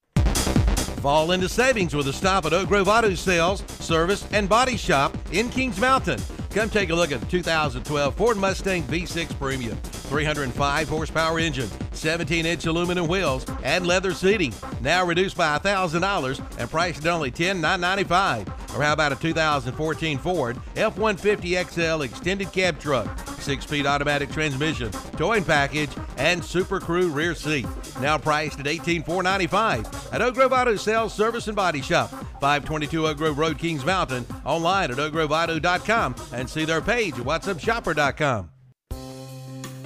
Fall 1.01 1.31
into 1.31 1.49
savings 1.49 1.95
with 1.95 2.07
a 2.09 2.13
stop 2.13 2.45
at 2.45 2.53
Oak 2.53 2.67
Grove 2.67 2.87
Auto 2.87 3.15
Sales, 3.15 3.63
Service, 3.79 4.23
and 4.31 4.47
Body 4.47 4.77
Shop 4.77 5.17
in 5.31 5.49
Kings 5.49 5.79
Mountain. 5.79 6.19
Come 6.53 6.69
take 6.69 6.89
a 6.89 6.95
look 6.95 7.13
at 7.13 7.21
the 7.21 7.25
2012 7.27 8.15
Ford 8.15 8.35
Mustang 8.35 8.83
V6 8.83 9.39
Premium. 9.39 9.77
305 10.11 10.89
horsepower 10.89 11.39
engine, 11.39 11.69
17 11.93 12.45
inch 12.45 12.65
aluminum 12.65 13.07
wheels, 13.07 13.45
and 13.63 13.87
leather 13.87 14.13
seating. 14.13 14.53
Now 14.81 15.05
reduced 15.05 15.37
by 15.37 15.57
$1,000 15.57 16.59
and 16.59 16.69
priced 16.69 17.05
at 17.05 17.11
only 17.13 17.31
10,995. 17.31 18.49
Or 18.75 18.83
how 18.83 18.91
about 18.91 19.13
a 19.13 19.15
2014 19.15 20.17
Ford 20.17 20.57
F 20.75 20.97
150 20.97 21.63
XL 21.63 22.01
extended 22.01 22.51
cab 22.51 22.79
truck, 22.79 23.07
6 23.39 23.63
speed 23.63 23.85
automatic 23.85 24.31
transmission, 24.31 24.91
towing 25.17 25.43
package, 25.45 25.91
and 26.17 26.43
Super 26.43 26.79
Crew 26.79 27.09
rear 27.09 27.33
seat. 27.33 27.67
Now 28.01 28.17
priced 28.17 28.59
at 28.59 28.67
18,495 28.67 30.13
at 30.13 30.21
Oak 30.21 30.35
Grove 30.35 30.53
Auto 30.53 30.75
Sales 30.75 31.13
Service 31.13 31.47
and 31.47 31.55
Body 31.55 31.81
Shop, 31.81 32.09
522 32.39 33.07
Oak 33.07 33.17
Grove 33.17 33.37
Road, 33.37 33.57
Kings 33.57 33.85
Mountain. 33.85 34.25
Online 34.45 34.91
at 34.91 34.97
oakgroveauto.com 34.97 36.15
and 36.33 36.40
see 36.49 36.65
their 36.65 36.81
page 36.81 37.13
at 37.13 37.25
whatsupshopper.com. 37.25 38.49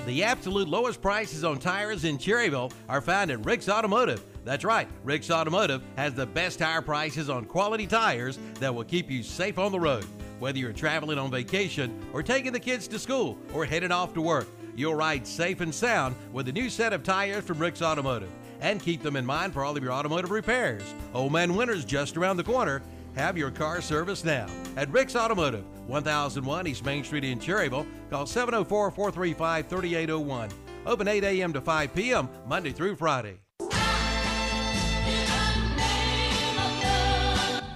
The 0.05 0.23
absolute 0.23 0.67
lowest 0.67 1.01
prices 1.01 1.43
on 1.43 1.57
tires 1.57 2.05
in 2.05 2.19
Cherryville 2.19 2.71
are 2.87 3.01
found 3.01 3.31
at 3.31 3.43
Rick's 3.43 3.67
Automotive. 3.67 4.23
That's 4.43 4.63
right, 4.63 4.87
Rick's 5.03 5.31
Automotive 5.31 5.81
has 5.97 6.13
the 6.13 6.27
best 6.27 6.59
tire 6.59 6.83
prices 6.83 7.27
on 7.27 7.45
quality 7.45 7.87
tires 7.87 8.37
that 8.59 8.73
will 8.73 8.83
keep 8.83 9.09
you 9.09 9.23
safe 9.23 9.57
on 9.57 9.71
the 9.71 9.79
road. 9.79 10.05
Whether 10.37 10.59
you're 10.59 10.73
traveling 10.73 11.17
on 11.17 11.31
vacation 11.31 12.05
or 12.13 12.21
taking 12.21 12.53
the 12.53 12.59
kids 12.59 12.87
to 12.89 12.99
school 12.99 13.39
or 13.51 13.65
heading 13.65 13.91
off 13.91 14.13
to 14.13 14.21
work, 14.21 14.47
you'll 14.75 14.93
ride 14.93 15.25
safe 15.25 15.61
and 15.61 15.73
sound 15.73 16.15
with 16.31 16.47
a 16.49 16.51
new 16.51 16.69
set 16.69 16.93
of 16.93 17.01
tires 17.01 17.43
from 17.43 17.57
Rick's 17.57 17.81
Automotive. 17.81 18.29
And 18.61 18.81
keep 18.81 19.01
them 19.01 19.15
in 19.15 19.25
mind 19.25 19.53
for 19.53 19.63
all 19.63 19.75
of 19.75 19.81
your 19.81 19.91
automotive 19.91 20.31
repairs. 20.31 20.83
Old 21.15 21.31
Man 21.31 21.55
Winter's 21.55 21.85
just 21.85 22.15
around 22.15 22.37
the 22.37 22.43
corner. 22.43 22.83
Have 23.15 23.37
your 23.37 23.49
car 23.49 23.81
serviced 23.81 24.25
now 24.25 24.45
at 24.75 24.91
Rick's 24.91 25.15
Automotive, 25.15 25.63
1001 25.87 26.67
East 26.67 26.83
Main 26.83 27.03
Street 27.03 27.23
in 27.23 27.39
Cherryville. 27.39 27.87
Call 28.09 28.25
704 28.25 28.91
435 28.91 29.67
3801. 29.67 30.49
Open 30.85 31.07
8 31.07 31.23
a.m. 31.23 31.53
to 31.53 31.61
5 31.61 31.93
p.m. 31.95 32.29
Monday 32.45 32.71
through 32.71 32.97
Friday. 32.97 33.39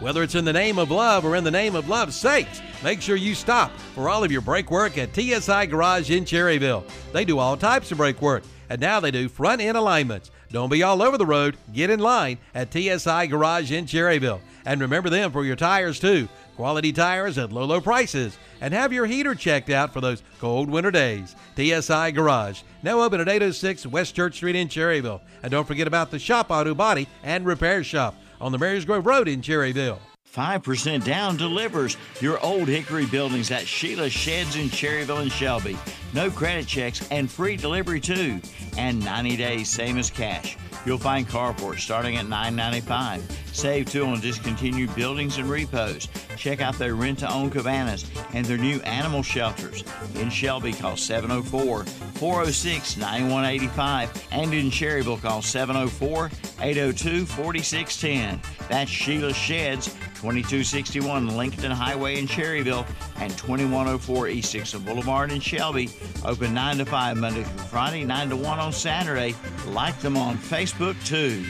Whether 0.01 0.23
it's 0.23 0.35
in 0.35 0.45
the 0.45 0.53
name 0.53 0.77
of 0.77 0.91
love 0.91 1.25
or 1.25 1.35
in 1.35 1.43
the 1.43 1.51
name 1.51 1.75
of 1.75 1.89
love's 1.89 2.15
sakes, 2.15 2.61
make 2.83 3.01
sure 3.01 3.15
you 3.15 3.33
stop 3.33 3.71
for 3.95 4.09
all 4.09 4.23
of 4.23 4.31
your 4.31 4.41
brake 4.41 4.71
work 4.71 4.97
at 4.97 5.13
TSI 5.13 5.65
Garage 5.65 6.11
in 6.11 6.23
Cherryville. 6.23 6.83
They 7.11 7.25
do 7.25 7.39
all 7.39 7.57
types 7.57 7.91
of 7.91 7.97
brake 7.97 8.21
work, 8.21 8.43
and 8.69 8.79
now 8.79 8.99
they 8.99 9.11
do 9.11 9.27
front 9.27 9.61
end 9.61 9.77
alignments. 9.77 10.31
Don't 10.51 10.71
be 10.71 10.83
all 10.83 11.01
over 11.01 11.17
the 11.17 11.25
road. 11.25 11.57
Get 11.73 11.89
in 11.89 11.99
line 11.99 12.37
at 12.55 12.71
TSI 12.71 13.27
Garage 13.27 13.71
in 13.71 13.85
Cherryville. 13.85 14.41
And 14.65 14.81
remember 14.81 15.09
them 15.09 15.31
for 15.31 15.45
your 15.45 15.55
tires 15.55 15.99
too. 15.99 16.27
Quality 16.55 16.91
tires 16.91 17.37
at 17.37 17.51
low, 17.51 17.65
low 17.65 17.81
prices. 17.81 18.37
And 18.61 18.73
have 18.73 18.91
your 18.91 19.05
heater 19.05 19.35
checked 19.35 19.69
out 19.69 19.93
for 19.93 20.01
those 20.01 20.23
cold 20.39 20.69
winter 20.69 20.91
days. 20.91 21.35
TSI 21.55 22.11
Garage, 22.11 22.61
now 22.83 23.01
open 23.01 23.21
at 23.21 23.29
806 23.29 23.85
West 23.87 24.15
Church 24.15 24.35
Street 24.35 24.55
in 24.55 24.67
Cherryville. 24.67 25.21
And 25.43 25.51
don't 25.51 25.67
forget 25.67 25.87
about 25.87 26.11
the 26.11 26.19
Shop 26.19 26.51
Auto 26.51 26.75
Body 26.75 27.07
and 27.23 27.45
Repair 27.45 27.83
Shop 27.83 28.15
on 28.41 28.51
the 28.51 28.57
Marys 28.57 28.85
Grove 28.85 29.05
Road 29.05 29.27
in 29.27 29.41
Cherryville. 29.41 29.99
5% 30.33 31.03
down 31.03 31.37
delivers 31.37 31.97
your 32.21 32.39
old 32.43 32.67
Hickory 32.67 33.05
buildings 33.07 33.51
at 33.51 33.67
Sheila 33.67 34.09
Sheds 34.09 34.55
in 34.55 34.67
Cherryville 34.67 35.21
and 35.21 35.31
Shelby. 35.31 35.77
No 36.13 36.29
credit 36.29 36.67
checks 36.67 37.07
and 37.09 37.29
free 37.29 37.55
delivery 37.55 37.99
too. 37.99 38.39
And 38.77 39.03
90 39.03 39.37
days, 39.37 39.69
same 39.69 39.97
as 39.97 40.09
cash. 40.09 40.57
You'll 40.85 40.97
find 40.97 41.27
carports 41.27 41.79
starting 41.79 42.17
at 42.17 42.25
$9.95. 42.25 43.21
Save 43.53 43.91
too 43.91 44.05
on 44.05 44.21
discontinued 44.21 44.95
buildings 44.95 45.37
and 45.37 45.49
repos. 45.49 46.07
Check 46.37 46.61
out 46.61 46.75
their 46.75 46.95
rent 46.95 47.19
to 47.19 47.31
own 47.31 47.49
cabanas 47.49 48.09
and 48.33 48.45
their 48.45 48.57
new 48.57 48.79
animal 48.81 49.21
shelters. 49.21 49.83
In 50.15 50.29
Shelby, 50.29 50.71
call 50.71 50.95
704 50.95 51.83
406 51.83 52.97
9185. 52.97 54.27
And 54.31 54.53
in 54.53 54.69
Cherryville, 54.69 55.21
call 55.21 55.41
704 55.41 56.31
802 56.61 57.25
4610. 57.25 58.41
That's 58.69 58.89
Sheila 58.89 59.33
Sheds, 59.33 59.95
2261 60.19 61.37
Lincoln 61.37 61.71
Highway 61.71 62.19
in 62.19 62.27
Cherryville 62.27 62.85
and 63.21 63.31
2104 63.37 64.27
East 64.27 64.51
Dixon 64.51 64.83
Boulevard 64.83 65.31
in 65.31 65.39
Shelby. 65.39 65.89
Open 66.25 66.53
9 66.53 66.79
to 66.79 66.85
5 66.85 67.17
Monday 67.17 67.43
through 67.43 67.63
Friday, 67.67 68.03
9 68.03 68.29
to 68.31 68.35
1 68.35 68.59
on 68.59 68.73
Saturday. 68.73 69.33
Like 69.67 69.97
them 69.99 70.17
on 70.17 70.37
Facebook 70.37 71.01
too. 71.05 71.45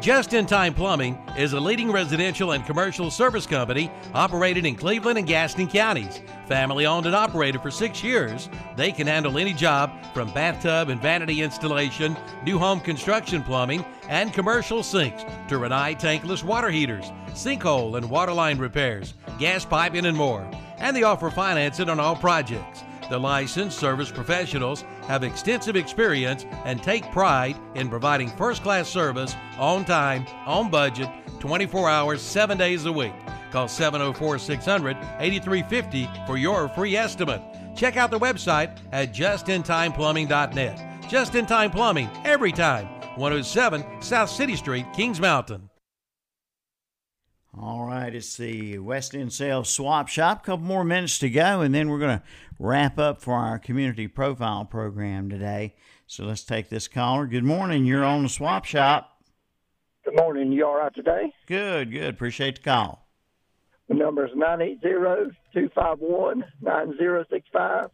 Just 0.00 0.32
in 0.32 0.46
Time 0.46 0.74
Plumbing 0.74 1.16
is 1.38 1.52
a 1.52 1.60
leading 1.60 1.92
residential 1.92 2.52
and 2.52 2.66
commercial 2.66 3.08
service 3.08 3.46
company 3.46 3.92
operated 4.12 4.66
in 4.66 4.74
Cleveland 4.74 5.18
and 5.18 5.28
Gaston 5.28 5.68
counties. 5.68 6.20
Family 6.46 6.86
owned 6.86 7.06
and 7.06 7.14
operated 7.14 7.60
for 7.60 7.72
six 7.72 8.04
years, 8.04 8.48
they 8.76 8.92
can 8.92 9.08
handle 9.08 9.36
any 9.36 9.52
job 9.52 9.90
from 10.14 10.32
bathtub 10.32 10.90
and 10.90 11.02
vanity 11.02 11.42
installation, 11.42 12.16
new 12.44 12.56
home 12.56 12.78
construction 12.78 13.42
plumbing, 13.42 13.84
and 14.08 14.32
commercial 14.32 14.84
sinks 14.84 15.24
to 15.48 15.56
Rinnai 15.56 15.98
tankless 15.98 16.44
water 16.44 16.70
heaters, 16.70 17.10
sinkhole 17.30 17.96
and 17.96 18.08
waterline 18.08 18.58
repairs, 18.58 19.14
gas 19.38 19.64
piping, 19.64 20.06
and 20.06 20.16
more. 20.16 20.48
and 20.78 20.94
they 20.94 21.02
offer 21.02 21.30
financing 21.30 21.88
on 21.88 21.98
all 21.98 22.14
projects. 22.14 22.84
The 23.08 23.18
licensed 23.18 23.78
service 23.78 24.10
professionals 24.10 24.82
have 25.06 25.22
extensive 25.22 25.76
experience 25.76 26.44
and 26.64 26.82
take 26.82 27.10
pride 27.12 27.56
in 27.74 27.88
providing 27.88 28.28
first 28.30 28.62
class 28.62 28.88
service 28.88 29.36
on 29.58 29.84
time, 29.84 30.26
on 30.44 30.70
budget, 30.70 31.08
24 31.38 31.88
hours, 31.88 32.20
7 32.20 32.58
days 32.58 32.84
a 32.86 32.92
week. 32.92 33.12
Call 33.52 33.68
704 33.68 34.38
600 34.38 34.96
8350 35.20 36.10
for 36.26 36.36
your 36.36 36.68
free 36.70 36.96
estimate. 36.96 37.42
Check 37.76 37.96
out 37.96 38.10
their 38.10 38.18
website 38.18 38.76
at 38.90 39.14
justintimeplumbing.net. 39.14 41.08
Just 41.08 41.34
in 41.36 41.46
time 41.46 41.70
plumbing, 41.70 42.10
every 42.24 42.50
time. 42.50 42.86
107 43.16 44.02
South 44.02 44.28
City 44.28 44.56
Street, 44.56 44.86
Kings 44.92 45.20
Mountain. 45.20 45.70
All 47.58 47.86
right, 47.86 48.14
it's 48.14 48.36
the 48.36 48.78
West 48.80 49.14
End 49.14 49.32
Sales 49.32 49.70
Swap 49.70 50.08
Shop. 50.08 50.42
A 50.42 50.44
couple 50.44 50.66
more 50.66 50.84
minutes 50.84 51.18
to 51.20 51.30
go, 51.30 51.62
and 51.62 51.74
then 51.74 51.88
we're 51.88 51.98
going 51.98 52.18
to 52.18 52.24
wrap 52.58 52.98
up 52.98 53.22
for 53.22 53.32
our 53.32 53.58
community 53.58 54.08
profile 54.08 54.66
program 54.66 55.30
today. 55.30 55.74
So 56.06 56.24
let's 56.24 56.44
take 56.44 56.68
this 56.68 56.86
caller. 56.86 57.26
Good 57.26 57.44
morning. 57.44 57.86
You're 57.86 58.04
on 58.04 58.24
the 58.24 58.28
Swap 58.28 58.66
Shop. 58.66 59.22
Good 60.04 60.16
morning. 60.16 60.52
You 60.52 60.66
all 60.66 60.76
right 60.76 60.94
today? 60.94 61.32
Good, 61.46 61.92
good. 61.92 62.12
Appreciate 62.12 62.56
the 62.56 62.62
call. 62.62 63.08
The 63.88 63.94
number 63.94 64.26
is 64.26 64.32
980-251-9065. 65.54 67.90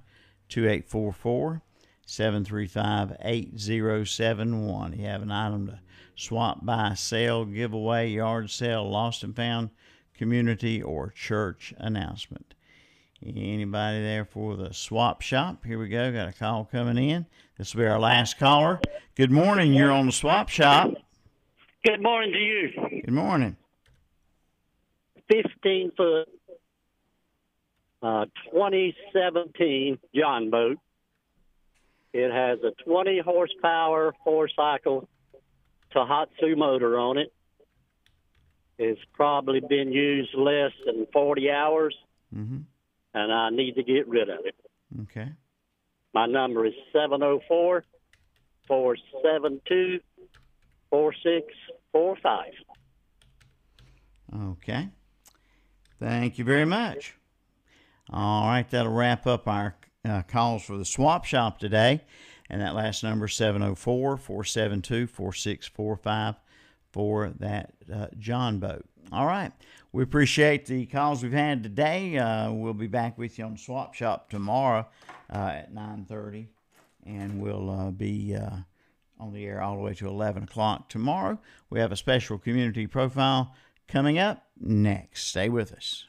2844 0.49 1.63
735 2.07 3.17
8071. 3.21 4.99
You 4.99 5.07
have 5.07 5.23
an 5.23 5.31
item 5.31 5.67
to 5.69 5.81
swap, 6.17 6.65
buy, 6.65 6.95
sell, 6.95 7.45
giveaway, 7.45 8.09
yard 8.09 8.51
sale, 8.51 8.91
lost 8.91 9.23
and 9.23 9.37
found 9.37 9.71
community 10.19 10.83
or 10.83 11.11
church 11.17 11.73
announcement. 11.79 12.55
Anybody 13.25 14.01
there 14.03 14.25
for 14.25 14.57
the 14.57 14.73
swap 14.73 15.23
shop? 15.23 15.65
Here 15.65 15.79
we 15.79 15.89
go. 15.89 16.13
Got 16.13 16.29
a 16.29 16.33
call 16.33 16.69
coming 16.71 16.99
in. 16.99 17.27
This 17.57 17.75
will 17.75 17.83
be 17.83 17.87
our 17.89 17.99
last 17.99 18.39
caller. 18.39 18.81
Good 19.17 19.31
morning. 19.31 19.73
You're 19.73 19.91
on 19.91 20.07
the 20.07 20.13
swap 20.13 20.49
shop. 20.49 20.91
Good 21.85 22.03
morning 22.03 22.33
to 22.33 22.39
you. 22.39 23.03
Good 23.05 23.15
morning. 23.15 23.57
15 25.29 25.93
foot, 25.97 26.29
uh, 28.03 28.27
2017 28.53 29.99
jon 30.15 30.51
boat. 30.51 30.79
It 32.13 32.33
has 32.33 32.59
a 32.63 32.71
20 32.85 33.21
horsepower 33.21 34.15
four 34.25 34.49
cycle 34.49 35.09
Tohatsu 35.95 36.57
motor 36.57 36.99
on 36.99 37.19
it. 37.19 37.33
It's 38.79 39.01
probably 39.13 39.61
been 39.61 39.93
used 39.93 40.35
less 40.35 40.73
than 40.87 41.07
40 41.13 41.51
hours, 41.51 41.95
Mm-hmm. 42.35 42.59
and 43.15 43.33
I 43.33 43.49
need 43.51 43.75
to 43.77 43.83
get 43.83 44.07
rid 44.07 44.29
of 44.29 44.41
it. 44.45 44.55
Okay. 45.03 45.29
My 46.15 46.27
number 46.27 46.67
is 46.67 46.75
704 46.93 47.85
472 48.67 50.01
4645. 50.91 52.53
Okay. 54.53 54.89
Thank 55.99 56.39
you 56.39 56.45
very 56.45 56.65
much. 56.67 57.15
All 58.11 58.47
right, 58.47 58.69
that'll 58.71 58.93
wrap 58.93 59.27
up 59.27 59.49
our 59.49 59.77
uh, 60.05 60.23
calls 60.23 60.63
for 60.65 60.77
the 60.77 60.85
swap 60.85 61.25
shop 61.25 61.59
today. 61.59 62.05
And 62.51 62.61
that 62.63 62.75
last 62.75 63.03
number, 63.03 63.27
704 63.29 64.17
472 64.17 65.07
4645 65.07 66.35
for 66.99 67.33
that 67.39 67.75
uh, 67.95 68.09
jon 68.19 68.59
boat. 68.59 68.85
All 69.13 69.25
right. 69.25 69.53
We 69.93 70.03
appreciate 70.03 70.67
the 70.67 70.85
calls 70.87 71.23
we've 71.23 71.31
had 71.31 71.63
today. 71.63 72.19
Uh, 72.19 72.51
we'll 72.51 72.75
be 72.75 72.89
back 72.89 73.17
with 73.17 73.39
you 73.39 73.45
on 73.45 73.57
Swap 73.57 73.95
Shop 73.95 74.29
tomorrow 74.29 74.85
uh, 75.33 75.37
at 75.37 75.73
9.30. 75.73 76.49
And 77.07 77.41
we'll 77.41 77.71
uh, 77.71 77.91
be 77.93 78.35
uh, 78.35 78.51
on 79.21 79.33
the 79.33 79.47
air 79.47 79.63
all 79.63 79.77
the 79.77 79.83
way 79.83 79.95
to 79.95 80.09
11 80.09 80.43
o'clock 80.43 80.89
tomorrow. 80.89 81.39
We 81.71 81.79
have 81.79 81.93
a 81.93 81.97
special 81.97 82.37
community 82.37 82.89
profile 82.89 83.55
coming 83.87 84.19
up 84.19 84.49
next. 84.59 85.29
Stay 85.29 85.49
with 85.49 85.73
us. 85.73 86.05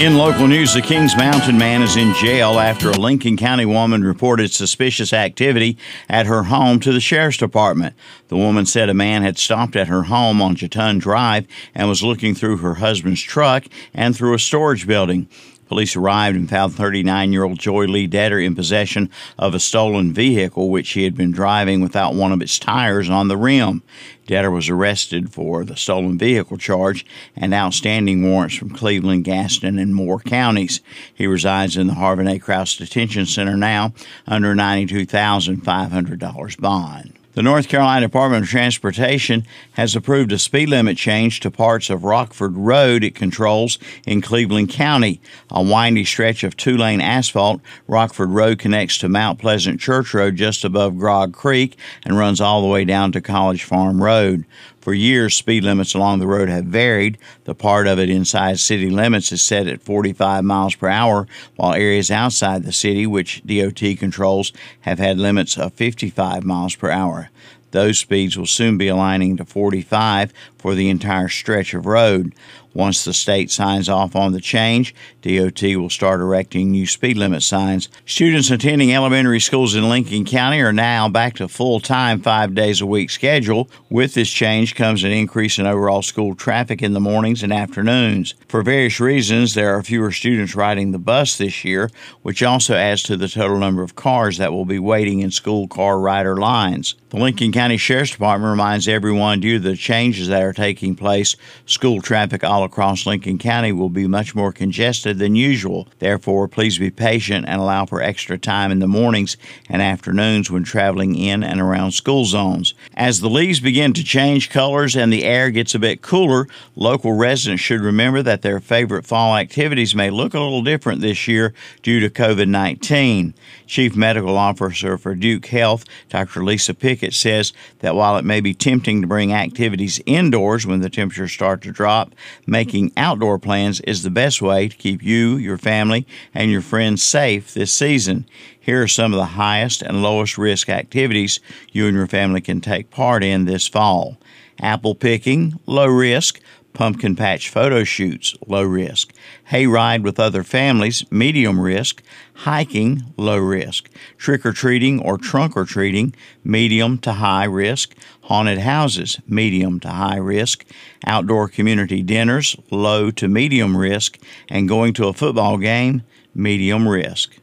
In 0.00 0.16
local 0.16 0.48
news, 0.48 0.72
the 0.72 0.80
Kings 0.80 1.14
Mountain 1.14 1.58
man 1.58 1.82
is 1.82 1.94
in 1.94 2.14
jail 2.14 2.58
after 2.58 2.88
a 2.88 2.96
Lincoln 2.96 3.36
County 3.36 3.66
woman 3.66 4.02
reported 4.02 4.50
suspicious 4.50 5.12
activity 5.12 5.76
at 6.08 6.24
her 6.24 6.44
home 6.44 6.80
to 6.80 6.90
the 6.90 7.00
sheriff's 7.00 7.36
department. 7.36 7.94
The 8.28 8.36
woman 8.38 8.64
said 8.64 8.88
a 8.88 8.94
man 8.94 9.22
had 9.22 9.36
stopped 9.36 9.76
at 9.76 9.88
her 9.88 10.04
home 10.04 10.40
on 10.40 10.56
Jatun 10.56 11.00
Drive 11.00 11.46
and 11.74 11.86
was 11.86 12.02
looking 12.02 12.34
through 12.34 12.56
her 12.56 12.76
husband's 12.76 13.20
truck 13.20 13.66
and 13.92 14.16
through 14.16 14.32
a 14.32 14.38
storage 14.38 14.86
building. 14.86 15.28
Police 15.70 15.94
arrived 15.94 16.36
and 16.36 16.50
found 16.50 16.74
39 16.74 17.32
year 17.32 17.44
old 17.44 17.60
Joy 17.60 17.84
Lee 17.84 18.08
Detter 18.08 18.44
in 18.44 18.56
possession 18.56 19.08
of 19.38 19.54
a 19.54 19.60
stolen 19.60 20.12
vehicle 20.12 20.68
which 20.68 20.88
she 20.88 21.04
had 21.04 21.14
been 21.14 21.30
driving 21.30 21.80
without 21.80 22.12
one 22.12 22.32
of 22.32 22.42
its 22.42 22.58
tires 22.58 23.08
on 23.08 23.28
the 23.28 23.36
rim. 23.36 23.84
Detter 24.26 24.52
was 24.52 24.68
arrested 24.68 25.32
for 25.32 25.64
the 25.64 25.76
stolen 25.76 26.18
vehicle 26.18 26.56
charge 26.56 27.06
and 27.36 27.54
outstanding 27.54 28.28
warrants 28.28 28.56
from 28.56 28.70
Cleveland, 28.70 29.22
Gaston, 29.22 29.78
and 29.78 29.94
Moore 29.94 30.18
counties. 30.18 30.80
He 31.14 31.28
resides 31.28 31.76
in 31.76 31.86
the 31.86 31.94
Harven 31.94 32.26
A. 32.26 32.40
Crouse 32.40 32.76
Detention 32.76 33.26
Center 33.26 33.56
now 33.56 33.92
under 34.26 34.56
$92,500 34.56 36.60
bond. 36.60 37.19
The 37.32 37.44
North 37.44 37.68
Carolina 37.68 38.06
Department 38.06 38.42
of 38.42 38.50
Transportation 38.50 39.46
has 39.74 39.94
approved 39.94 40.32
a 40.32 40.38
speed 40.38 40.68
limit 40.68 40.96
change 40.96 41.38
to 41.40 41.50
parts 41.50 41.88
of 41.88 42.02
Rockford 42.02 42.56
Road 42.56 43.04
it 43.04 43.14
controls 43.14 43.78
in 44.04 44.20
Cleveland 44.20 44.70
County. 44.70 45.20
A 45.48 45.62
windy 45.62 46.04
stretch 46.04 46.42
of 46.42 46.56
two 46.56 46.76
lane 46.76 47.00
asphalt, 47.00 47.60
Rockford 47.86 48.30
Road 48.30 48.58
connects 48.58 48.98
to 48.98 49.08
Mount 49.08 49.38
Pleasant 49.38 49.80
Church 49.80 50.12
Road 50.12 50.34
just 50.34 50.64
above 50.64 50.98
Grog 50.98 51.32
Creek 51.32 51.78
and 52.04 52.18
runs 52.18 52.40
all 52.40 52.62
the 52.62 52.66
way 52.66 52.84
down 52.84 53.12
to 53.12 53.20
College 53.20 53.62
Farm 53.62 54.02
Road. 54.02 54.44
For 54.80 54.94
years, 54.94 55.36
speed 55.36 55.64
limits 55.64 55.94
along 55.94 56.20
the 56.20 56.26
road 56.26 56.48
have 56.48 56.64
varied. 56.64 57.18
The 57.44 57.54
part 57.54 57.86
of 57.86 57.98
it 57.98 58.08
inside 58.08 58.58
city 58.58 58.88
limits 58.88 59.30
is 59.30 59.42
set 59.42 59.66
at 59.66 59.82
45 59.82 60.42
miles 60.42 60.74
per 60.74 60.88
hour, 60.88 61.28
while 61.56 61.74
areas 61.74 62.10
outside 62.10 62.62
the 62.62 62.72
city, 62.72 63.06
which 63.06 63.42
DOT 63.44 63.98
controls, 63.98 64.52
have 64.80 64.98
had 64.98 65.18
limits 65.18 65.58
of 65.58 65.74
55 65.74 66.44
miles 66.44 66.74
per 66.74 66.90
hour. 66.90 67.28
Those 67.72 67.98
speeds 67.98 68.36
will 68.36 68.46
soon 68.46 68.78
be 68.78 68.88
aligning 68.88 69.36
to 69.36 69.44
45 69.44 70.32
for 70.58 70.74
the 70.74 70.88
entire 70.88 71.28
stretch 71.28 71.74
of 71.74 71.86
road. 71.86 72.34
Once 72.72 73.04
the 73.04 73.12
state 73.12 73.50
signs 73.50 73.88
off 73.88 74.14
on 74.14 74.32
the 74.32 74.40
change, 74.40 74.94
DOT 75.22 75.62
will 75.62 75.90
start 75.90 76.20
erecting 76.20 76.70
new 76.70 76.86
speed 76.86 77.16
limit 77.16 77.42
signs. 77.42 77.88
Students 78.06 78.50
attending 78.50 78.92
elementary 78.94 79.40
schools 79.40 79.74
in 79.74 79.88
Lincoln 79.88 80.24
County 80.24 80.60
are 80.60 80.72
now 80.72 81.08
back 81.08 81.34
to 81.36 81.48
full 81.48 81.80
time 81.80 82.20
five 82.20 82.54
days 82.54 82.80
a 82.80 82.86
week 82.86 83.10
schedule. 83.10 83.68
With 83.88 84.14
this 84.14 84.30
change 84.30 84.74
comes 84.74 85.02
an 85.02 85.10
increase 85.10 85.58
in 85.58 85.66
overall 85.66 86.02
school 86.02 86.34
traffic 86.34 86.80
in 86.80 86.92
the 86.92 87.00
mornings 87.00 87.42
and 87.42 87.52
afternoons. 87.52 88.34
For 88.48 88.62
various 88.62 89.00
reasons, 89.00 89.54
there 89.54 89.74
are 89.74 89.82
fewer 89.82 90.12
students 90.12 90.54
riding 90.54 90.92
the 90.92 90.98
bus 90.98 91.38
this 91.38 91.64
year, 91.64 91.90
which 92.22 92.42
also 92.42 92.74
adds 92.76 93.02
to 93.04 93.16
the 93.16 93.28
total 93.28 93.58
number 93.58 93.82
of 93.82 93.96
cars 93.96 94.38
that 94.38 94.52
will 94.52 94.64
be 94.64 94.78
waiting 94.78 95.20
in 95.20 95.30
school 95.30 95.66
car 95.66 95.98
rider 95.98 96.36
lines. 96.36 96.94
The 97.10 97.16
Lincoln 97.16 97.50
County 97.50 97.76
Sheriff's 97.76 98.12
Department 98.12 98.50
reminds 98.50 98.86
everyone 98.86 99.40
due 99.40 99.58
to 99.58 99.68
the 99.70 99.76
changes 99.76 100.28
that 100.28 100.44
are 100.44 100.52
taking 100.52 100.94
place, 100.94 101.34
school 101.66 102.00
traffic 102.00 102.44
all 102.44 102.59
across 102.64 103.06
Lincoln 103.06 103.38
County 103.38 103.72
will 103.72 103.88
be 103.88 104.06
much 104.06 104.34
more 104.34 104.52
congested 104.52 105.18
than 105.18 105.36
usual. 105.36 105.88
Therefore, 105.98 106.48
please 106.48 106.78
be 106.78 106.90
patient 106.90 107.46
and 107.48 107.60
allow 107.60 107.86
for 107.86 108.02
extra 108.02 108.38
time 108.38 108.70
in 108.70 108.78
the 108.78 108.86
mornings 108.86 109.36
and 109.68 109.82
afternoons 109.82 110.50
when 110.50 110.64
traveling 110.64 111.14
in 111.14 111.42
and 111.42 111.60
around 111.60 111.92
school 111.92 112.24
zones. 112.24 112.74
As 112.94 113.20
the 113.20 113.30
leaves 113.30 113.60
begin 113.60 113.92
to 113.94 114.04
change 114.04 114.50
colors 114.50 114.96
and 114.96 115.12
the 115.12 115.24
air 115.24 115.50
gets 115.50 115.74
a 115.74 115.78
bit 115.78 116.02
cooler, 116.02 116.46
local 116.76 117.12
residents 117.12 117.62
should 117.62 117.80
remember 117.80 118.22
that 118.22 118.42
their 118.42 118.60
favorite 118.60 119.06
fall 119.06 119.36
activities 119.36 119.94
may 119.94 120.10
look 120.10 120.34
a 120.34 120.40
little 120.40 120.62
different 120.62 121.00
this 121.00 121.26
year 121.28 121.54
due 121.82 122.00
to 122.00 122.10
COVID 122.10 122.48
19. 122.48 123.34
Chief 123.66 123.94
Medical 123.94 124.36
Officer 124.36 124.98
for 124.98 125.14
Duke 125.14 125.46
Health, 125.46 125.84
Dr. 126.08 126.42
Lisa 126.42 126.74
Pickett, 126.74 127.14
says 127.14 127.52
that 127.78 127.94
while 127.94 128.16
it 128.16 128.24
may 128.24 128.40
be 128.40 128.52
tempting 128.52 129.00
to 129.00 129.06
bring 129.06 129.32
activities 129.32 130.00
indoors 130.06 130.66
when 130.66 130.80
the 130.80 130.90
temperatures 130.90 131.32
start 131.32 131.62
to 131.62 131.70
drop, 131.70 132.12
making 132.50 132.92
outdoor 132.96 133.38
plans 133.38 133.80
is 133.82 134.02
the 134.02 134.10
best 134.10 134.42
way 134.42 134.68
to 134.68 134.76
keep 134.76 135.02
you, 135.02 135.36
your 135.36 135.56
family, 135.56 136.06
and 136.34 136.50
your 136.50 136.60
friends 136.60 137.02
safe 137.02 137.54
this 137.54 137.72
season. 137.72 138.26
Here 138.58 138.82
are 138.82 138.88
some 138.88 139.14
of 139.14 139.18
the 139.18 139.24
highest 139.24 139.80
and 139.80 140.02
lowest 140.02 140.36
risk 140.36 140.68
activities 140.68 141.40
you 141.70 141.86
and 141.86 141.96
your 141.96 142.08
family 142.08 142.40
can 142.40 142.60
take 142.60 142.90
part 142.90 143.22
in 143.24 143.44
this 143.44 143.66
fall 143.66 144.18
apple 144.62 144.94
picking, 144.94 145.58
low 145.66 145.86
risk 145.86 146.40
pumpkin 146.72 147.16
patch 147.16 147.48
photo 147.48 147.84
shoots, 147.84 148.34
low 148.46 148.62
risk, 148.62 149.12
hayride 149.50 150.02
with 150.02 150.20
other 150.20 150.42
families, 150.42 151.04
medium 151.10 151.60
risk, 151.60 152.02
hiking, 152.34 153.02
low 153.16 153.38
risk, 153.38 153.90
trick 154.16 154.46
or 154.46 154.52
treating 154.52 155.00
or 155.00 155.18
trunk 155.18 155.56
or 155.56 155.64
treating, 155.64 156.14
medium 156.44 156.98
to 156.98 157.12
high 157.12 157.44
risk, 157.44 157.94
haunted 158.22 158.58
houses, 158.58 159.18
medium 159.26 159.80
to 159.80 159.88
high 159.88 160.16
risk, 160.16 160.64
outdoor 161.06 161.48
community 161.48 162.02
dinners, 162.02 162.56
low 162.70 163.10
to 163.10 163.28
medium 163.28 163.76
risk, 163.76 164.18
and 164.48 164.68
going 164.68 164.92
to 164.94 165.08
a 165.08 165.12
football 165.12 165.58
game, 165.58 166.02
medium 166.34 166.88
risk. 166.88 167.36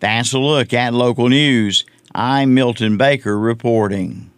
That's 0.00 0.32
a 0.32 0.38
look 0.38 0.72
at 0.72 0.94
local 0.94 1.28
news. 1.28 1.84
I'm 2.14 2.54
Milton 2.54 2.96
Baker 2.96 3.38
reporting. 3.38 4.29